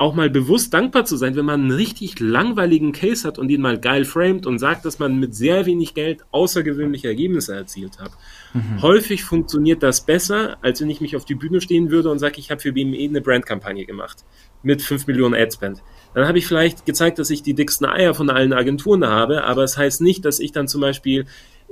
auch 0.02 0.14
mal 0.14 0.28
bewusst 0.28 0.74
dankbar 0.74 1.04
zu 1.04 1.16
sein, 1.16 1.36
wenn 1.36 1.44
man 1.44 1.60
einen 1.60 1.70
richtig 1.70 2.18
langweiligen 2.18 2.90
Case 2.90 3.26
hat 3.26 3.38
und 3.38 3.48
ihn 3.50 3.60
mal 3.60 3.78
geil 3.78 4.04
framed 4.04 4.46
und 4.46 4.58
sagt, 4.58 4.84
dass 4.84 4.98
man 4.98 5.18
mit 5.20 5.34
sehr 5.34 5.64
wenig 5.64 5.94
Geld 5.94 6.24
außergewöhnliche 6.32 7.06
Ergebnisse 7.06 7.54
erzielt 7.54 8.00
hat. 8.00 8.10
Mhm. 8.52 8.82
Häufig 8.82 9.22
funktioniert 9.22 9.82
das 9.82 10.04
besser, 10.04 10.56
als 10.60 10.80
wenn 10.80 10.90
ich 10.90 11.00
mich 11.00 11.14
auf 11.14 11.24
die 11.24 11.36
Bühne 11.36 11.60
stehen 11.60 11.90
würde 11.90 12.10
und 12.10 12.18
sage, 12.18 12.34
ich 12.38 12.50
habe 12.50 12.60
für 12.60 12.72
BME 12.72 13.08
eine 13.08 13.20
Brandkampagne 13.20 13.86
gemacht 13.86 14.24
mit 14.64 14.82
5 14.82 15.06
Millionen 15.06 15.34
Adspend. 15.34 15.82
Dann 16.14 16.26
habe 16.26 16.38
ich 16.38 16.46
vielleicht 16.46 16.84
gezeigt, 16.84 17.20
dass 17.20 17.30
ich 17.30 17.42
die 17.44 17.54
dicksten 17.54 17.86
Eier 17.86 18.12
von 18.12 18.28
allen 18.28 18.52
Agenturen 18.52 19.06
habe, 19.06 19.44
aber 19.44 19.62
es 19.62 19.78
heißt 19.78 20.00
nicht, 20.00 20.24
dass 20.24 20.40
ich 20.40 20.50
dann 20.50 20.66
zum 20.66 20.80
Beispiel 20.80 21.26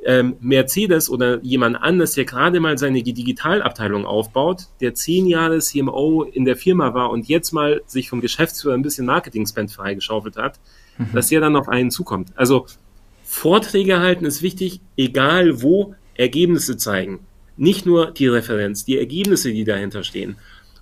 ähm, 0.04 0.36
Mercedes 0.40 1.10
oder 1.10 1.42
jemand 1.42 1.76
anders, 1.76 2.12
der 2.12 2.24
gerade 2.24 2.60
mal 2.60 2.78
seine 2.78 3.02
Digitalabteilung 3.02 4.06
aufbaut, 4.06 4.66
der 4.80 4.94
zehn 4.94 5.26
Jahre 5.26 5.58
CMO 5.58 6.22
in 6.24 6.44
der 6.44 6.56
Firma 6.56 6.94
war 6.94 7.10
und 7.10 7.28
jetzt 7.28 7.52
mal 7.52 7.82
sich 7.86 8.08
vom 8.08 8.20
Geschäftsführer 8.20 8.74
ein 8.74 8.82
bisschen 8.82 9.06
Marketing-Spend 9.06 9.70
freigeschaufelt 9.70 10.36
hat, 10.36 10.58
mhm. 10.98 11.08
dass 11.12 11.28
der 11.28 11.40
dann 11.40 11.56
auf 11.56 11.68
einen 11.68 11.90
zukommt. 11.90 12.30
Also 12.36 12.66
Vorträge 13.24 14.00
halten 14.00 14.24
ist 14.24 14.42
wichtig, 14.42 14.80
egal 14.96 15.62
wo, 15.62 15.94
Ergebnisse 16.14 16.76
zeigen. 16.76 17.20
Nicht 17.56 17.86
nur 17.86 18.10
die 18.10 18.26
Referenz, 18.26 18.84
die 18.84 18.98
Ergebnisse, 18.98 19.52
die 19.52 19.64
dahinter 19.64 20.02
stehen. 20.02 20.36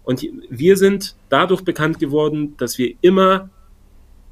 Und 0.04 0.26
wir 0.48 0.76
sind 0.76 1.16
dadurch 1.28 1.62
bekannt 1.62 1.98
geworden, 1.98 2.54
dass 2.56 2.78
wir 2.78 2.94
immer, 3.02 3.50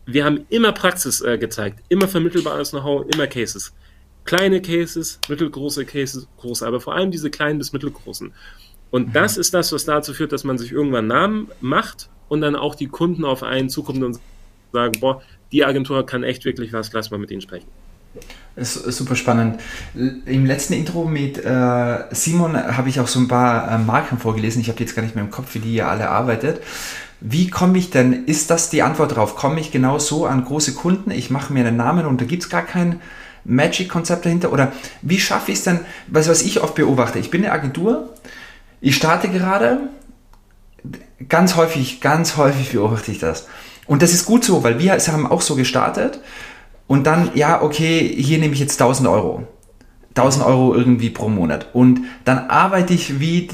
wir 0.06 0.24
haben 0.24 0.46
immer 0.48 0.72
Praxis 0.72 1.20
äh, 1.20 1.36
gezeigt, 1.38 1.82
immer 1.88 2.08
vermittelbares 2.08 2.70
Know-how, 2.70 3.04
immer 3.12 3.26
Cases 3.26 3.74
kleine 4.26 4.60
Cases, 4.60 5.18
mittelgroße 5.28 5.84
Cases, 5.84 6.26
große, 6.38 6.66
aber 6.66 6.80
vor 6.80 6.94
allem 6.94 7.10
diese 7.10 7.30
kleinen 7.30 7.58
bis 7.58 7.72
mittelgroßen. 7.72 8.32
Und 8.90 9.08
mhm. 9.08 9.12
das 9.12 9.36
ist 9.36 9.54
das, 9.54 9.72
was 9.72 9.84
dazu 9.84 10.12
führt, 10.12 10.32
dass 10.32 10.44
man 10.44 10.58
sich 10.58 10.72
irgendwann 10.72 11.06
Namen 11.06 11.48
macht 11.60 12.08
und 12.28 12.40
dann 12.40 12.56
auch 12.56 12.74
die 12.74 12.88
Kunden 12.88 13.24
auf 13.24 13.42
einen 13.42 13.68
zukommen 13.68 14.04
und 14.04 14.18
sagen, 14.72 15.00
boah, 15.00 15.22
die 15.52 15.64
Agentur 15.64 16.04
kann 16.04 16.24
echt 16.24 16.44
wirklich 16.44 16.72
was, 16.72 16.92
lass 16.92 17.10
mal 17.10 17.18
mit 17.18 17.30
ihnen 17.30 17.40
sprechen. 17.40 17.68
Das 18.54 18.76
ist 18.76 18.96
super 18.96 19.14
spannend. 19.14 19.60
Im 19.94 20.46
letzten 20.46 20.72
Intro 20.72 21.04
mit 21.04 21.38
äh, 21.38 21.98
Simon 22.10 22.56
habe 22.56 22.88
ich 22.88 22.98
auch 22.98 23.08
so 23.08 23.20
ein 23.20 23.28
paar 23.28 23.70
äh, 23.70 23.78
Marken 23.78 24.18
vorgelesen. 24.18 24.62
Ich 24.62 24.68
habe 24.70 24.80
jetzt 24.80 24.96
gar 24.96 25.02
nicht 25.02 25.14
mehr 25.14 25.24
im 25.24 25.30
Kopf, 25.30 25.54
wie 25.54 25.58
die 25.58 25.74
ihr 25.74 25.88
alle 25.88 26.08
arbeitet. 26.08 26.62
Wie 27.20 27.48
komme 27.48 27.76
ich 27.76 27.90
denn, 27.90 28.24
ist 28.24 28.50
das 28.50 28.70
die 28.70 28.82
Antwort 28.82 29.12
darauf? 29.12 29.36
Komme 29.36 29.60
ich 29.60 29.72
genau 29.72 29.98
so 29.98 30.26
an 30.26 30.44
große 30.44 30.74
Kunden? 30.74 31.10
Ich 31.10 31.30
mache 31.30 31.52
mir 31.52 31.66
einen 31.66 31.76
Namen 31.76 32.06
und 32.06 32.20
da 32.20 32.24
gibt 32.24 32.44
es 32.44 32.48
gar 32.48 32.62
keinen 32.62 33.00
Magic-Konzept 33.46 34.24
dahinter? 34.24 34.52
Oder 34.52 34.72
wie 35.02 35.18
schaffe 35.18 35.52
ich 35.52 35.58
es 35.58 35.64
denn, 35.64 35.80
was, 36.08 36.28
was 36.28 36.42
ich 36.42 36.62
oft 36.62 36.74
beobachte? 36.74 37.18
Ich 37.18 37.30
bin 37.30 37.44
eine 37.44 37.52
Agentur, 37.52 38.10
ich 38.80 38.96
starte 38.96 39.28
gerade, 39.28 39.88
ganz 41.28 41.56
häufig, 41.56 42.00
ganz 42.00 42.36
häufig 42.36 42.72
beobachte 42.72 43.10
ich 43.10 43.18
das. 43.18 43.46
Und 43.86 44.02
das 44.02 44.12
ist 44.12 44.26
gut 44.26 44.44
so, 44.44 44.64
weil 44.64 44.78
wir 44.78 44.92
haben 44.92 45.26
auch 45.26 45.40
so 45.40 45.54
gestartet 45.56 46.20
und 46.86 47.06
dann, 47.06 47.30
ja, 47.34 47.62
okay, 47.62 48.14
hier 48.16 48.38
nehme 48.38 48.54
ich 48.54 48.60
jetzt 48.60 48.80
1000 48.80 49.08
Euro. 49.08 49.46
1000 50.16 50.46
Euro 50.46 50.74
irgendwie 50.74 51.10
pro 51.10 51.28
Monat. 51.28 51.68
Und 51.74 52.00
dann 52.24 52.48
arbeite 52.48 52.94
ich 52.94 53.20
wie, 53.20 53.48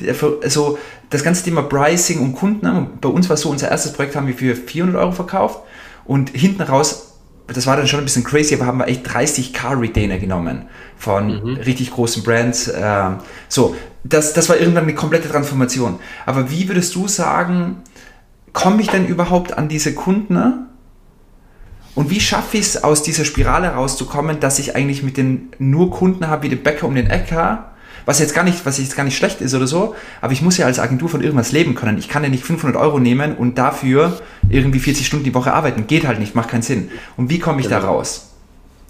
so 0.47 0.79
das 1.11 1.25
ganze 1.25 1.45
Thema 1.45 1.63
Pricing 1.63 2.21
und 2.21 2.35
Kunden. 2.35 2.89
Bei 3.01 3.09
uns 3.09 3.29
war 3.29 3.37
so, 3.37 3.51
unser 3.51 3.71
erstes 3.71 3.93
Projekt 3.93 4.17
haben 4.17 4.27
wir 4.27 4.35
für 4.35 4.55
400 4.55 5.01
Euro 5.01 5.13
verkauft 5.13 5.61
und 6.05 6.31
hinten 6.31 6.63
raus 6.63 7.12
das 7.47 7.67
war 7.67 7.77
dann 7.77 7.87
schon 7.87 8.01
ein 8.01 8.05
bisschen 8.05 8.25
crazy, 8.25 8.55
aber 8.55 8.67
haben 8.67 8.79
wir 8.79 8.89
echt 8.89 9.03
30 9.13 9.53
Car 9.53 9.81
Retainer 9.81 10.19
genommen 10.19 10.67
von 10.97 11.43
mhm. 11.43 11.57
richtig 11.57 11.91
großen 11.91 12.23
Brands. 12.23 12.69
Äh, 12.69 13.11
so, 13.49 13.77
das, 14.05 14.33
das 14.33 14.49
war 14.49 14.57
irgendwann 14.57 14.85
eine 14.85 14.95
komplette 14.95 15.29
Transformation. 15.29 15.99
Aber 16.27 16.51
wie 16.51 16.69
würdest 16.69 16.95
du 16.95 17.09
sagen, 17.09 17.83
komme 18.53 18.81
ich 18.81 18.89
denn 18.89 19.07
überhaupt 19.07 19.57
an 19.57 19.69
diese 19.69 19.95
Kunden? 19.95 20.67
Und 21.95 22.11
wie 22.11 22.21
schaffe 22.21 22.57
ich 22.57 22.67
es, 22.67 22.85
aus 22.85 23.03
dieser 23.03 23.25
Spirale 23.25 23.69
rauszukommen, 23.69 24.41
dass 24.41 24.59
ich 24.59 24.75
eigentlich 24.75 25.03
mit 25.03 25.17
den 25.17 25.51
nur 25.59 25.91
Kunden 25.91 26.29
habe, 26.29 26.45
wie 26.45 26.49
den 26.49 26.63
Bäcker 26.63 26.87
um 26.87 26.95
den 26.95 27.11
Äcker, 27.11 27.72
was 28.05 28.19
jetzt 28.19 28.35
gar 28.35 28.45
nicht, 28.45 28.65
was 28.67 28.79
jetzt 28.79 28.97
gar 28.97 29.05
nicht 29.05 29.17
schlecht 29.17 29.41
ist 29.41 29.55
oder 29.55 29.67
so, 29.67 29.95
aber 30.21 30.33
ich 30.33 30.43
muss 30.43 30.59
ja 30.59 30.67
als 30.67 30.79
Agentur 30.79 31.09
von 31.09 31.23
irgendwas 31.23 31.53
leben 31.53 31.75
können. 31.75 31.99
Ich 31.99 32.09
kann 32.09 32.23
ja 32.23 32.29
nicht 32.29 32.45
500 32.45 32.81
Euro 32.81 32.99
nehmen 32.99 33.37
und 33.37 33.59
dafür 33.59 34.21
irgendwie 34.49 34.81
40 34.81 35.07
Stunden 35.07 35.25
die 35.25 35.35
Woche 35.35 35.53
arbeiten. 35.53 35.87
Geht 35.87 36.07
halt 36.07 36.19
nicht, 36.19 36.35
macht 36.35 36.51
keinen 36.51 36.63
Sinn. 36.63 36.91
Und 37.17 37.31
wie 37.31 37.39
komme 37.39 37.61
ich 37.61 37.69
genau. 37.69 37.81
da 37.81 37.87
raus? 37.87 38.29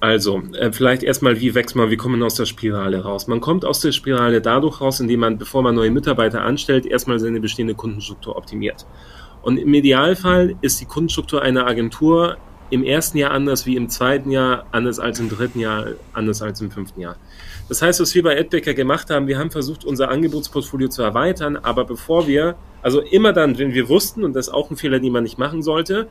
Also, 0.01 0.43
äh, 0.59 0.73
vielleicht 0.73 1.05
erstmal, 1.05 1.41
wie 1.41 1.55
wächst 1.55 1.77
man, 1.77 1.89
wie 1.91 1.97
kommt 1.97 2.17
man 2.17 2.25
aus 2.25 2.35
der 2.35 2.47
Spirale 2.47 3.05
raus? 3.05 3.29
Man 3.29 3.41
kommt 3.41 3.65
aus 3.65 3.79
der 3.79 3.93
Spirale 3.93 4.41
dadurch 4.41 4.81
raus, 4.81 4.99
indem 4.99 5.21
man, 5.21 5.39
bevor 5.39 5.63
man 5.63 5.77
neue 5.77 5.93
Mitarbeiter 5.93 6.43
anstellt, 6.43 6.87
erstmal 6.87 7.21
seine 7.21 7.39
bestehende 7.39 7.75
Kundenstruktur 7.77 8.37
optimiert. 8.37 8.85
Und 9.43 9.59
im 9.59 9.73
Idealfall 9.73 10.57
ist 10.61 10.81
die 10.81 10.87
Kundenstruktur 10.87 11.43
einer 11.43 11.69
Agentur 11.69 12.37
im 12.73 12.85
ersten 12.85 13.19
Jahr 13.19 13.33
anders 13.33 13.67
wie 13.67 13.77
im 13.77 13.91
zweiten 13.91 14.31
Jahr, 14.31 14.67
anders 14.73 14.99
als 14.99 15.21
im 15.21 15.29
dritten 15.29 15.61
Jahr, 15.61 15.89
anders 16.15 16.41
als 16.41 16.59
im 16.63 16.71
fünften 16.71 17.03
Jahr. 17.03 17.17
Das 17.69 17.83
heißt, 17.83 18.01
was 18.01 18.15
wir 18.15 18.23
bei 18.23 18.35
Edbecker 18.35 18.73
gemacht 18.73 19.11
haben, 19.11 19.27
wir 19.27 19.39
haben 19.39 19.51
versucht, 19.51 19.85
unser 19.85 20.09
Angebotsportfolio 20.09 20.89
zu 20.89 21.03
erweitern, 21.03 21.57
aber 21.57 21.85
bevor 21.85 22.27
wir, 22.27 22.57
also 22.81 23.03
immer 23.03 23.35
dann, 23.35 23.59
wenn 23.59 23.75
wir 23.75 23.91
wussten, 23.91 24.25
und 24.25 24.33
das 24.33 24.49
ist 24.49 24.55
auch 24.55 24.71
ein 24.71 24.77
Fehler, 24.77 25.01
den 25.01 25.13
man 25.13 25.23
nicht 25.23 25.37
machen 25.37 25.63
sollte, 25.63 26.09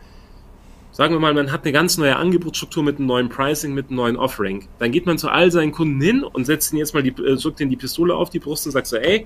sagen 0.92 1.16
wir 1.16 1.20
mal, 1.20 1.34
man 1.34 1.52
hat 1.52 1.64
eine 1.64 1.72
ganz 1.72 1.98
neue 1.98 2.16
Angebotsstruktur 2.16 2.84
mit 2.84 2.98
einem 2.98 3.08
neuen 3.08 3.30
Pricing, 3.30 3.74
mit 3.74 3.88
einem 3.88 3.96
neuen 3.96 4.18
Offering. 4.18 4.68
Dann 4.78 4.92
geht 4.92 5.08
man 5.08 5.18
zu 5.18 5.30
all 5.30 5.52
seinen 5.52 5.72
Kunden 5.72 6.00
hin 6.00 6.24
und 6.24 6.46
setzt 6.46 6.74
ihnen 6.74 6.80
jetzt 6.80 6.94
mal 6.94 7.02
die, 7.02 7.10
äh, 7.10 7.38
drückt 7.38 7.60
ihnen 7.60 7.72
die 7.72 7.76
Pistole 7.76 8.14
auf 8.14 8.30
die 8.30 8.40
Brust 8.40 8.68
und 8.68 8.72
sagt 8.72 8.86
so, 8.86 8.98
ey, 8.98 9.26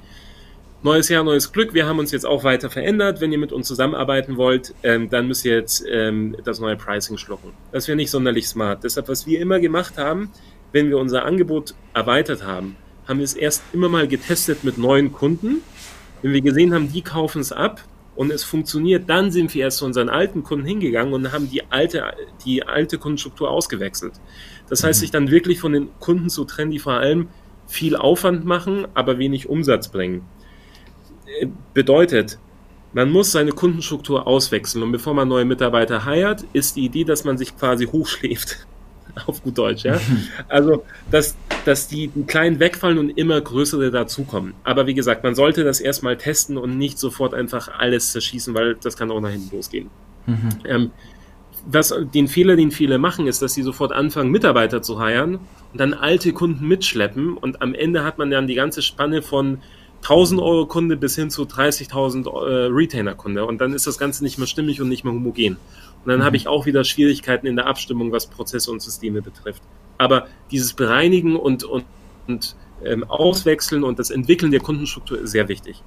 neues 0.84 1.10
Jahr, 1.10 1.24
neues 1.24 1.52
Glück, 1.52 1.74
wir 1.74 1.86
haben 1.86 2.00
uns 2.00 2.12
jetzt 2.12 2.26
auch 2.26 2.44
weiter 2.44 2.70
verändert. 2.70 3.22
Wenn 3.22 3.32
ihr 3.32 3.38
mit 3.38 3.52
uns 3.52 3.68
zusammenarbeiten 3.68 4.38
wollt, 4.38 4.74
ähm, 4.84 5.10
dann 5.10 5.28
müsst 5.28 5.46
ihr 5.46 5.56
jetzt 5.56 5.84
ähm, 5.90 6.36
das 6.44 6.60
neue 6.60 6.76
Pricing 6.76 7.18
schlucken. 7.18 7.52
Das 7.72 7.88
wäre 7.88 7.96
nicht 7.96 8.12
sonderlich 8.12 8.48
smart. 8.48 8.84
Deshalb, 8.84 9.08
was 9.08 9.26
wir 9.26 9.40
immer 9.40 9.60
gemacht 9.60 9.98
haben, 9.98 10.30
wenn 10.72 10.90
wir 10.90 10.98
unser 10.98 11.26
Angebot 11.26 11.74
erweitert 11.94 12.46
haben, 12.46 12.76
haben 13.08 13.20
wir 13.20 13.24
es 13.24 13.34
erst 13.34 13.64
immer 13.74 13.90
mal 13.90 14.08
getestet 14.08 14.64
mit 14.64 14.78
neuen 14.78 15.12
Kunden. 15.12 15.62
Wenn 16.22 16.34
wir 16.34 16.42
gesehen 16.42 16.74
haben, 16.74 16.92
die 16.92 17.02
kaufen 17.02 17.42
es 17.42 17.52
ab 17.52 17.82
und 18.16 18.32
es 18.32 18.44
funktioniert, 18.44 19.10
dann 19.10 19.32
sind 19.32 19.54
wir 19.54 19.64
erst 19.64 19.78
zu 19.78 19.86
unseren 19.86 20.10
alten 20.10 20.44
Kunden 20.44 20.66
hingegangen 20.66 21.14
und 21.14 21.32
haben 21.32 21.50
die 21.50 21.64
alte, 21.70 22.04
die 22.46 22.66
alte 22.66 22.98
Kundenstruktur 22.98 23.50
ausgewechselt. 23.50 24.14
Das 24.70 24.84
heißt, 24.84 25.00
mhm. 25.00 25.02
sich 25.02 25.12
dann 25.12 25.32
wirklich 25.32 25.60
von 25.60 25.74
den 25.74 25.90
Kunden 26.00 26.30
zu 26.30 26.46
trennen, 26.46 26.72
die 26.72 26.80
vor 26.80 26.94
allem 26.94 27.28
viel 27.68 27.96
Aufwand 27.96 28.46
machen, 28.46 28.88
aber 28.94 29.18
wenig 29.18 29.50
Umsatz 29.50 29.90
bringen. 29.90 30.26
Bedeutet, 31.74 32.40
man 32.94 33.12
muss 33.12 33.32
seine 33.32 33.52
Kundenstruktur 33.52 34.26
auswechseln 34.26 34.84
und 34.84 34.92
bevor 34.92 35.14
man 35.14 35.28
neue 35.28 35.46
Mitarbeiter 35.46 36.06
heiert, 36.06 36.46
ist 36.54 36.76
die 36.76 36.86
Idee, 36.86 37.04
dass 37.04 37.24
man 37.24 37.38
sich 37.38 37.58
quasi 37.58 37.86
hochschläft. 37.88 38.66
auf 39.28 39.44
gut 39.44 39.58
Deutsch, 39.58 39.84
ja. 39.84 40.00
Also, 40.48 40.84
dass, 41.12 41.36
dass 41.66 41.88
die, 41.88 42.08
die 42.08 42.24
kleinen 42.24 42.60
wegfallen 42.60 42.98
und 42.98 43.10
immer 43.18 43.40
größere 43.40 43.92
dazukommen. 43.92 44.54
Aber 44.64 44.88
wie 44.88 44.94
gesagt, 44.94 45.24
man 45.24 45.36
sollte 45.36 45.64
das 45.64 45.80
erstmal 45.80 46.18
testen 46.18 46.58
und 46.58 46.78
nicht 46.78 47.00
sofort 47.00 47.34
einfach 47.34 47.70
alles 47.78 48.12
zerschießen, 48.12 48.54
weil 48.54 48.76
das 48.76 48.98
kann 48.98 49.12
auch 49.12 49.22
nach 49.22 49.30
hinten 49.30 49.56
losgehen. 49.56 49.90
Mhm. 50.26 50.50
Ähm, 50.66 50.92
was, 51.68 51.94
den 52.14 52.28
Fehler, 52.28 52.56
den 52.56 52.72
viele 52.72 52.98
machen, 52.98 53.26
ist, 53.28 53.42
dass 53.42 53.54
sie 53.54 53.64
sofort 53.64 53.92
anfangen, 53.92 54.30
Mitarbeiter 54.30 54.82
zu 54.82 55.00
heiern 55.00 55.40
und 55.72 55.80
dann 55.80 55.94
alte 55.94 56.32
Kunden 56.32 56.68
mitschleppen 56.68 57.38
und 57.38 57.62
am 57.62 57.74
Ende 57.74 58.04
hat 58.04 58.20
man 58.20 58.30
dann 58.30 58.46
die 58.46 58.54
ganze 58.54 58.84
Spanne 58.84 59.24
von 59.24 59.60
1000 60.06 60.40
Euro 60.40 60.68
Kunde 60.68 60.98
bis 60.98 61.16
hin 61.16 61.32
zu 61.32 61.44
30.000 61.44 62.28
äh, 62.28 62.68
Retainer 62.72 63.16
Kunde 63.16 63.46
und 63.46 63.60
dann 63.60 63.74
ist 63.74 63.88
das 63.88 63.98
Ganze 63.98 64.24
nicht 64.24 64.38
mehr 64.38 64.46
stimmig 64.46 64.80
und 64.80 64.88
nicht 64.88 65.04
mehr 65.04 65.14
homogen. 65.14 65.58
Und 66.04 66.12
dann 66.12 66.20
mhm. 66.20 66.24
habe 66.24 66.38
ich 66.38 66.48
auch 66.48 66.68
wieder 66.68 66.84
Schwierigkeiten 66.84 67.48
in 67.48 67.56
der 67.56 67.66
Abstimmung, 67.66 68.12
was 68.12 68.28
Prozesse 68.28 68.72
und 68.72 68.84
Systeme 68.84 69.24
betrifft. 69.24 69.64
Aber 69.98 70.28
dieses 70.52 70.74
Bereinigen 70.74 71.36
und, 71.36 71.64
und, 71.64 71.86
und 72.28 72.56
ähm, 72.84 73.04
Auswechseln 73.06 73.84
und 73.84 73.98
das 73.98 74.12
Entwickeln 74.12 74.52
der 74.52 74.60
Kundenstruktur 74.60 75.20
ist 75.20 75.32
sehr 75.32 75.48
wichtig. 75.48 75.82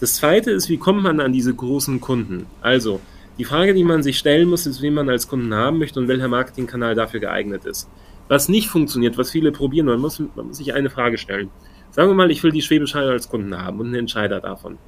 Das 0.00 0.16
zweite 0.16 0.50
ist, 0.50 0.68
wie 0.68 0.78
kommt 0.78 1.02
man 1.02 1.20
an 1.20 1.32
diese 1.32 1.54
großen 1.54 2.00
Kunden? 2.00 2.46
Also, 2.62 3.00
die 3.38 3.44
Frage, 3.44 3.72
die 3.72 3.84
man 3.84 4.02
sich 4.02 4.18
stellen 4.18 4.48
muss, 4.48 4.66
ist, 4.66 4.82
wen 4.82 4.94
man 4.94 5.08
als 5.08 5.28
Kunden 5.28 5.54
haben 5.54 5.78
möchte 5.78 6.00
und 6.00 6.08
welcher 6.08 6.28
Marketingkanal 6.28 6.96
dafür 6.96 7.20
geeignet 7.20 7.64
ist. 7.66 7.88
Was 8.26 8.48
nicht 8.48 8.68
funktioniert, 8.68 9.16
was 9.16 9.30
viele 9.30 9.52
probieren, 9.52 9.86
man 9.86 10.00
muss, 10.00 10.18
man 10.18 10.48
muss 10.48 10.56
sich 10.56 10.74
eine 10.74 10.90
Frage 10.90 11.18
stellen. 11.18 11.50
Sagen 11.92 12.08
wir 12.08 12.14
mal, 12.14 12.30
ich 12.30 12.42
will 12.42 12.52
die 12.52 12.62
Schwäbisch 12.62 12.94
als 12.94 13.28
Kunden 13.28 13.56
haben 13.56 13.80
und 13.80 13.86
einen 13.86 13.96
Entscheider 13.96 14.40
davon. 14.40 14.78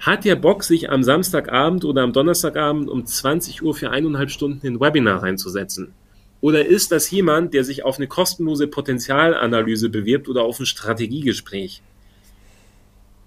Hat 0.00 0.24
der 0.24 0.36
Bock, 0.36 0.64
sich 0.64 0.90
am 0.90 1.02
Samstagabend 1.02 1.84
oder 1.84 2.02
am 2.02 2.12
Donnerstagabend 2.12 2.88
um 2.88 3.06
20 3.06 3.62
Uhr 3.62 3.74
für 3.74 3.90
eineinhalb 3.90 4.30
Stunden 4.30 4.66
in 4.66 4.80
Webinar 4.80 5.22
reinzusetzen? 5.22 5.94
Oder 6.40 6.66
ist 6.66 6.92
das 6.92 7.10
jemand, 7.10 7.54
der 7.54 7.64
sich 7.64 7.84
auf 7.84 7.96
eine 7.96 8.08
kostenlose 8.08 8.66
Potenzialanalyse 8.66 9.88
bewirbt 9.88 10.28
oder 10.28 10.42
auf 10.42 10.60
ein 10.60 10.66
Strategiegespräch? 10.66 11.82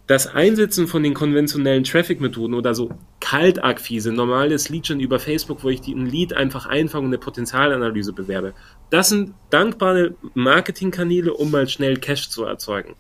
Das 0.10 0.26
Einsetzen 0.26 0.88
von 0.88 1.04
den 1.04 1.14
konventionellen 1.14 1.84
Traffic-Methoden 1.84 2.56
oder 2.56 2.74
so 2.74 2.90
Kaltakquise, 3.20 4.12
normales 4.12 4.68
Lead-Gen 4.68 5.00
über 5.00 5.20
Facebook, 5.20 5.64
wo 5.64 5.70
ich 5.70 5.88
ein 5.88 6.08
Lead 6.08 6.34
einfach 6.34 6.66
einfange 6.66 7.06
und 7.06 7.12
eine 7.12 7.20
Potenzialanalyse 7.20 8.12
bewerbe, 8.14 8.56
das 8.90 9.10
sind 9.10 9.36
dankbare 9.52 10.16
Marketingkanäle, 10.34 11.32
um 11.32 11.52
mal 11.52 11.70
schnell 11.70 11.98
Cash 11.98 12.30
zu 12.30 12.44
erzeugen. 12.44 12.96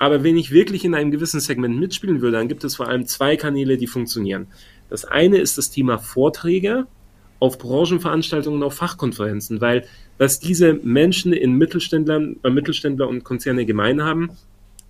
Aber 0.00 0.24
wenn 0.24 0.36
ich 0.36 0.50
wirklich 0.50 0.84
in 0.84 0.96
einem 0.96 1.12
gewissen 1.12 1.38
Segment 1.38 1.78
mitspielen 1.78 2.20
würde, 2.20 2.38
dann 2.38 2.48
gibt 2.48 2.64
es 2.64 2.74
vor 2.74 2.88
allem 2.88 3.06
zwei 3.06 3.36
Kanäle, 3.36 3.76
die 3.76 3.86
funktionieren. 3.86 4.48
Das 4.88 5.04
eine 5.04 5.38
ist 5.38 5.56
das 5.56 5.70
Thema 5.70 5.98
Vorträge 5.98 6.88
auf 7.38 7.58
Branchenveranstaltungen, 7.58 8.64
auf 8.64 8.74
Fachkonferenzen, 8.74 9.60
weil 9.60 9.84
was 10.18 10.40
diese 10.40 10.74
Menschen 10.74 11.32
in 11.32 11.52
Mittelständlern, 11.52 12.40
äh, 12.42 12.50
Mittelständler 12.50 13.08
und 13.08 13.22
Konzerne 13.22 13.66
gemein 13.66 14.02
haben, 14.02 14.30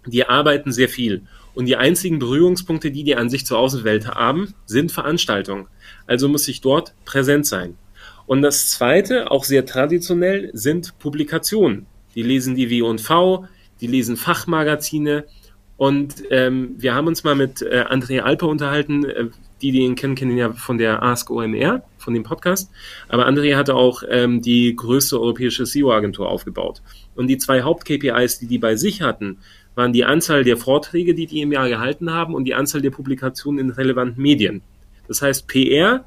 die 0.07 0.27
arbeiten 0.27 0.73
sehr 0.73 0.89
viel. 0.89 1.27
Und 1.55 1.67
die 1.67 1.77
einzigen 1.77 2.19
Berührungspunkte, 2.19 2.91
die 2.91 3.05
die 3.05 3.17
an 3.17 3.31
sich 3.31 3.47
zur 3.47 3.59
Außenwelt 3.59 4.09
haben, 4.09 4.55
sind 4.67 4.93
Veranstaltungen. 4.93 5.67
Also 6.07 6.29
muss 6.29 6.49
ich 6.49 6.61
dort 6.61 6.95
präsent 7.05 7.47
sein. 7.47 7.77
Und 8.27 8.43
das 8.43 8.71
zweite, 8.71 9.31
auch 9.31 9.45
sehr 9.45 9.67
traditionell, 9.67 10.51
sind 10.53 10.99
Publikationen. 10.99 11.87
Die 12.15 12.23
lesen 12.23 12.55
die 12.55 12.71
W&V, 12.71 13.47
die 13.81 13.87
lesen 13.87 14.17
Fachmagazine. 14.17 15.25
Und 15.77 16.15
ähm, 16.31 16.75
wir 16.79 16.95
haben 16.95 17.07
uns 17.07 17.25
mal 17.25 17.35
mit 17.35 17.63
äh, 17.63 17.85
Andrea 17.89 18.25
Alper 18.25 18.49
unterhalten. 18.49 19.05
Äh, 19.05 19.27
die, 19.63 19.73
die 19.73 19.81
ihn 19.81 19.95
kennen, 19.95 20.15
kennen 20.15 20.33
ihn 20.33 20.39
ja 20.39 20.53
von 20.53 20.79
der 20.79 21.03
Ask 21.03 21.31
OMR, 21.31 21.83
von 21.99 22.15
dem 22.15 22.23
Podcast. 22.23 22.71
Aber 23.09 23.27
Andrea 23.27 23.59
hatte 23.59 23.75
auch 23.75 24.03
ähm, 24.09 24.41
die 24.41 24.75
größte 24.75 25.21
europäische 25.21 25.67
SEO-Agentur 25.67 26.29
aufgebaut. 26.29 26.83
Und 27.15 27.27
die 27.27 27.39
zwei 27.39 27.63
Haupt-KPIs, 27.63 28.39
die 28.39 28.47
die 28.47 28.59
bei 28.59 28.77
sich 28.77 29.03
hatten, 29.03 29.39
waren 29.75 29.93
die 29.93 30.05
Anzahl 30.05 30.45
der 30.45 30.57
Vorträge, 30.57 31.15
die 31.15 31.27
die 31.27 31.41
im 31.41 31.53
Jahr 31.53 31.69
gehalten 31.69 32.13
haben 32.13 32.35
und 32.35 32.45
die 32.45 32.55
Anzahl 32.55 32.83
der 32.83 32.91
Publikationen 32.91 33.59
in 33.59 33.71
relevanten 33.71 34.21
Medien. 34.23 34.63
Das 35.09 35.23
heißt, 35.23 35.47
PR 35.49 36.05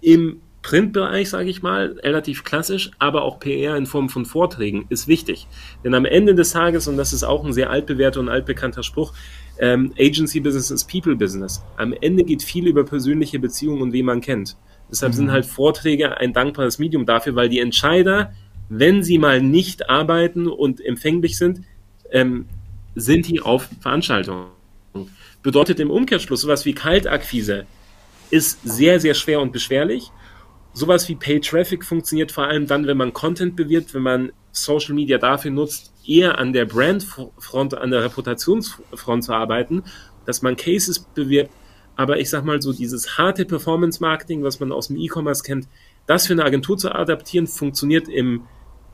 im 0.00 0.40
Printbereich, 0.62 1.28
sage 1.28 1.50
ich 1.50 1.62
mal, 1.62 1.98
relativ 2.02 2.44
klassisch, 2.44 2.90
aber 2.98 3.22
auch 3.22 3.40
PR 3.40 3.76
in 3.76 3.86
Form 3.86 4.08
von 4.08 4.24
Vorträgen 4.24 4.86
ist 4.88 5.08
wichtig. 5.08 5.48
Denn 5.84 5.94
am 5.94 6.04
Ende 6.04 6.34
des 6.34 6.52
Tages, 6.52 6.86
und 6.86 6.96
das 6.96 7.12
ist 7.12 7.24
auch 7.24 7.44
ein 7.44 7.52
sehr 7.52 7.70
altbewährter 7.70 8.20
und 8.20 8.28
altbekannter 8.28 8.82
Spruch, 8.84 9.12
ähm, 9.58 9.92
Agency 9.98 10.40
Business 10.40 10.70
ist 10.70 10.90
People 10.90 11.16
Business. 11.16 11.62
Am 11.76 11.92
Ende 11.92 12.24
geht 12.24 12.42
viel 12.42 12.68
über 12.68 12.84
persönliche 12.84 13.38
Beziehungen 13.38 13.82
und 13.82 13.92
wen 13.92 14.06
man 14.06 14.20
kennt. 14.20 14.56
Deshalb 14.90 15.12
mhm. 15.12 15.16
sind 15.16 15.32
halt 15.32 15.46
Vorträge 15.46 16.16
ein 16.18 16.32
dankbares 16.32 16.78
Medium 16.78 17.06
dafür, 17.06 17.34
weil 17.34 17.48
die 17.48 17.58
Entscheider, 17.58 18.32
wenn 18.68 19.02
sie 19.02 19.18
mal 19.18 19.42
nicht 19.42 19.90
arbeiten 19.90 20.46
und 20.46 20.80
empfänglich 20.80 21.38
sind, 21.38 21.62
ähm, 22.10 22.46
sind 22.94 23.28
die 23.28 23.40
auf 23.40 23.68
Veranstaltungen. 23.80 24.48
Bedeutet 25.42 25.80
im 25.80 25.90
Umkehrschluss 25.90 26.42
sowas 26.42 26.64
wie 26.64 26.74
Kaltakquise 26.74 27.66
ist 28.30 28.60
sehr, 28.64 28.98
sehr 28.98 29.14
schwer 29.14 29.40
und 29.40 29.52
beschwerlich. 29.52 30.10
Sowas 30.72 31.06
wie 31.08 31.16
Pay 31.16 31.40
Traffic 31.40 31.84
funktioniert 31.84 32.32
vor 32.32 32.44
allem 32.44 32.66
dann, 32.66 32.86
wenn 32.86 32.96
man 32.96 33.12
Content 33.12 33.56
bewirbt, 33.56 33.92
wenn 33.92 34.02
man 34.02 34.32
Social 34.52 34.94
Media 34.94 35.18
dafür 35.18 35.50
nutzt, 35.50 35.92
eher 36.06 36.38
an 36.38 36.52
der 36.52 36.64
Brandfront, 36.64 37.74
an 37.74 37.90
der 37.90 38.02
Reputationsfront 38.04 39.24
zu 39.24 39.32
arbeiten, 39.32 39.82
dass 40.24 40.40
man 40.40 40.56
Cases 40.56 40.98
bewirbt. 40.98 41.50
Aber 41.94 42.18
ich 42.18 42.30
sag 42.30 42.44
mal 42.44 42.62
so, 42.62 42.72
dieses 42.72 43.18
harte 43.18 43.44
Performance 43.44 44.00
Marketing, 44.00 44.42
was 44.42 44.60
man 44.60 44.72
aus 44.72 44.88
dem 44.88 44.96
E-Commerce 44.96 45.42
kennt, 45.42 45.68
das 46.06 46.26
für 46.26 46.32
eine 46.32 46.44
Agentur 46.44 46.78
zu 46.78 46.90
adaptieren, 46.90 47.46
funktioniert 47.46 48.08
im, 48.08 48.42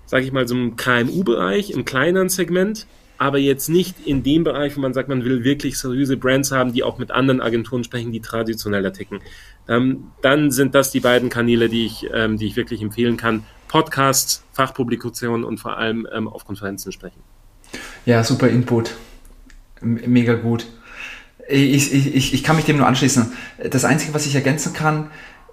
sage 0.06 0.24
ich 0.24 0.32
mal, 0.32 0.48
so 0.48 0.56
einem 0.56 0.74
KMU-Bereich, 0.76 1.70
im 1.70 1.84
kleineren 1.84 2.28
Segment 2.28 2.86
aber 3.18 3.38
jetzt 3.38 3.68
nicht 3.68 4.06
in 4.06 4.22
dem 4.22 4.44
Bereich, 4.44 4.76
wo 4.76 4.80
man 4.80 4.94
sagt, 4.94 5.08
man 5.08 5.24
will 5.24 5.42
wirklich 5.42 5.76
seriöse 5.76 6.16
Brands 6.16 6.52
haben, 6.52 6.72
die 6.72 6.84
auch 6.84 6.98
mit 6.98 7.10
anderen 7.10 7.40
Agenturen 7.40 7.82
sprechen, 7.82 8.12
die 8.12 8.20
traditioneller 8.20 8.92
ticken. 8.92 9.18
Ähm, 9.68 10.04
dann 10.22 10.52
sind 10.52 10.74
das 10.74 10.92
die 10.92 11.00
beiden 11.00 11.28
Kanäle, 11.28 11.68
die 11.68 11.84
ich, 11.84 12.08
ähm, 12.14 12.38
die 12.38 12.46
ich 12.46 12.56
wirklich 12.56 12.80
empfehlen 12.80 13.16
kann. 13.16 13.44
Podcasts, 13.66 14.44
Fachpublikationen 14.52 15.44
und 15.44 15.58
vor 15.58 15.76
allem 15.76 16.06
ähm, 16.12 16.28
auf 16.28 16.46
Konferenzen 16.46 16.92
sprechen. 16.92 17.20
Ja, 18.06 18.22
super 18.22 18.48
Input. 18.48 18.94
Mega 19.80 20.34
gut. 20.34 20.66
Ich, 21.48 21.92
ich, 21.92 22.14
ich, 22.14 22.34
ich 22.34 22.44
kann 22.44 22.56
mich 22.56 22.64
dem 22.66 22.78
nur 22.78 22.86
anschließen. 22.86 23.32
Das 23.70 23.84
Einzige, 23.84 24.14
was 24.14 24.26
ich 24.26 24.34
ergänzen 24.34 24.72
kann, 24.72 25.10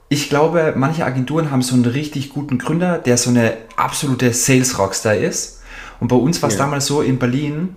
ich 0.07 0.29
glaube, 0.29 0.73
manche 0.77 1.03
Agenturen 1.03 1.51
haben 1.51 1.63
so 1.63 1.73
einen 1.73 1.85
richtig 1.85 2.29
guten 2.29 2.59
Gründer, 2.59 2.99
der 2.99 3.17
so 3.17 3.31
eine 3.31 3.57
absolute 3.75 4.33
Sales-Rockstar 4.33 5.15
ist 5.15 5.54
und 6.05 6.09
bei 6.09 6.17
uns 6.17 6.39
war 6.43 6.49
es 6.49 6.55
ja. 6.55 6.65
damals 6.65 6.85
so 6.85 7.01
in 7.01 7.17
Berlin, 7.17 7.75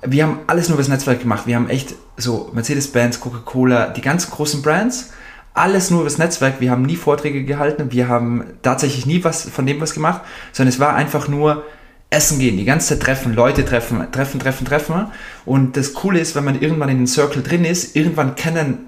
wir 0.00 0.22
haben 0.22 0.38
alles 0.46 0.70
nur 0.70 0.76
über 0.76 0.82
das 0.82 0.88
Netzwerk 0.88 1.20
gemacht. 1.20 1.46
Wir 1.46 1.56
haben 1.56 1.68
echt 1.68 1.94
so 2.16 2.50
Mercedes-Benz, 2.54 3.20
Coca-Cola, 3.20 3.88
die 3.88 4.00
ganzen 4.00 4.30
großen 4.30 4.62
Brands, 4.62 5.12
alles 5.52 5.90
nur 5.90 6.00
über 6.00 6.08
das 6.08 6.16
Netzwerk. 6.16 6.58
Wir 6.58 6.70
haben 6.70 6.80
nie 6.80 6.96
Vorträge 6.96 7.44
gehalten, 7.44 7.92
wir 7.92 8.08
haben 8.08 8.44
tatsächlich 8.62 9.04
nie 9.04 9.22
was 9.24 9.46
von 9.46 9.66
dem 9.66 9.78
was 9.78 9.92
gemacht, 9.92 10.22
sondern 10.52 10.72
es 10.72 10.80
war 10.80 10.94
einfach 10.94 11.28
nur 11.28 11.64
essen 12.08 12.38
gehen, 12.38 12.56
die 12.56 12.64
ganze 12.64 12.88
Zeit 12.88 13.00
treffen, 13.00 13.34
Leute 13.34 13.66
treffen, 13.66 14.10
treffen, 14.10 14.40
treffen, 14.40 14.64
treffen. 14.64 15.08
Und 15.44 15.76
das 15.76 15.92
Coole 15.92 16.18
ist, 16.18 16.34
wenn 16.34 16.44
man 16.44 16.58
irgendwann 16.58 16.88
in 16.88 16.96
den 16.96 17.06
Circle 17.06 17.42
drin 17.42 17.66
ist, 17.66 17.94
irgendwann 17.94 18.36
kennen 18.36 18.86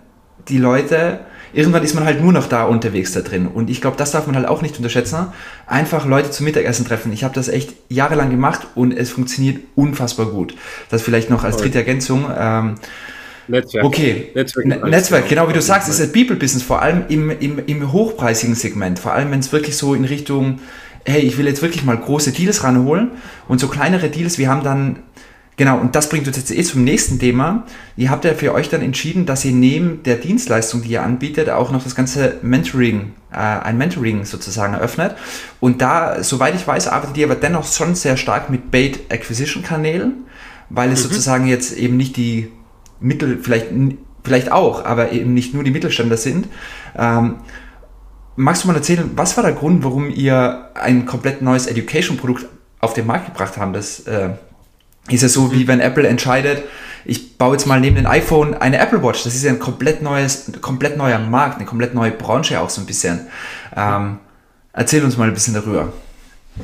die 0.48 0.56
Leute 0.56 1.26
irgendwann 1.52 1.82
ist 1.82 1.94
man 1.94 2.04
halt 2.04 2.22
nur 2.22 2.32
noch 2.32 2.48
da 2.48 2.64
unterwegs 2.64 3.12
da 3.12 3.20
drin. 3.20 3.46
Und 3.46 3.70
ich 3.70 3.80
glaube, 3.80 3.96
das 3.96 4.10
darf 4.10 4.26
man 4.26 4.36
halt 4.36 4.46
auch 4.46 4.62
nicht 4.62 4.76
unterschätzen. 4.76 5.28
Einfach 5.66 6.06
Leute 6.06 6.30
zum 6.30 6.44
Mittagessen 6.44 6.86
treffen. 6.86 7.12
Ich 7.12 7.24
habe 7.24 7.34
das 7.34 7.48
echt 7.48 7.74
jahrelang 7.88 8.30
gemacht 8.30 8.66
und 8.74 8.92
es 8.96 9.10
funktioniert 9.10 9.58
unfassbar 9.74 10.26
gut. 10.26 10.54
Das 10.90 11.02
vielleicht 11.02 11.30
noch 11.30 11.44
als 11.44 11.56
dritte 11.56 11.78
Ergänzung. 11.78 12.26
Ähm, 12.36 12.74
Netzwerk. 13.48 13.84
Okay, 13.84 14.30
Netzwerk, 14.34 14.66
ne 14.66 14.76
Netzwerk 14.88 15.28
genau 15.28 15.48
wie 15.48 15.54
du 15.54 15.62
sagst, 15.62 15.88
ist 15.88 16.00
ein 16.00 16.12
People-Business, 16.12 16.62
vor 16.62 16.82
allem 16.82 17.04
im, 17.08 17.30
im, 17.30 17.58
im 17.66 17.92
hochpreisigen 17.92 18.54
Segment. 18.54 18.98
Vor 18.98 19.12
allem, 19.12 19.30
wenn 19.30 19.40
es 19.40 19.52
wirklich 19.52 19.76
so 19.76 19.94
in 19.94 20.04
Richtung, 20.04 20.60
hey, 21.06 21.22
ich 21.22 21.38
will 21.38 21.46
jetzt 21.46 21.62
wirklich 21.62 21.82
mal 21.84 21.96
große 21.96 22.32
Deals 22.32 22.62
ranholen 22.62 23.12
und 23.48 23.58
so 23.58 23.68
kleinere 23.68 24.10
Deals, 24.10 24.36
wir 24.38 24.50
haben 24.50 24.62
dann 24.62 24.98
Genau, 25.58 25.76
und 25.76 25.96
das 25.96 26.08
bringt 26.08 26.28
uns 26.28 26.36
jetzt 26.36 26.52
eh 26.52 26.62
zum 26.62 26.84
nächsten 26.84 27.18
Thema. 27.18 27.64
Ihr 27.96 28.10
habt 28.10 28.24
ja 28.24 28.32
für 28.34 28.54
euch 28.54 28.68
dann 28.68 28.80
entschieden, 28.80 29.26
dass 29.26 29.44
ihr 29.44 29.50
neben 29.50 30.04
der 30.04 30.14
Dienstleistung, 30.14 30.82
die 30.82 30.90
ihr 30.90 31.02
anbietet, 31.02 31.50
auch 31.50 31.72
noch 31.72 31.82
das 31.82 31.96
ganze 31.96 32.36
Mentoring, 32.42 33.14
äh, 33.32 33.38
ein 33.38 33.76
Mentoring 33.76 34.24
sozusagen 34.24 34.74
eröffnet. 34.74 35.16
Und 35.58 35.82
da, 35.82 36.22
soweit 36.22 36.54
ich 36.54 36.64
weiß, 36.64 36.86
arbeitet 36.86 37.16
ihr 37.16 37.26
aber 37.26 37.34
dennoch 37.34 37.66
schon 37.66 37.96
sehr 37.96 38.16
stark 38.16 38.50
mit 38.50 38.70
Bait 38.70 39.12
Acquisition 39.12 39.64
Kanälen, 39.64 40.26
weil 40.70 40.92
es 40.92 41.02
mhm. 41.02 41.08
sozusagen 41.08 41.48
jetzt 41.48 41.76
eben 41.76 41.96
nicht 41.96 42.16
die 42.16 42.52
Mittel, 43.00 43.40
vielleicht, 43.42 43.66
vielleicht 44.22 44.52
auch, 44.52 44.84
aber 44.84 45.10
eben 45.10 45.34
nicht 45.34 45.54
nur 45.54 45.64
die 45.64 45.72
Mittelständler 45.72 46.18
sind. 46.18 46.46
Ähm, 46.96 47.34
magst 48.36 48.62
du 48.62 48.68
mal 48.68 48.76
erzählen, 48.76 49.10
was 49.16 49.36
war 49.36 49.42
der 49.42 49.54
Grund, 49.54 49.82
warum 49.82 50.08
ihr 50.08 50.70
ein 50.74 51.04
komplett 51.04 51.42
neues 51.42 51.66
Education-Produkt 51.66 52.46
auf 52.78 52.94
den 52.94 53.08
Markt 53.08 53.26
gebracht 53.26 53.56
habt, 53.56 53.74
das 53.74 54.06
äh, 54.06 54.30
ist 55.08 55.22
es 55.22 55.32
so, 55.32 55.52
wie 55.52 55.66
wenn 55.68 55.80
Apple 55.80 56.06
entscheidet, 56.06 56.62
ich 57.04 57.38
baue 57.38 57.52
jetzt 57.52 57.66
mal 57.66 57.80
neben 57.80 57.96
dem 57.96 58.06
iPhone 58.06 58.54
eine 58.54 58.78
Apple 58.78 59.02
Watch. 59.02 59.24
Das 59.24 59.34
ist 59.34 59.44
ja 59.44 59.50
ein 59.50 59.58
komplett 59.58 60.02
neues, 60.02 60.52
komplett 60.60 60.96
neuer 60.96 61.18
Markt, 61.18 61.56
eine 61.56 61.64
komplett 61.64 61.94
neue 61.94 62.10
Branche 62.10 62.60
auch 62.60 62.70
so 62.70 62.80
ein 62.80 62.86
bisschen. 62.86 63.26
Ähm, 63.74 64.18
erzähl 64.72 65.02
uns 65.02 65.16
mal 65.16 65.28
ein 65.28 65.34
bisschen 65.34 65.54
darüber. 65.54 65.92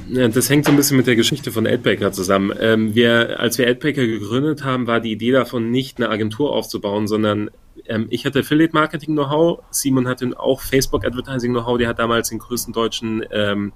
Ja, 0.09 0.29
das 0.29 0.51
hängt 0.51 0.65
so 0.65 0.73
ein 0.73 0.77
bisschen 0.77 0.97
mit 0.97 1.07
der 1.07 1.17
Geschichte 1.17 1.53
von 1.53 1.67
AdBaker 1.67 2.13
zusammen. 2.13 2.53
Ähm, 2.61 2.95
wir, 2.95 3.39
als 3.39 3.59
wir 3.59 3.69
AdBaker 3.69 4.07
gegründet 4.07 4.65
haben, 4.65 4.87
war 4.87 5.01
die 5.01 5.13
Idee 5.13 5.31
davon, 5.31 5.71
nicht 5.71 5.99
eine 5.99 6.11
Agentur 6.11 6.53
aufzubauen, 6.53 7.07
sondern 7.07 7.51
ähm, 7.87 8.07
ich 8.11 8.27
hatte 8.27 8.41
Affiliate 8.41 8.75
Marketing 8.75 9.15
Know-how, 9.15 9.63
Simon 9.71 10.09
hatte 10.09 10.29
auch 10.37 10.61
Facebook 10.61 11.07
Advertising 11.07 11.53
Know-how, 11.53 11.79
der 11.79 11.89
hat 11.89 11.99
damals 11.99 12.31
den 12.31 12.39
größten 12.39 12.73
deutschen 12.73 13.25
ähm, 13.31 13.73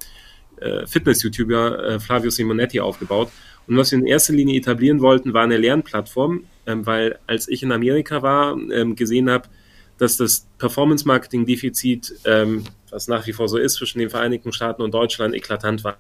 äh, 0.61 0.87
Fitness-YouTuber 0.87 1.85
äh, 1.85 2.01
Flavio 2.01 2.31
Simonetti 2.31 2.81
aufgebaut. 2.81 3.31
Und 3.69 3.77
was 3.77 3.93
wir 3.93 3.99
in 3.99 4.07
erster 4.07 4.33
Linie 4.33 4.59
etablieren 4.59 5.01
wollten, 5.01 5.35
war 5.35 5.45
eine 5.45 5.59
Lernplattform, 5.59 6.45
ähm, 6.67 6.87
weil 6.87 7.19
als 7.27 7.49
ich 7.49 7.63
in 7.63 7.71
Amerika 7.71 8.23
war, 8.23 8.57
ähm, 8.73 8.97
gesehen 8.97 9.31
habe, 9.31 9.49
dass 9.99 10.17
das 10.17 10.47
Performance-Marketing-Defizit, 10.59 12.21
ähm, 12.25 12.65
was 12.91 13.09
nach 13.09 13.27
wie 13.27 13.33
vor 13.33 13.49
so 13.49 13.59
ist, 13.59 13.75
zwischen 13.75 13.99
den 13.99 14.11
Vereinigten 14.11 14.53
Staaten 14.53 14.81
und 14.81 14.95
Deutschland 14.95 15.35
eklatant 15.35 15.85
war. 15.85 15.99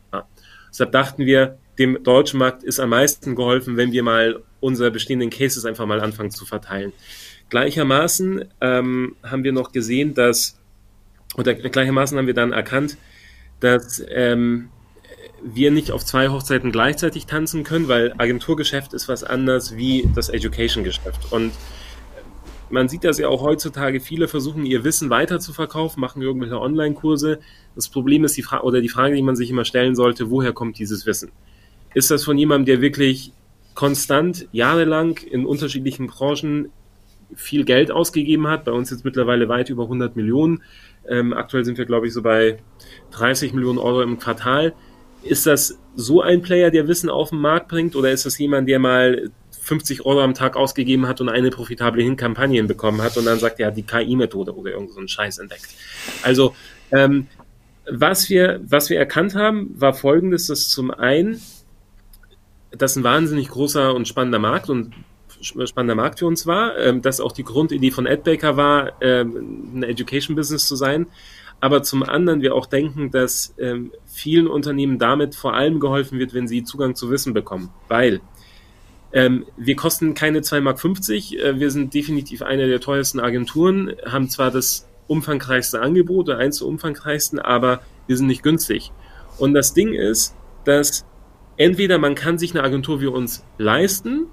Deshalb 0.70 0.92
dachten 0.92 1.26
wir, 1.26 1.58
dem 1.78 2.02
deutschen 2.02 2.38
Markt 2.38 2.62
ist 2.62 2.80
am 2.80 2.90
meisten 2.90 3.34
geholfen, 3.34 3.76
wenn 3.76 3.92
wir 3.92 4.02
mal 4.02 4.42
unsere 4.60 4.90
bestehenden 4.90 5.30
Cases 5.30 5.64
einfach 5.64 5.86
mal 5.86 6.00
anfangen 6.00 6.30
zu 6.30 6.46
verteilen. 6.46 6.92
Gleichermaßen 7.50 8.44
ähm, 8.60 9.16
haben 9.22 9.44
wir 9.44 9.52
noch 9.52 9.72
gesehen, 9.72 10.14
dass, 10.14 10.58
oder 11.36 11.54
gleichermaßen 11.54 12.16
haben 12.18 12.26
wir 12.26 12.34
dann 12.34 12.52
erkannt, 12.52 12.96
dass 13.60 14.02
ähm, 14.08 14.70
wir 15.42 15.70
nicht 15.70 15.92
auf 15.92 16.04
zwei 16.04 16.28
Hochzeiten 16.28 16.72
gleichzeitig 16.72 17.26
tanzen 17.26 17.64
können, 17.64 17.88
weil 17.88 18.14
Agenturgeschäft 18.18 18.92
ist 18.92 19.08
was 19.08 19.24
anderes 19.24 19.76
wie 19.76 20.08
das 20.14 20.28
Education-Geschäft. 20.28 21.32
Und 21.32 21.52
man 22.70 22.88
sieht 22.88 23.04
das 23.04 23.18
ja 23.18 23.28
auch 23.28 23.42
heutzutage, 23.42 24.00
viele 24.00 24.28
versuchen 24.28 24.66
ihr 24.66 24.84
Wissen 24.84 25.10
weiter 25.10 25.40
zu 25.40 25.52
verkaufen, 25.52 26.00
machen 26.00 26.22
irgendwelche 26.22 26.60
Online-Kurse. 26.60 27.40
Das 27.74 27.88
Problem 27.88 28.24
ist 28.24 28.36
die 28.36 28.42
Frage, 28.42 28.64
oder 28.64 28.80
die 28.80 28.88
Frage, 28.88 29.14
die 29.14 29.22
man 29.22 29.36
sich 29.36 29.50
immer 29.50 29.64
stellen 29.64 29.94
sollte, 29.94 30.30
woher 30.30 30.52
kommt 30.52 30.78
dieses 30.78 31.06
Wissen? 31.06 31.30
Ist 31.94 32.10
das 32.10 32.24
von 32.24 32.36
jemandem, 32.36 32.66
der 32.66 32.80
wirklich 32.80 33.32
konstant 33.74 34.48
jahrelang 34.52 35.18
in 35.18 35.46
unterschiedlichen 35.46 36.08
Branchen 36.08 36.70
viel 37.34 37.64
Geld 37.64 37.90
ausgegeben 37.90 38.48
hat, 38.48 38.64
bei 38.64 38.72
uns 38.72 38.90
jetzt 38.90 39.04
mittlerweile 39.04 39.48
weit 39.48 39.70
über 39.70 39.84
100 39.84 40.16
Millionen. 40.16 40.62
Ähm, 41.08 41.32
aktuell 41.32 41.64
sind 41.64 41.78
wir, 41.78 41.84
glaube 41.84 42.06
ich, 42.06 42.12
so 42.12 42.22
bei 42.22 42.58
30 43.12 43.52
Millionen 43.52 43.78
Euro 43.78 44.02
im 44.02 44.18
Quartal 44.18 44.74
ist 45.22 45.46
das 45.46 45.78
so 45.96 46.22
ein 46.22 46.42
Player, 46.42 46.70
der 46.70 46.86
Wissen 46.88 47.10
auf 47.10 47.30
den 47.30 47.40
Markt 47.40 47.68
bringt, 47.68 47.96
oder 47.96 48.10
ist 48.10 48.26
das 48.26 48.38
jemand, 48.38 48.68
der 48.68 48.78
mal 48.78 49.30
50 49.68 50.06
Euro 50.06 50.22
am 50.22 50.34
Tag 50.34 50.56
ausgegeben 50.56 51.06
hat 51.06 51.20
und 51.20 51.28
eine 51.28 51.50
profitable 51.50 52.16
Kampagne 52.16 52.62
bekommen 52.64 53.02
hat 53.02 53.16
und 53.16 53.26
dann 53.26 53.38
sagt, 53.38 53.60
er 53.60 53.70
die 53.70 53.82
KI-Methode 53.82 54.56
oder 54.56 54.70
irgend 54.70 54.92
so 54.92 54.98
einen 54.98 55.08
Scheiß 55.08 55.38
entdeckt. 55.38 55.68
Also, 56.22 56.54
ähm, 56.90 57.26
was 57.90 58.30
wir, 58.30 58.60
was 58.64 58.90
wir 58.90 58.98
erkannt 58.98 59.34
haben, 59.34 59.74
war 59.78 59.94
folgendes, 59.94 60.46
dass 60.46 60.68
zum 60.68 60.90
einen, 60.90 61.40
das 62.70 62.96
ein 62.96 63.04
wahnsinnig 63.04 63.48
großer 63.48 63.94
und 63.94 64.08
spannender 64.08 64.38
Markt 64.38 64.70
und 64.70 64.92
spannender 65.40 65.94
Markt 65.94 66.18
für 66.18 66.26
uns 66.26 66.46
war, 66.46 66.76
ähm, 66.78 67.02
dass 67.02 67.20
auch 67.20 67.32
die 67.32 67.44
Grundidee 67.44 67.90
von 67.90 68.06
AdBaker 68.06 68.56
war, 68.56 68.92
ähm, 69.00 69.70
ein 69.74 69.82
Education-Business 69.82 70.66
zu 70.66 70.76
sein, 70.76 71.06
aber 71.60 71.82
zum 71.82 72.02
anderen 72.02 72.40
wir 72.40 72.54
auch 72.54 72.66
denken, 72.66 73.10
dass 73.10 73.54
ähm, 73.58 73.92
vielen 74.06 74.46
Unternehmen 74.46 74.98
damit 74.98 75.34
vor 75.34 75.54
allem 75.54 75.80
geholfen 75.80 76.18
wird, 76.18 76.34
wenn 76.34 76.46
sie 76.46 76.64
Zugang 76.64 76.94
zu 76.94 77.10
Wissen 77.10 77.34
bekommen, 77.34 77.70
weil 77.88 78.20
ähm, 79.12 79.46
wir 79.56 79.74
kosten 79.74 80.14
keine 80.14 80.40
2,50 80.40 80.60
Mark, 80.60 81.56
äh, 81.56 81.60
wir 81.60 81.70
sind 81.70 81.94
definitiv 81.94 82.42
eine 82.42 82.68
der 82.68 82.80
teuersten 82.80 83.20
Agenturen, 83.20 83.94
haben 84.06 84.28
zwar 84.28 84.50
das 84.50 84.86
umfangreichste 85.06 85.80
Angebot, 85.80 86.28
eins 86.30 86.58
der 86.58 86.68
umfangreichsten, 86.68 87.38
aber 87.38 87.80
wir 88.06 88.16
sind 88.16 88.26
nicht 88.26 88.42
günstig. 88.42 88.92
Und 89.38 89.54
das 89.54 89.72
Ding 89.72 89.94
ist, 89.94 90.36
dass 90.64 91.06
entweder 91.56 91.98
man 91.98 92.14
kann 92.14 92.38
sich 92.38 92.54
eine 92.54 92.62
Agentur 92.62 93.00
wie 93.00 93.06
uns 93.06 93.44
leisten 93.56 94.26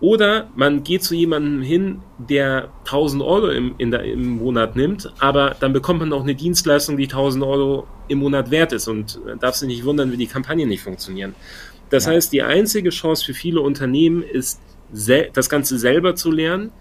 oder 0.00 0.48
man 0.56 0.82
geht 0.82 1.02
zu 1.02 1.14
jemandem 1.14 1.62
hin, 1.62 2.00
der 2.18 2.70
1000 2.84 3.22
Euro 3.22 3.48
im, 3.48 3.74
der, 3.90 4.04
im 4.04 4.38
Monat 4.38 4.74
nimmt, 4.74 5.12
aber 5.18 5.56
dann 5.60 5.72
bekommt 5.72 6.00
man 6.00 6.12
auch 6.12 6.22
eine 6.22 6.34
Dienstleistung, 6.34 6.96
die 6.96 7.04
1000 7.04 7.44
Euro 7.44 7.86
im 8.08 8.18
Monat 8.18 8.50
wert 8.50 8.72
ist 8.72 8.88
und 8.88 9.20
darf 9.40 9.56
sich 9.56 9.68
nicht 9.68 9.84
wundern, 9.84 10.10
wie 10.10 10.16
die 10.16 10.26
Kampagnen 10.26 10.68
nicht 10.68 10.82
funktionieren. 10.82 11.34
Das 11.90 12.06
ja. 12.06 12.12
heißt, 12.12 12.32
die 12.32 12.42
einzige 12.42 12.90
Chance 12.90 13.24
für 13.24 13.34
viele 13.34 13.60
Unternehmen 13.60 14.22
ist, 14.22 14.60
das 15.32 15.48
Ganze 15.48 15.78
selber 15.78 16.14
zu 16.14 16.30
lernen, 16.30 16.72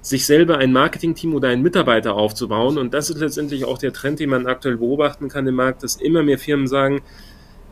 sich 0.00 0.26
selber 0.26 0.58
ein 0.58 0.72
Marketingteam 0.72 1.34
oder 1.34 1.48
einen 1.48 1.62
Mitarbeiter 1.62 2.14
aufzubauen. 2.14 2.78
Und 2.78 2.92
das 2.92 3.10
ist 3.10 3.18
letztendlich 3.18 3.64
auch 3.64 3.78
der 3.78 3.92
Trend, 3.92 4.20
den 4.20 4.30
man 4.30 4.46
aktuell 4.46 4.76
beobachten 4.76 5.28
kann 5.28 5.46
im 5.46 5.54
Markt, 5.54 5.82
dass 5.82 5.96
immer 5.96 6.22
mehr 6.22 6.38
Firmen 6.38 6.66
sagen, 6.66 7.02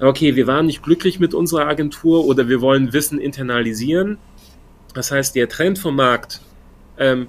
okay, 0.01 0.37
wir 0.37 0.47
waren 0.47 0.67
nicht 0.67 0.83
glücklich 0.83 1.21
mit 1.21 1.35
unserer 1.35 1.67
Agentur 1.67 2.25
oder 2.25 2.49
wir 2.49 2.61
wollen 2.61 2.93
Wissen 2.93 3.19
internalisieren. 3.19 4.19
Das 4.95 5.11
heißt, 5.11 5.35
der 5.37 5.49
Trend 5.49 5.79
vom 5.79 5.97
Markt, 5.97 6.41
ähm, 6.99 7.29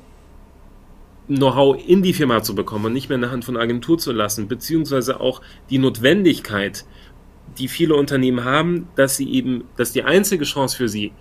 Know-how 1.28 1.78
in 1.88 2.02
die 2.02 2.14
Firma 2.14 2.44
zu 2.44 2.56
bekommen 2.56 2.86
und 2.86 2.94
nicht 2.94 3.08
mehr 3.08 3.16
in 3.16 3.22
der 3.22 3.32
Hand 3.32 3.46
von 3.46 3.56
Agentur 3.56 3.98
zu 3.98 4.12
lassen, 4.12 4.48
beziehungsweise 4.48 5.22
auch 5.22 5.42
die 5.70 5.78
Notwendigkeit, 5.78 6.84
die 7.58 7.68
viele 7.68 7.96
Unternehmen 7.96 8.44
haben, 8.44 8.88
dass 8.96 9.16
sie 9.16 9.32
eben, 9.32 9.66
dass 9.78 9.94
die 9.94 10.04
einzige 10.04 10.44
Chance 10.44 10.76
für 10.76 10.90
sie 10.90 11.14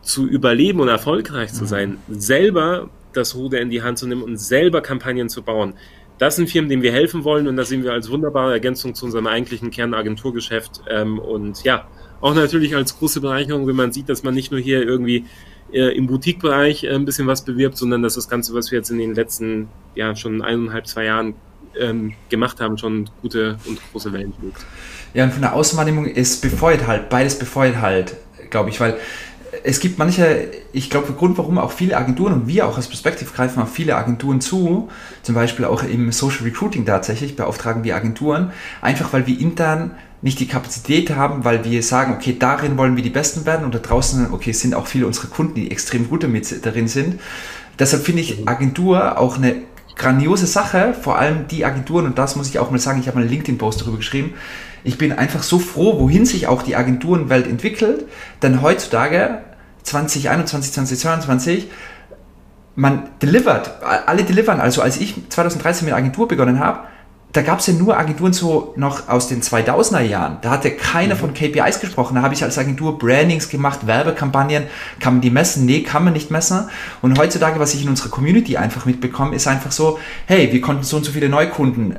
zu 0.00 0.26
überleben 0.26 0.80
und 0.80 0.88
erfolgreich 0.88 1.52
zu 1.52 1.64
mhm. 1.64 1.68
sein, 1.68 1.98
selber 2.08 2.90
das 3.12 3.36
Ruder 3.36 3.60
in 3.60 3.70
die 3.70 3.82
Hand 3.82 3.98
zu 3.98 4.06
nehmen 4.06 4.22
und 4.22 4.36
selber 4.36 4.80
Kampagnen 4.80 5.28
zu 5.28 5.42
bauen. 5.42 5.74
Das 6.18 6.36
sind 6.36 6.50
Firmen, 6.50 6.68
denen 6.68 6.82
wir 6.82 6.92
helfen 6.92 7.24
wollen 7.24 7.46
und 7.46 7.56
das 7.56 7.68
sehen 7.68 7.84
wir 7.84 7.92
als 7.92 8.10
wunderbare 8.10 8.52
Ergänzung 8.52 8.94
zu 8.94 9.04
unserem 9.04 9.26
eigentlichen 9.26 9.70
Kernagenturgeschäft 9.70 10.82
ähm, 10.88 11.18
und 11.18 11.62
ja, 11.62 11.86
auch 12.20 12.34
natürlich 12.34 12.74
als 12.76 12.98
große 12.98 13.20
Bereicherung, 13.20 13.66
wenn 13.66 13.76
man 13.76 13.92
sieht, 13.92 14.08
dass 14.08 14.22
man 14.22 14.34
nicht 14.34 14.50
nur 14.50 14.60
hier 14.60 14.82
irgendwie 14.82 15.24
äh, 15.72 15.96
im 15.96 16.06
Boutique-Bereich 16.06 16.84
äh, 16.84 16.90
ein 16.90 17.04
bisschen 17.04 17.26
was 17.26 17.42
bewirbt, 17.42 17.76
sondern 17.76 18.02
dass 18.02 18.14
das 18.14 18.28
Ganze, 18.28 18.54
was 18.54 18.70
wir 18.70 18.78
jetzt 18.78 18.90
in 18.90 18.98
den 18.98 19.14
letzten, 19.14 19.68
ja, 19.94 20.14
schon 20.14 20.42
eineinhalb, 20.42 20.86
zwei 20.86 21.04
Jahren 21.04 21.34
ähm, 21.78 22.12
gemacht 22.28 22.60
haben, 22.60 22.78
schon 22.78 23.08
gute 23.22 23.56
und 23.66 23.80
große 23.92 24.12
Wellen 24.12 24.32
schlägt. 24.38 24.64
Ja, 25.14 25.24
und 25.24 25.32
von 25.32 25.42
der 25.42 25.54
Außenwahrnehmung 25.54 26.06
ist 26.06 26.42
befeuert 26.42 26.86
halt, 26.86 27.08
beides 27.08 27.38
befeuert 27.38 27.80
halt, 27.80 28.16
glaube 28.50 28.70
ich, 28.70 28.80
weil 28.80 28.98
es 29.64 29.80
gibt 29.80 29.98
manche, 29.98 30.48
ich 30.72 30.90
glaube, 30.90 31.06
der 31.08 31.16
Grund, 31.16 31.36
warum 31.38 31.58
auch 31.58 31.72
viele 31.72 31.96
Agenturen 31.96 32.32
und 32.32 32.46
wir 32.46 32.66
auch 32.66 32.76
als 32.76 32.88
Perspektive 32.88 33.30
greifen 33.32 33.62
auf 33.62 33.72
viele 33.72 33.96
Agenturen 33.96 34.40
zu, 34.40 34.88
zum 35.22 35.34
Beispiel 35.34 35.66
auch 35.66 35.82
im 35.82 36.10
Social 36.10 36.44
Recruiting 36.44 36.86
tatsächlich, 36.86 37.36
beauftragen 37.36 37.84
wir 37.84 37.94
Agenturen, 37.94 38.52
einfach 38.80 39.12
weil 39.12 39.26
wir 39.26 39.38
intern 39.38 39.92
nicht 40.22 40.38
die 40.38 40.46
Kapazität 40.46 41.10
haben, 41.10 41.44
weil 41.44 41.64
wir 41.64 41.82
sagen, 41.82 42.14
okay, 42.14 42.36
darin 42.38 42.78
wollen 42.78 42.96
wir 42.96 43.02
die 43.02 43.10
Besten 43.10 43.44
werden 43.44 43.64
und 43.64 43.74
da 43.74 43.80
draußen, 43.80 44.32
okay, 44.32 44.52
sind 44.52 44.74
auch 44.74 44.86
viele 44.86 45.06
unserer 45.06 45.26
Kunden, 45.26 45.54
die 45.54 45.70
extrem 45.70 46.08
gut 46.08 46.22
damit 46.22 46.64
darin 46.64 46.88
sind. 46.88 47.20
Deshalb 47.78 48.04
finde 48.04 48.22
ich 48.22 48.48
Agentur 48.48 49.18
auch 49.18 49.36
eine 49.36 49.56
grandiose 49.96 50.46
Sache, 50.46 50.94
vor 51.00 51.18
allem 51.18 51.48
die 51.48 51.64
Agenturen, 51.64 52.06
und 52.06 52.18
das 52.18 52.36
muss 52.36 52.48
ich 52.48 52.58
auch 52.58 52.70
mal 52.70 52.78
sagen, 52.78 53.00
ich 53.00 53.08
habe 53.08 53.16
mal 53.16 53.22
einen 53.22 53.30
LinkedIn-Post 53.30 53.82
darüber 53.82 53.96
geschrieben, 53.96 54.34
ich 54.84 54.96
bin 54.96 55.12
einfach 55.12 55.42
so 55.42 55.58
froh, 55.58 56.00
wohin 56.00 56.24
sich 56.24 56.46
auch 56.46 56.62
die 56.62 56.76
Agenturenwelt 56.76 57.46
entwickelt, 57.46 58.06
denn 58.42 58.62
heutzutage, 58.62 59.42
2021, 59.82 60.72
2022, 60.72 61.68
man 62.74 63.10
delivert, 63.20 63.82
alle 63.82 64.24
delivern. 64.24 64.60
Also 64.60 64.80
als 64.82 64.98
ich 64.98 65.14
2013 65.28 65.84
mit 65.84 65.94
Agentur 65.94 66.28
begonnen 66.28 66.58
habe, 66.58 66.80
da 67.32 67.40
gab 67.42 67.60
es 67.60 67.66
ja 67.66 67.72
nur 67.72 67.96
Agenturen 67.96 68.32
so 68.32 68.74
noch 68.76 69.08
aus 69.08 69.28
den 69.28 69.42
2000er 69.42 70.02
Jahren. 70.02 70.38
Da 70.42 70.50
hatte 70.50 70.70
keiner 70.70 71.14
mhm. 71.14 71.18
von 71.18 71.34
KPIs 71.34 71.80
gesprochen. 71.80 72.16
Da 72.16 72.22
habe 72.22 72.34
ich 72.34 72.44
als 72.44 72.58
Agentur 72.58 72.98
Brandings 72.98 73.48
gemacht, 73.48 73.86
Werbekampagnen. 73.86 74.64
Kann 75.00 75.14
man 75.14 75.20
die 75.22 75.30
messen? 75.30 75.64
Nee, 75.64 75.82
kann 75.82 76.04
man 76.04 76.12
nicht 76.12 76.30
messen. 76.30 76.68
Und 77.00 77.18
heutzutage, 77.18 77.58
was 77.58 77.74
ich 77.74 77.82
in 77.82 77.88
unserer 77.88 78.10
Community 78.10 78.58
einfach 78.58 78.84
mitbekomme, 78.84 79.34
ist 79.34 79.46
einfach 79.46 79.72
so, 79.72 79.98
hey, 80.26 80.52
wir 80.52 80.60
konnten 80.60 80.82
so 80.82 80.98
und 80.98 81.04
so 81.04 81.12
viele 81.12 81.28
Neukunden 81.28 81.96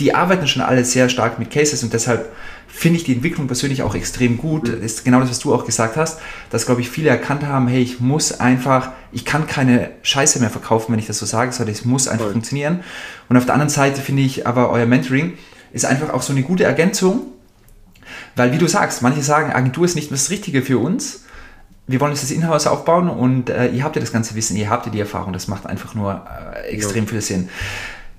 die 0.00 0.14
arbeiten 0.14 0.48
schon 0.48 0.62
alle 0.62 0.84
sehr 0.84 1.08
stark 1.08 1.38
mit 1.38 1.50
Cases 1.50 1.82
und 1.82 1.92
deshalb 1.92 2.32
finde 2.72 2.98
ich 2.98 3.04
die 3.04 3.14
Entwicklung 3.14 3.46
persönlich 3.46 3.82
auch 3.82 3.94
extrem 3.94 4.38
gut. 4.38 4.68
Das 4.68 4.78
ist 4.78 5.04
genau 5.04 5.20
das, 5.20 5.30
was 5.30 5.38
du 5.40 5.52
auch 5.52 5.66
gesagt 5.66 5.96
hast, 5.96 6.20
dass, 6.50 6.66
glaube 6.66 6.80
ich, 6.80 6.88
viele 6.88 7.10
erkannt 7.10 7.44
haben, 7.44 7.68
hey, 7.68 7.82
ich 7.82 8.00
muss 8.00 8.40
einfach, 8.40 8.92
ich 9.12 9.24
kann 9.24 9.46
keine 9.46 9.90
Scheiße 10.02 10.40
mehr 10.40 10.50
verkaufen, 10.50 10.92
wenn 10.92 10.98
ich 10.98 11.06
das 11.06 11.18
so 11.18 11.26
sage, 11.26 11.52
sondern 11.52 11.74
es 11.74 11.84
muss 11.84 12.08
einfach 12.08 12.26
Voll. 12.26 12.32
funktionieren. 12.32 12.80
Und 13.28 13.36
auf 13.36 13.44
der 13.44 13.54
anderen 13.54 13.70
Seite 13.70 14.00
finde 14.00 14.22
ich 14.22 14.46
aber 14.46 14.70
euer 14.70 14.86
Mentoring 14.86 15.34
ist 15.72 15.84
einfach 15.84 16.10
auch 16.10 16.22
so 16.22 16.32
eine 16.32 16.42
gute 16.42 16.64
Ergänzung, 16.64 17.22
weil 18.36 18.52
wie 18.52 18.58
du 18.58 18.66
sagst, 18.66 19.02
manche 19.02 19.22
sagen, 19.22 19.52
Agentur 19.52 19.84
ist 19.84 19.94
nicht 19.94 20.10
das 20.10 20.30
Richtige 20.30 20.62
für 20.62 20.78
uns. 20.78 21.24
Wir 21.86 22.00
wollen 22.00 22.12
uns 22.12 22.20
das 22.20 22.30
Inhouse 22.30 22.66
aufbauen 22.66 23.08
und 23.08 23.50
äh, 23.50 23.68
ihr 23.68 23.84
habt 23.84 23.96
ja 23.96 24.00
das 24.00 24.12
ganze 24.12 24.34
Wissen, 24.34 24.56
ihr 24.56 24.70
habt 24.70 24.86
ja 24.86 24.92
die 24.92 25.00
Erfahrung, 25.00 25.32
das 25.32 25.48
macht 25.48 25.66
einfach 25.66 25.94
nur 25.94 26.24
äh, 26.54 26.68
extrem 26.72 27.04
ja. 27.04 27.10
viel 27.10 27.20
Sinn. 27.20 27.48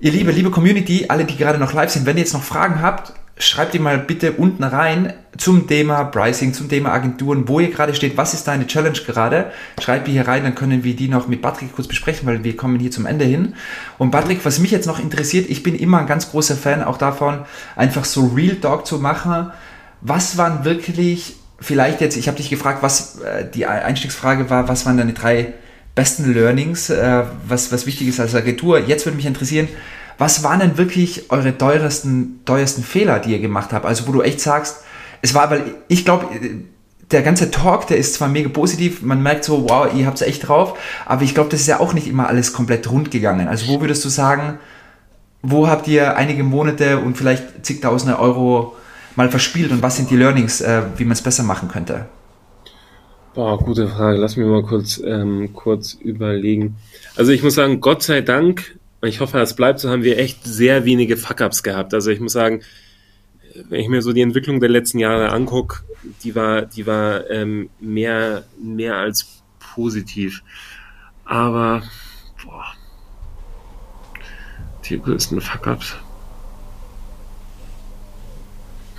Ihr 0.00 0.12
liebe, 0.12 0.32
liebe 0.32 0.50
Community, 0.50 1.06
alle, 1.08 1.24
die 1.24 1.36
gerade 1.36 1.58
noch 1.58 1.72
live 1.72 1.90
sind, 1.90 2.06
wenn 2.06 2.16
ihr 2.16 2.22
jetzt 2.22 2.32
noch 2.32 2.42
Fragen 2.42 2.82
habt, 2.82 3.14
schreibt 3.38 3.74
die 3.74 3.78
mal 3.78 3.98
bitte 3.98 4.32
unten 4.32 4.62
rein 4.62 5.14
zum 5.38 5.66
Thema 5.66 6.04
Pricing, 6.04 6.52
zum 6.52 6.68
Thema 6.68 6.92
Agenturen, 6.92 7.48
wo 7.48 7.60
ihr 7.60 7.70
gerade 7.70 7.94
steht, 7.94 8.16
was 8.16 8.34
ist 8.34 8.46
deine 8.46 8.66
Challenge 8.66 8.98
gerade? 9.06 9.50
Schreibt 9.80 10.06
die 10.06 10.12
hier 10.12 10.28
rein, 10.28 10.42
dann 10.42 10.54
können 10.54 10.84
wir 10.84 10.94
die 10.94 11.08
noch 11.08 11.26
mit 11.26 11.40
Patrick 11.40 11.74
kurz 11.74 11.88
besprechen, 11.88 12.28
weil 12.28 12.44
wir 12.44 12.56
kommen 12.56 12.78
hier 12.78 12.90
zum 12.90 13.06
Ende 13.06 13.24
hin. 13.24 13.54
Und 13.98 14.10
Patrick, 14.10 14.44
was 14.44 14.58
mich 14.58 14.70
jetzt 14.70 14.86
noch 14.86 15.00
interessiert, 15.00 15.48
ich 15.48 15.62
bin 15.62 15.74
immer 15.74 15.98
ein 15.98 16.06
ganz 16.06 16.30
großer 16.30 16.56
Fan 16.56 16.84
auch 16.84 16.98
davon, 16.98 17.40
einfach 17.74 18.04
so 18.04 18.26
Real 18.26 18.56
Talk 18.56 18.86
zu 18.86 18.98
machen. 18.98 19.50
Was 20.02 20.36
waren 20.36 20.64
wirklich, 20.64 21.36
vielleicht 21.58 22.00
jetzt, 22.02 22.16
ich 22.16 22.28
habe 22.28 22.36
dich 22.36 22.50
gefragt, 22.50 22.82
was 22.82 23.20
äh, 23.20 23.46
die 23.50 23.66
Einstiegsfrage 23.66 24.50
war, 24.50 24.68
was 24.68 24.84
waren 24.84 24.98
deine 24.98 25.14
drei 25.14 25.54
besten 25.94 26.32
Learnings, 26.32 26.90
äh, 26.90 27.24
was, 27.46 27.72
was 27.72 27.86
wichtig 27.86 28.08
ist 28.08 28.20
als 28.20 28.34
Agentur. 28.34 28.78
Jetzt 28.80 29.06
würde 29.06 29.16
mich 29.16 29.26
interessieren, 29.26 29.68
was 30.22 30.44
waren 30.44 30.60
denn 30.60 30.78
wirklich 30.78 31.32
eure 31.32 31.58
teuersten, 31.58 32.42
teuersten 32.44 32.84
Fehler, 32.84 33.18
die 33.18 33.32
ihr 33.32 33.40
gemacht 33.40 33.72
habt? 33.72 33.84
Also 33.84 34.06
wo 34.06 34.12
du 34.12 34.22
echt 34.22 34.40
sagst, 34.40 34.84
es 35.20 35.34
war, 35.34 35.50
weil 35.50 35.74
ich 35.88 36.04
glaube, 36.04 36.28
der 37.10 37.22
ganze 37.22 37.50
Talk, 37.50 37.88
der 37.88 37.96
ist 37.96 38.14
zwar 38.14 38.28
mega 38.28 38.48
positiv, 38.48 39.02
man 39.02 39.20
merkt 39.20 39.42
so, 39.42 39.68
wow, 39.68 39.92
ihr 39.92 40.06
habt 40.06 40.20
es 40.20 40.22
echt 40.22 40.46
drauf, 40.46 40.78
aber 41.06 41.22
ich 41.22 41.34
glaube, 41.34 41.50
das 41.50 41.62
ist 41.62 41.66
ja 41.66 41.80
auch 41.80 41.92
nicht 41.92 42.06
immer 42.06 42.28
alles 42.28 42.52
komplett 42.52 42.88
rund 42.88 43.10
gegangen. 43.10 43.48
Also 43.48 43.66
wo 43.66 43.80
würdest 43.80 44.04
du 44.04 44.10
sagen, 44.10 44.60
wo 45.42 45.66
habt 45.66 45.88
ihr 45.88 46.16
einige 46.16 46.44
Monate 46.44 46.98
und 46.98 47.16
vielleicht 47.16 47.66
zigtausende 47.66 48.20
Euro 48.20 48.76
mal 49.16 49.28
verspielt 49.28 49.72
und 49.72 49.82
was 49.82 49.96
sind 49.96 50.08
die 50.08 50.16
Learnings, 50.16 50.60
äh, 50.60 50.82
wie 50.98 51.04
man 51.04 51.14
es 51.14 51.22
besser 51.22 51.42
machen 51.42 51.68
könnte? 51.68 52.06
Boah, 53.34 53.58
gute 53.58 53.88
Frage. 53.88 54.18
Lass 54.18 54.36
mich 54.36 54.46
mal 54.46 54.62
kurz, 54.62 55.02
ähm, 55.04 55.52
kurz 55.52 55.94
überlegen. 55.94 56.76
Also 57.16 57.32
ich 57.32 57.42
muss 57.42 57.56
sagen, 57.56 57.80
Gott 57.80 58.04
sei 58.04 58.20
Dank, 58.20 58.76
ich 59.02 59.20
hoffe, 59.20 59.38
es 59.40 59.54
bleibt 59.54 59.80
so, 59.80 59.90
haben 59.90 60.02
wir 60.02 60.18
echt 60.18 60.44
sehr 60.44 60.84
wenige 60.84 61.16
Fuck-Ups 61.16 61.62
gehabt. 61.62 61.94
Also 61.94 62.10
ich 62.10 62.20
muss 62.20 62.32
sagen, 62.32 62.62
wenn 63.68 63.80
ich 63.80 63.88
mir 63.88 64.02
so 64.02 64.12
die 64.12 64.20
Entwicklung 64.20 64.60
der 64.60 64.68
letzten 64.68 64.98
Jahre 64.98 65.30
angucke, 65.30 65.82
die 66.22 66.34
war, 66.34 66.62
die 66.62 66.86
war 66.86 67.28
ähm, 67.30 67.70
mehr, 67.80 68.44
mehr 68.60 68.96
als 68.96 69.42
positiv. 69.58 70.42
Aber, 71.24 71.82
boah, 72.44 72.66
die 74.84 75.00
größten 75.00 75.40
Fuck-Ups. 75.40 75.96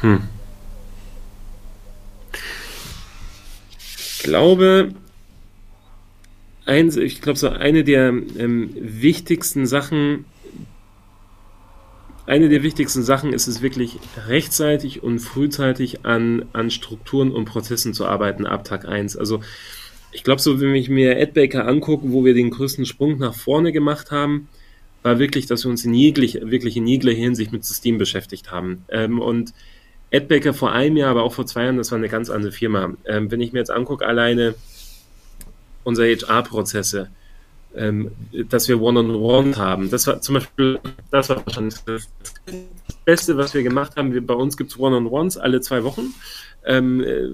Hm. 0.01 0.27
glaube, 4.23 4.93
ein, 6.65 6.97
ich 6.97 7.21
glaube, 7.21 7.37
so 7.37 7.49
eine 7.49 7.83
der 7.83 8.09
ähm, 8.09 8.69
wichtigsten 8.75 9.65
Sachen, 9.65 10.25
eine 12.25 12.47
der 12.47 12.63
wichtigsten 12.63 13.03
Sachen 13.03 13.33
ist 13.33 13.47
es 13.47 13.61
wirklich 13.61 13.99
rechtzeitig 14.27 15.03
und 15.03 15.19
frühzeitig 15.19 16.05
an, 16.05 16.45
an 16.53 16.71
Strukturen 16.71 17.31
und 17.31 17.45
Prozessen 17.45 17.93
zu 17.93 18.05
arbeiten 18.05 18.45
ab 18.45 18.63
Tag 18.63 18.87
1. 18.87 19.17
Also 19.17 19.41
ich 20.13 20.23
glaube, 20.23 20.41
so, 20.41 20.61
wenn 20.61 20.75
ich 20.75 20.89
mir 20.89 21.17
Ed 21.17 21.33
Baker 21.33 21.67
angucke, 21.67 22.11
wo 22.11 22.23
wir 22.23 22.33
den 22.33 22.51
größten 22.51 22.85
Sprung 22.85 23.17
nach 23.17 23.33
vorne 23.33 23.71
gemacht 23.71 24.11
haben, 24.11 24.47
war 25.01 25.19
wirklich, 25.19 25.47
dass 25.47 25.65
wir 25.65 25.69
uns 25.69 25.83
in 25.83 25.93
jeglich, 25.93 26.39
wirklich 26.41 26.77
in 26.77 26.87
jeglicher 26.87 27.19
Hinsicht 27.19 27.51
mit 27.51 27.65
System 27.65 27.97
beschäftigt 27.97 28.51
haben. 28.51 28.85
Ähm, 28.89 29.19
und 29.19 29.53
Ed 30.11 30.27
Baker 30.27 30.53
vor 30.53 30.71
einem 30.71 30.95
Jahr, 30.95 31.09
aber 31.09 31.23
auch 31.23 31.33
vor 31.33 31.45
zwei 31.45 31.63
Jahren, 31.63 31.77
das 31.77 31.91
war 31.91 31.97
eine 31.97 32.07
ganz 32.07 32.29
andere 32.29 32.51
Firma. 32.51 32.93
Ähm, 33.05 33.31
wenn 33.31 33.41
ich 33.41 33.51
mir 33.51 33.59
jetzt 33.59 33.71
angucke, 33.71 34.05
alleine 34.05 34.55
unsere 35.83 36.07
HR-Prozesse, 36.07 37.09
ähm, 37.75 38.11
dass 38.49 38.67
wir 38.67 38.81
One-on-One 38.81 39.17
-on 39.17 39.53
-One 39.53 39.57
haben. 39.57 39.89
Das 39.89 40.07
war 40.07 40.21
zum 40.21 40.35
Beispiel, 40.35 40.79
das 41.11 41.29
war 41.29 41.45
wahrscheinlich 41.45 41.75
das 41.85 42.09
Beste, 43.05 43.37
was 43.37 43.53
wir 43.53 43.63
gemacht 43.63 43.95
haben. 43.95 44.13
Wir, 44.13 44.25
bei 44.25 44.33
uns 44.33 44.57
gibt 44.57 44.71
es 44.71 44.79
One-on-Ones 44.79 45.37
alle 45.37 45.61
zwei 45.61 45.83
Wochen. 45.83 46.13
Ähm, 46.65 47.01
äh, 47.01 47.29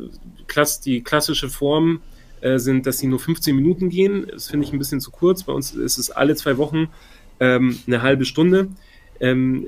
klass, 0.48 0.80
die 0.82 1.04
klassische 1.04 1.50
Form 1.50 2.02
äh, 2.42 2.58
sind, 2.58 2.86
dass 2.86 3.00
sie 3.00 3.08
nur 3.08 3.20
15 3.20 3.56
Minuten 3.56 3.90
gehen. 3.90 4.28
Das 4.32 4.50
finde 4.50 4.66
ich 4.66 4.74
ein 4.74 4.80
bisschen 4.80 5.02
zu 5.02 5.12
kurz. 5.12 5.44
Bei 5.44 5.54
uns 5.54 5.74
ist 5.74 5.98
es 5.98 6.10
alle 6.10 6.36
zwei 6.36 6.58
Wochen 6.58 6.90
ähm, 7.40 7.80
eine 7.86 8.02
halbe 8.02 8.26
Stunde. 8.26 8.70
Ähm, 9.20 9.68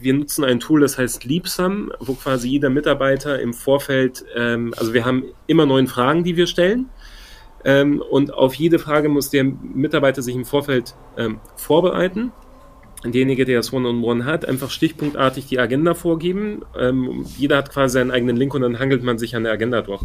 wir 0.00 0.14
nutzen 0.14 0.44
ein 0.44 0.60
Tool, 0.60 0.80
das 0.80 0.98
heißt 0.98 1.24
Leapsum, 1.24 1.92
wo 2.00 2.14
quasi 2.14 2.48
jeder 2.48 2.70
Mitarbeiter 2.70 3.40
im 3.40 3.52
Vorfeld, 3.52 4.24
ähm, 4.34 4.72
also 4.76 4.94
wir 4.94 5.04
haben 5.04 5.24
immer 5.46 5.66
neun 5.66 5.86
Fragen, 5.86 6.24
die 6.24 6.36
wir 6.36 6.46
stellen. 6.46 6.88
Ähm, 7.64 8.02
und 8.02 8.32
auf 8.32 8.54
jede 8.54 8.78
Frage 8.78 9.08
muss 9.08 9.30
der 9.30 9.44
Mitarbeiter 9.44 10.22
sich 10.22 10.34
im 10.34 10.44
Vorfeld 10.44 10.94
ähm, 11.16 11.40
vorbereiten. 11.56 12.32
Derjenige, 13.04 13.46
der 13.46 13.56
das 13.56 13.72
One-on-One 13.72 14.22
-on 14.22 14.24
-One 14.24 14.30
hat, 14.30 14.44
einfach 14.44 14.70
stichpunktartig 14.70 15.46
die 15.46 15.58
Agenda 15.58 15.94
vorgeben. 15.94 16.62
Ähm, 16.78 17.24
jeder 17.38 17.56
hat 17.56 17.70
quasi 17.70 17.94
seinen 17.94 18.10
eigenen 18.10 18.36
Link 18.36 18.52
und 18.52 18.60
dann 18.60 18.78
hangelt 18.78 19.02
man 19.02 19.18
sich 19.18 19.34
an 19.34 19.44
der 19.44 19.52
Agenda 19.52 19.80
durch. 19.80 20.02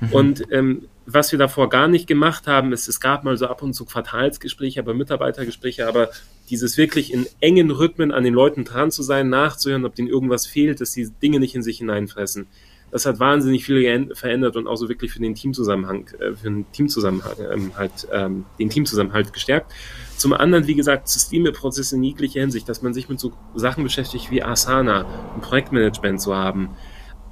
Mhm. 0.00 0.12
Und 0.12 0.44
ähm, 0.50 0.88
was 1.06 1.32
wir 1.32 1.38
davor 1.38 1.70
gar 1.70 1.88
nicht 1.88 2.06
gemacht 2.06 2.46
haben, 2.46 2.72
ist, 2.72 2.86
es 2.86 3.00
gab 3.00 3.24
mal 3.24 3.36
so 3.38 3.46
ab 3.46 3.62
und 3.62 3.72
zu 3.72 3.86
Quartalsgespräche, 3.86 4.80
aber 4.80 4.92
Mitarbeitergespräche, 4.92 5.88
aber 5.88 6.10
dieses 6.50 6.76
wirklich 6.76 7.14
in 7.14 7.26
engen 7.40 7.70
Rhythmen 7.70 8.12
an 8.12 8.24
den 8.24 8.34
Leuten 8.34 8.64
dran 8.64 8.90
zu 8.90 9.02
sein, 9.02 9.30
nachzuhören, 9.30 9.86
ob 9.86 9.94
denen 9.94 10.08
irgendwas 10.08 10.46
fehlt, 10.46 10.82
dass 10.82 10.92
die 10.92 11.08
Dinge 11.22 11.40
nicht 11.40 11.54
in 11.54 11.62
sich 11.62 11.78
hineinfressen 11.78 12.46
das 12.94 13.06
hat 13.06 13.18
wahnsinnig 13.18 13.64
viel 13.64 14.08
verändert 14.14 14.54
und 14.54 14.68
auch 14.68 14.76
so 14.76 14.88
wirklich 14.88 15.10
für 15.10 15.18
den 15.18 15.34
Teamzusammenhang, 15.34 16.06
äh, 16.20 16.36
für 16.36 16.48
den 16.48 16.70
Teamzusammenhang 16.70 17.32
ähm, 17.52 17.72
halt, 17.76 18.06
ähm, 18.12 18.44
den 18.60 18.70
Teamzusammenhalt 18.70 19.32
gestärkt. 19.32 19.72
Zum 20.16 20.32
anderen, 20.32 20.68
wie 20.68 20.76
gesagt, 20.76 21.08
Systemeprozesse 21.08 21.96
in 21.96 22.04
jeglicher 22.04 22.40
Hinsicht, 22.40 22.68
dass 22.68 22.82
man 22.82 22.94
sich 22.94 23.08
mit 23.08 23.18
so 23.18 23.32
Sachen 23.56 23.82
beschäftigt 23.82 24.30
wie 24.30 24.44
Asana, 24.44 25.06
ein 25.34 25.40
Projektmanagement 25.40 26.20
zu 26.20 26.36
haben. 26.36 26.70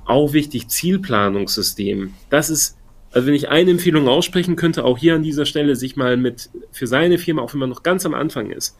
Auch 0.04 0.32
wichtig, 0.32 0.66
Zielplanungssystem. 0.66 2.12
Das 2.28 2.50
ist, 2.50 2.76
also 3.12 3.28
wenn 3.28 3.34
ich 3.34 3.48
eine 3.48 3.70
Empfehlung 3.70 4.08
aussprechen 4.08 4.56
könnte, 4.56 4.84
auch 4.84 4.98
hier 4.98 5.14
an 5.14 5.22
dieser 5.22 5.46
Stelle, 5.46 5.76
sich 5.76 5.94
mal 5.94 6.16
mit 6.16 6.50
für 6.72 6.88
seine 6.88 7.18
Firma, 7.18 7.40
auch 7.40 7.52
wenn 7.52 7.60
man 7.60 7.70
noch 7.70 7.84
ganz 7.84 8.04
am 8.04 8.14
Anfang 8.14 8.50
ist, 8.50 8.76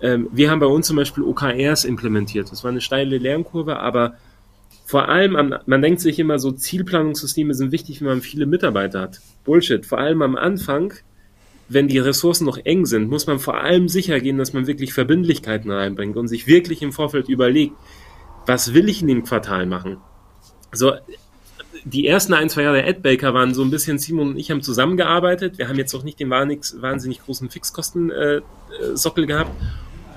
ähm, 0.00 0.28
wir 0.30 0.48
haben 0.48 0.60
bei 0.60 0.66
uns 0.66 0.86
zum 0.86 0.94
Beispiel 0.94 1.24
OKRs 1.24 1.84
implementiert. 1.84 2.52
Das 2.52 2.62
war 2.62 2.70
eine 2.70 2.80
steile 2.80 3.18
Lernkurve, 3.18 3.80
aber 3.80 4.14
vor 4.88 5.10
allem, 5.10 5.36
am, 5.36 5.54
man 5.66 5.82
denkt 5.82 6.00
sich 6.00 6.18
immer 6.18 6.38
so, 6.38 6.50
Zielplanungssysteme 6.50 7.52
sind 7.52 7.72
wichtig, 7.72 8.00
wenn 8.00 8.08
man 8.08 8.22
viele 8.22 8.46
Mitarbeiter 8.46 9.02
hat. 9.02 9.20
Bullshit. 9.44 9.84
Vor 9.84 9.98
allem 9.98 10.22
am 10.22 10.34
Anfang, 10.34 10.94
wenn 11.68 11.88
die 11.88 11.98
Ressourcen 11.98 12.46
noch 12.46 12.56
eng 12.56 12.86
sind, 12.86 13.10
muss 13.10 13.26
man 13.26 13.38
vor 13.38 13.60
allem 13.60 13.90
sicher 13.90 14.18
gehen, 14.18 14.38
dass 14.38 14.54
man 14.54 14.66
wirklich 14.66 14.94
Verbindlichkeiten 14.94 15.70
reinbringt 15.70 16.16
und 16.16 16.28
sich 16.28 16.46
wirklich 16.46 16.80
im 16.80 16.92
Vorfeld 16.92 17.28
überlegt, 17.28 17.74
was 18.46 18.72
will 18.72 18.88
ich 18.88 19.02
in 19.02 19.08
dem 19.08 19.24
Quartal 19.24 19.66
machen? 19.66 19.98
So, 20.72 20.94
die 21.84 22.06
ersten 22.06 22.32
ein, 22.32 22.48
zwei 22.48 22.62
Jahre 22.62 22.78
der 22.78 22.88
AdBaker 22.88 23.34
waren 23.34 23.52
so 23.52 23.60
ein 23.60 23.70
bisschen, 23.70 23.98
Simon 23.98 24.28
und 24.28 24.36
ich 24.38 24.50
haben 24.50 24.62
zusammengearbeitet. 24.62 25.58
Wir 25.58 25.68
haben 25.68 25.76
jetzt 25.76 25.94
auch 25.94 26.02
nicht 26.02 26.18
den 26.18 26.30
wahnsinnig 26.30 27.22
großen 27.22 27.50
Fixkosten-Sockel 27.50 29.24
äh, 29.24 29.26
gehabt. 29.26 29.50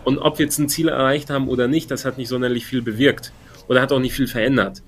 Und 0.05 0.19
ob 0.19 0.39
wir 0.39 0.45
jetzt 0.45 0.59
ein 0.59 0.69
Ziel 0.69 0.87
erreicht 0.87 1.29
haben 1.29 1.49
oder 1.49 1.67
nicht, 1.67 1.91
das 1.91 2.05
hat 2.05 2.17
nicht 2.17 2.29
sonderlich 2.29 2.65
viel 2.65 2.81
bewirkt 2.81 3.33
oder 3.67 3.81
hat 3.81 3.91
auch 3.91 3.99
nicht 3.99 4.13
viel 4.13 4.27
verändert. 4.27 4.81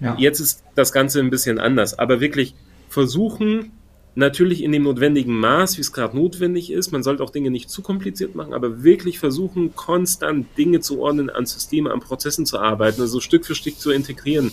Ja. 0.00 0.16
Jetzt 0.18 0.40
ist 0.40 0.64
das 0.74 0.92
Ganze 0.92 1.20
ein 1.20 1.30
bisschen 1.30 1.58
anders, 1.58 1.98
aber 1.98 2.20
wirklich 2.20 2.54
versuchen, 2.88 3.72
natürlich 4.14 4.62
in 4.62 4.72
dem 4.72 4.84
notwendigen 4.84 5.34
Maß, 5.38 5.76
wie 5.76 5.82
es 5.82 5.92
gerade 5.92 6.16
notwendig 6.16 6.70
ist. 6.70 6.90
Man 6.90 7.02
sollte 7.02 7.22
auch 7.22 7.30
Dinge 7.30 7.50
nicht 7.50 7.70
zu 7.70 7.82
kompliziert 7.82 8.34
machen, 8.34 8.54
aber 8.54 8.82
wirklich 8.82 9.18
versuchen, 9.18 9.74
konstant 9.74 10.46
Dinge 10.58 10.80
zu 10.80 11.00
ordnen, 11.00 11.30
an 11.30 11.46
Systemen, 11.46 11.92
an 11.92 12.00
Prozessen 12.00 12.46
zu 12.46 12.58
arbeiten, 12.58 13.00
also 13.00 13.20
Stück 13.20 13.44
für 13.44 13.54
Stück 13.54 13.78
zu 13.78 13.90
integrieren 13.90 14.52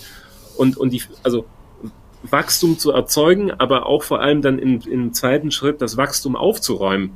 und, 0.58 0.78
und 0.78 0.92
die, 0.92 1.02
also 1.24 1.46
Wachstum 2.24 2.78
zu 2.78 2.92
erzeugen, 2.92 3.52
aber 3.52 3.86
auch 3.86 4.04
vor 4.04 4.22
allem 4.22 4.42
dann 4.42 4.60
im, 4.60 4.82
im 4.82 5.14
zweiten 5.14 5.52
Schritt 5.52 5.82
das 5.82 5.98
Wachstum 5.98 6.36
aufzuräumen, 6.36 7.12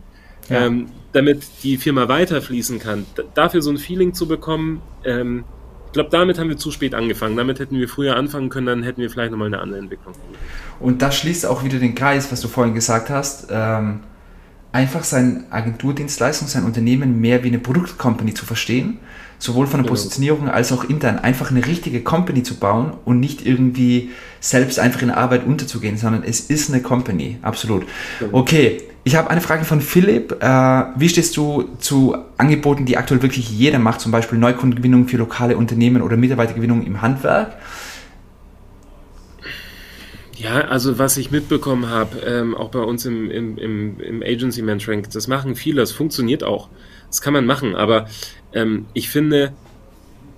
ja. 0.49 0.65
ähm, 0.65 0.87
damit 1.11 1.43
die 1.63 1.77
Firma 1.77 2.07
weiterfließen 2.07 2.79
kann. 2.79 3.05
Dafür 3.33 3.61
so 3.61 3.71
ein 3.71 3.77
Feeling 3.77 4.13
zu 4.13 4.27
bekommen, 4.27 4.81
ähm, 5.03 5.43
ich 5.91 5.93
glaube, 5.93 6.09
damit 6.09 6.39
haben 6.39 6.47
wir 6.47 6.55
zu 6.55 6.71
spät 6.71 6.95
angefangen. 6.95 7.35
Damit 7.35 7.59
hätten 7.59 7.77
wir 7.77 7.89
früher 7.89 8.15
anfangen 8.15 8.47
können, 8.47 8.65
dann 8.65 8.81
hätten 8.81 9.01
wir 9.01 9.09
vielleicht 9.09 9.31
nochmal 9.31 9.47
eine 9.47 9.59
andere 9.59 9.77
Entwicklung. 9.77 10.13
Und 10.79 11.01
das 11.01 11.17
schließt 11.17 11.45
auch 11.45 11.65
wieder 11.65 11.79
den 11.79 11.95
Kreis, 11.95 12.31
was 12.31 12.39
du 12.39 12.47
vorhin 12.47 12.73
gesagt 12.73 13.09
hast. 13.09 13.49
Ähm, 13.51 13.99
einfach 14.71 15.03
seine 15.03 15.43
Agenturdienstleistung, 15.49 16.47
sein 16.47 16.63
Unternehmen 16.63 17.19
mehr 17.19 17.43
wie 17.43 17.49
eine 17.49 17.59
Produktcompany 17.59 18.33
zu 18.33 18.45
verstehen, 18.45 18.99
sowohl 19.37 19.67
von 19.67 19.79
der 19.79 19.83
genau. 19.83 19.95
Positionierung 19.95 20.47
als 20.47 20.71
auch 20.71 20.85
intern, 20.85 21.19
einfach 21.19 21.51
eine 21.51 21.65
richtige 21.65 22.01
Company 22.03 22.41
zu 22.41 22.55
bauen 22.55 22.93
und 23.03 23.19
nicht 23.19 23.45
irgendwie 23.45 24.11
selbst 24.39 24.79
einfach 24.79 25.01
in 25.01 25.09
der 25.09 25.17
Arbeit 25.17 25.45
unterzugehen, 25.45 25.97
sondern 25.97 26.23
es 26.23 26.39
ist 26.39 26.71
eine 26.71 26.81
Company, 26.81 27.37
absolut. 27.41 27.85
Genau. 28.19 28.37
Okay, 28.37 28.81
ich 29.03 29.15
habe 29.15 29.29
eine 29.29 29.41
Frage 29.41 29.65
von 29.65 29.81
Philipp. 29.81 30.37
Äh, 30.41 30.83
wie 30.95 31.09
stehst 31.09 31.35
du 31.35 31.69
zu 31.79 32.15
Angeboten, 32.37 32.85
die 32.85 32.97
aktuell 32.97 33.21
wirklich 33.21 33.49
jeder 33.49 33.79
macht, 33.79 33.99
zum 34.01 34.11
Beispiel 34.11 34.37
Neukundengewinnung 34.37 35.07
für 35.07 35.17
lokale 35.17 35.57
Unternehmen 35.57 36.01
oder 36.01 36.17
Mitarbeitergewinnung 36.17 36.85
im 36.85 37.01
Handwerk? 37.01 37.57
Ja, 40.37 40.61
also 40.61 40.97
was 40.97 41.17
ich 41.17 41.29
mitbekommen 41.29 41.89
habe, 41.89 42.17
ähm, 42.25 42.55
auch 42.55 42.69
bei 42.69 42.79
uns 42.79 43.05
im, 43.05 43.29
im, 43.29 43.57
im, 43.57 43.99
im 43.99 44.23
Agency 44.23 44.63
Mentoring, 44.63 45.05
das 45.11 45.27
machen 45.27 45.55
viele, 45.55 45.81
das 45.81 45.91
funktioniert 45.91 46.43
auch. 46.43 46.69
Das 47.07 47.21
kann 47.21 47.33
man 47.33 47.45
machen, 47.45 47.75
aber 47.75 48.07
ähm, 48.53 48.85
ich 48.93 49.09
finde, 49.09 49.53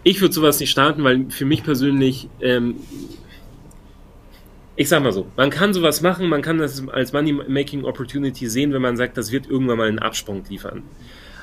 ich 0.03 0.19
würde 0.19 0.33
sowas 0.33 0.59
nicht 0.59 0.71
starten, 0.71 1.03
weil 1.03 1.29
für 1.29 1.45
mich 1.45 1.63
persönlich 1.63 2.29
ähm, 2.41 2.75
ich 4.75 4.89
sag 4.89 5.03
mal 5.03 5.11
so, 5.11 5.27
man 5.35 5.49
kann 5.49 5.73
sowas 5.73 6.01
machen, 6.01 6.27
man 6.27 6.41
kann 6.41 6.57
das 6.57 6.87
als 6.87 7.13
Money-Making 7.13 7.85
Opportunity 7.85 8.47
sehen, 8.47 8.73
wenn 8.73 8.81
man 8.81 8.97
sagt, 8.97 9.17
das 9.17 9.31
wird 9.31 9.47
irgendwann 9.47 9.77
mal 9.77 9.87
einen 9.87 9.99
Absprung 9.99 10.43
liefern. 10.49 10.83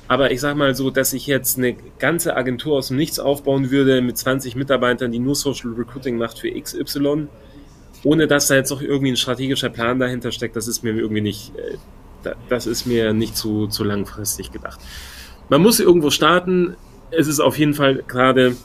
Aber 0.09 0.33
ich 0.33 0.41
sag 0.41 0.57
mal 0.57 0.75
so, 0.75 0.91
dass 0.91 1.13
ich 1.13 1.29
jetzt 1.29 1.57
eine 1.57 1.77
ganze 2.01 2.37
Agentur 2.37 2.79
aus 2.79 2.89
dem 2.89 2.97
Nichts 2.97 3.21
aufbauen 3.21 3.71
würde 3.71 4.03
mit 4.03 4.19
20 4.19 4.57
Mitarbeitern, 4.57 5.13
die 5.13 5.21
nur 5.21 5.37
Social 5.37 5.71
Recruiting 5.71 6.17
macht 6.19 6.41
für 6.41 6.51
XY, 6.51 7.29
ohne 8.03 8.27
dass 8.27 8.49
da 8.49 8.57
jetzt 8.57 8.71
noch 8.71 8.83
irgendwie 8.83 9.13
ein 9.13 9.17
strategischer 9.17 9.69
Plan 9.69 10.01
dahinter 10.01 10.33
steckt, 10.33 10.57
das 10.57 10.67
ist 10.67 10.83
mir 10.83 10.95
irgendwie 10.95 11.21
nicht, 11.21 11.53
äh, 11.57 12.33
das 12.49 12.67
ist 12.67 12.87
mir 12.87 13.13
nicht 13.13 13.37
zu, 13.37 13.69
zu 13.69 13.85
langfristig 13.85 14.51
gedacht. 14.51 14.81
Man 15.49 15.63
muss 15.63 15.79
irgendwo 15.79 16.11
starten. 16.11 16.77
Es 17.13 17.29
ist 17.29 17.41
auf 17.41 17.57
jeden 17.57 17.75
Fall 17.75 18.03
gerade 18.07 18.57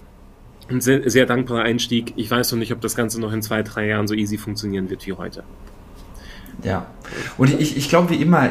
ein 0.69 0.81
sehr, 0.81 1.09
sehr 1.09 1.25
dankbarer 1.25 1.63
Einstieg. 1.63 2.13
Ich 2.15 2.29
weiß 2.29 2.51
noch 2.51 2.59
nicht, 2.59 2.71
ob 2.71 2.81
das 2.81 2.95
Ganze 2.95 3.19
noch 3.19 3.31
in 3.31 3.41
zwei, 3.41 3.63
drei 3.63 3.87
Jahren 3.87 4.07
so 4.07 4.13
easy 4.13 4.37
funktionieren 4.37 4.89
wird 4.89 5.05
wie 5.05 5.13
heute. 5.13 5.43
Ja, 6.63 6.87
und 7.37 7.59
ich, 7.59 7.77
ich 7.77 7.89
glaube 7.89 8.09
wie 8.11 8.21
immer, 8.21 8.49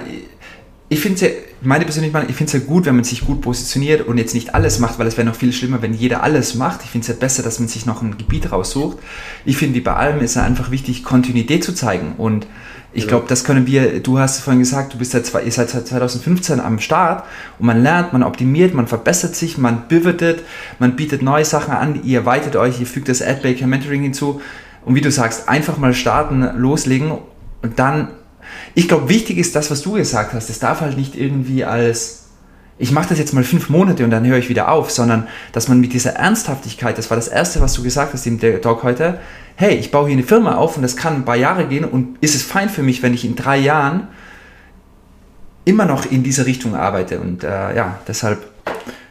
ich 0.89 1.01
finde 1.01 1.15
es 1.17 1.21
ja, 1.23 1.29
meine 1.63 1.85
persönliche 1.85 2.13
Meinung, 2.13 2.29
ich 2.29 2.37
finde 2.37 2.57
es 2.57 2.63
ja 2.63 2.67
gut, 2.67 2.85
wenn 2.85 2.95
man 2.95 3.05
sich 3.05 3.23
gut 3.23 3.41
positioniert 3.41 4.07
und 4.07 4.19
jetzt 4.19 4.35
nicht 4.35 4.55
alles 4.55 4.79
macht, 4.79 4.99
weil 4.99 5.07
es 5.07 5.17
wäre 5.17 5.27
noch 5.27 5.35
viel 5.35 5.53
schlimmer, 5.53 5.83
wenn 5.83 5.95
jeder 5.95 6.23
alles 6.23 6.55
macht. 6.55 6.85
Ich 6.85 6.91
finde 6.91 7.05
es 7.05 7.09
ja 7.09 7.15
besser, 7.15 7.43
dass 7.43 7.59
man 7.59 7.69
sich 7.69 7.87
noch 7.87 8.03
ein 8.03 8.19
Gebiet 8.19 8.53
raussucht. 8.53 8.99
Ich 9.45 9.57
finde, 9.57 9.75
wie 9.75 9.81
bei 9.81 9.95
allem 9.95 10.21
ist 10.21 10.33
es 10.33 10.37
einfach 10.37 10.71
wichtig, 10.71 11.03
Kontinuität 11.03 11.65
zu 11.65 11.75
zeigen 11.75 12.15
und 12.19 12.47
ich 12.95 13.09
glaube, 13.09 13.27
das 13.29 13.43
können 13.43 13.67
wir, 13.67 14.01
du 14.01 14.19
hast 14.21 14.41
vorhin 14.41 14.61
gesagt, 14.61 14.95
du 14.95 14.99
bist 14.99 15.11
seit, 15.11 15.25
ihr 15.45 15.53
seid 15.53 15.69
seit 15.69 15.89
2015 15.89 16.61
am 16.61 16.79
Start 16.79 17.25
und 17.59 17.67
man 17.67 17.83
lernt, 17.83 18.13
man 18.13 18.23
optimiert, 18.23 18.73
man 18.73 18.87
verbessert 18.87 19.35
sich, 19.35 19.59
man 19.59 19.89
pivotet, 19.89 20.45
man 20.79 20.95
bietet 20.95 21.21
neue 21.21 21.45
Sachen 21.45 21.75
an, 21.75 22.05
ihr 22.05 22.21
erweitert 22.21 22.55
euch, 22.55 22.79
ihr 22.81 22.87
fügt 22.87 23.09
das 23.09 23.21
AdBaker 23.21 23.67
Mentoring 23.67 24.03
hinzu 24.03 24.41
und 24.85 24.95
wie 24.95 25.01
du 25.01 25.11
sagst, 25.11 25.49
einfach 25.49 25.77
mal 25.77 25.93
starten, 25.93 26.49
loslegen 26.57 27.19
und 27.63 27.79
dann, 27.79 28.09
ich 28.77 28.87
glaube, 28.87 29.09
wichtig 29.09 29.39
ist 29.39 29.57
das, 29.57 29.73
was 29.73 29.83
du 29.83 29.95
gesagt 29.95 30.33
hast, 30.33 30.49
es 30.49 30.61
darf 30.61 30.81
halt 30.81 30.97
nicht 30.97 31.17
irgendwie 31.17 31.65
als 31.65 32.21
ich 32.77 32.91
mache 32.91 33.09
das 33.09 33.19
jetzt 33.19 33.33
mal 33.33 33.45
fünf 33.45 33.69
Monate 33.69 34.05
und 34.05 34.11
dann 34.11 34.27
höre 34.27 34.39
ich 34.39 34.49
wieder 34.49 34.69
auf, 34.69 34.91
sondern 34.91 35.29
dass 35.53 35.69
man 35.69 35.81
mit 35.81 35.93
dieser 35.93 36.15
Ernsthaftigkeit, 36.15 36.99
das 36.99 37.09
war 37.09 37.17
das 37.17 37.29
Erste, 37.29 37.61
was 37.61 37.75
du 37.75 37.85
gesagt 37.85 38.13
hast 38.13 38.27
im 38.27 38.41
Talk 38.41 38.83
heute, 38.83 39.21
hey, 39.57 39.77
ich 39.77 39.91
baue 39.91 40.09
hier 40.09 40.17
eine 40.17 40.27
Firma 40.27 40.57
auf 40.57 40.77
und 40.77 40.83
das 40.83 40.97
kann 40.97 41.15
ein 41.15 41.25
paar 41.25 41.37
Jahre 41.37 41.67
gehen 41.67 41.85
und 41.85 42.19
ist 42.21 42.35
es 42.35 42.43
fein 42.43 42.69
für 42.69 42.83
mich, 42.83 43.03
wenn 43.03 43.15
ich 43.15 43.25
in 43.25 43.37
drei 43.37 43.59
Jahren 43.59 44.09
immer 45.65 45.85
noch 45.85 46.11
in 46.11 46.23
diese 46.23 46.47
Richtung 46.47 46.75
arbeite. 46.75 47.21
Und 47.21 47.45
äh, 47.45 47.75
ja, 47.75 47.99
deshalb 48.07 48.43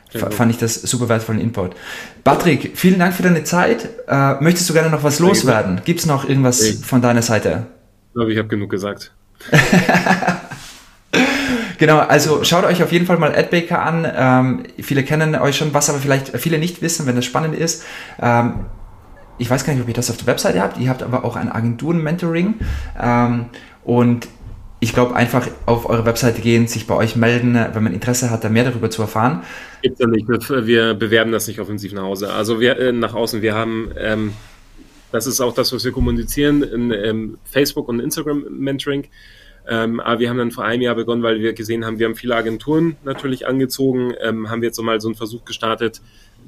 fand 0.09 0.51
ich 0.51 0.57
das 0.57 0.75
super 0.75 1.09
wertvollen 1.09 1.41
Input. 1.41 1.75
Patrick, 2.23 2.73
vielen 2.75 2.99
Dank 2.99 3.15
für 3.15 3.23
deine 3.23 3.43
Zeit. 3.43 3.89
Äh, 4.07 4.35
möchtest 4.41 4.69
du 4.69 4.73
gerne 4.73 4.89
noch 4.89 5.03
was 5.03 5.19
loswerden? 5.19 5.81
Gibt 5.85 6.01
es 6.01 6.05
noch 6.05 6.27
irgendwas 6.27 6.69
von 6.83 7.01
deiner 7.01 7.21
Seite? 7.21 7.65
Ich 8.09 8.13
glaube, 8.13 8.31
ich 8.31 8.37
habe 8.37 8.47
genug 8.47 8.69
gesagt. 8.69 9.11
genau, 11.79 11.97
also 11.99 12.43
schaut 12.43 12.65
euch 12.65 12.83
auf 12.83 12.91
jeden 12.91 13.07
Fall 13.07 13.17
mal 13.17 13.35
AdBaker 13.35 13.81
an. 13.81 14.07
Ähm, 14.15 14.63
viele 14.79 15.03
kennen 15.03 15.35
euch 15.35 15.57
schon, 15.57 15.73
was 15.73 15.89
aber 15.89 15.99
vielleicht 15.99 16.37
viele 16.37 16.59
nicht 16.59 16.81
wissen, 16.83 17.07
wenn 17.07 17.15
das 17.15 17.25
spannend 17.25 17.55
ist. 17.55 17.83
Ähm, 18.21 18.65
ich 19.37 19.49
weiß 19.49 19.65
gar 19.65 19.73
nicht, 19.73 19.81
ob 19.81 19.87
ihr 19.87 19.93
das 19.93 20.09
auf 20.09 20.17
der 20.17 20.27
Webseite 20.27 20.61
habt. 20.61 20.79
Ihr 20.79 20.89
habt 20.89 21.03
aber 21.03 21.25
auch 21.25 21.35
ein 21.35 21.51
Agenturen-Mentoring. 21.51 22.55
Ähm, 22.99 23.45
und 23.83 24.27
ich 24.79 24.93
glaube, 24.93 25.15
einfach 25.15 25.47
auf 25.65 25.89
eure 25.89 26.05
Webseite 26.05 26.41
gehen, 26.41 26.67
sich 26.67 26.87
bei 26.87 26.95
euch 26.95 27.15
melden, 27.15 27.55
wenn 27.55 27.83
man 27.83 27.93
Interesse 27.93 28.29
hat, 28.29 28.43
da 28.43 28.49
mehr 28.49 28.65
darüber 28.65 28.89
zu 28.89 29.01
erfahren. 29.01 29.43
Gibt 29.81 29.99
ja 29.99 30.07
nicht. 30.07 30.27
Wir 30.27 30.93
bewerben 30.93 31.31
das 31.31 31.47
nicht 31.47 31.59
offensiv 31.59 31.93
nach 31.93 32.03
Hause. 32.03 32.31
Also 32.33 32.59
wir 32.59 32.77
äh, 32.77 32.91
nach 32.91 33.13
außen. 33.13 33.41
Wir 33.41 33.55
haben, 33.55 33.91
ähm, 33.97 34.33
das 35.11 35.25
ist 35.25 35.39
auch 35.39 35.53
das, 35.53 35.71
was 35.71 35.85
wir 35.85 35.93
kommunizieren 35.93 36.63
in 36.63 36.91
ähm, 36.91 37.37
Facebook 37.45 37.87
und 37.87 38.01
Instagram 38.01 38.45
Mentoring. 38.49 39.07
Ähm, 39.67 40.01
aber 40.01 40.19
wir 40.19 40.29
haben 40.29 40.37
dann 40.37 40.51
vor 40.51 40.65
einem 40.65 40.81
Jahr 40.81 40.95
begonnen, 40.95 41.23
weil 41.23 41.39
wir 41.39 41.53
gesehen 41.53 41.85
haben, 41.85 41.97
wir 41.97 42.07
haben 42.07 42.15
viele 42.15 42.35
Agenturen 42.35 42.97
natürlich 43.05 43.47
angezogen, 43.47 44.13
ähm, 44.21 44.49
haben 44.49 44.61
wir 44.61 44.67
jetzt 44.67 44.75
so 44.75 44.83
mal 44.83 44.99
so 44.99 45.07
einen 45.07 45.15
Versuch 45.15 45.45
gestartet, 45.45 46.01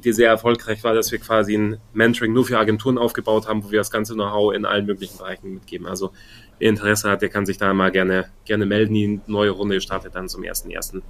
der 0.03 0.13
sehr 0.13 0.29
erfolgreich 0.29 0.83
war, 0.83 0.93
dass 0.93 1.11
wir 1.11 1.19
quasi 1.19 1.55
ein 1.55 1.77
Mentoring 1.93 2.33
nur 2.33 2.45
für 2.45 2.57
Agenturen 2.57 2.97
aufgebaut 2.97 3.47
haben, 3.47 3.63
wo 3.63 3.71
wir 3.71 3.79
das 3.79 3.91
ganze 3.91 4.13
Know-how 4.13 4.53
in 4.53 4.65
allen 4.65 4.85
möglichen 4.85 5.17
Bereichen 5.17 5.53
mitgeben. 5.53 5.87
Also 5.87 6.11
wer 6.59 6.69
Interesse 6.69 7.09
hat, 7.09 7.21
der 7.21 7.29
kann 7.29 7.45
sich 7.45 7.57
da 7.57 7.73
mal 7.73 7.91
gerne, 7.91 8.25
gerne 8.45 8.65
melden. 8.65 8.93
Die 8.93 9.21
neue 9.27 9.51
Runde 9.51 9.79
startet 9.81 10.15
dann 10.15 10.27
zum 10.27 10.43
1.1. 10.43 11.01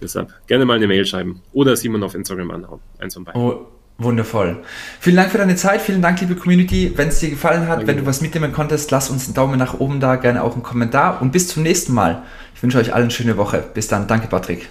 Deshalb 0.00 0.32
gerne 0.46 0.64
mal 0.64 0.74
eine 0.74 0.88
Mail 0.88 1.04
schreiben 1.04 1.42
oder 1.52 1.76
Simon 1.76 2.02
auf 2.02 2.14
Instagram 2.14 2.50
anhauen. 2.50 2.80
Eins 2.98 3.14
von 3.14 3.24
beiden. 3.24 3.40
Oh. 3.40 3.66
Wundervoll. 3.98 4.62
Vielen 5.00 5.16
Dank 5.16 5.30
für 5.30 5.38
deine 5.38 5.54
Zeit, 5.54 5.80
vielen 5.80 6.02
Dank, 6.02 6.20
liebe 6.20 6.34
Community. 6.34 6.92
Wenn 6.96 7.08
es 7.08 7.20
dir 7.20 7.30
gefallen 7.30 7.68
hat, 7.68 7.80
Danke. 7.80 7.86
wenn 7.88 7.96
du 7.98 8.06
was 8.06 8.20
mitnehmen 8.20 8.52
konntest, 8.52 8.90
lass 8.90 9.10
uns 9.10 9.26
einen 9.26 9.34
Daumen 9.34 9.58
nach 9.58 9.78
oben 9.78 10.00
da, 10.00 10.16
gerne 10.16 10.42
auch 10.42 10.54
einen 10.54 10.62
Kommentar 10.62 11.20
und 11.22 11.30
bis 11.30 11.48
zum 11.48 11.62
nächsten 11.62 11.92
Mal. 11.92 12.22
Ich 12.54 12.62
wünsche 12.62 12.78
euch 12.78 12.94
allen 12.94 13.04
eine 13.04 13.10
schöne 13.10 13.36
Woche. 13.36 13.62
Bis 13.74 13.88
dann. 13.88 14.08
Danke, 14.08 14.28
Patrick. 14.28 14.68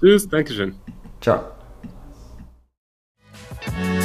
Tschüss, 0.00 0.28
Dankeschön. 0.28 0.74
Ciao. 1.20 1.53
Bye. 3.66 4.03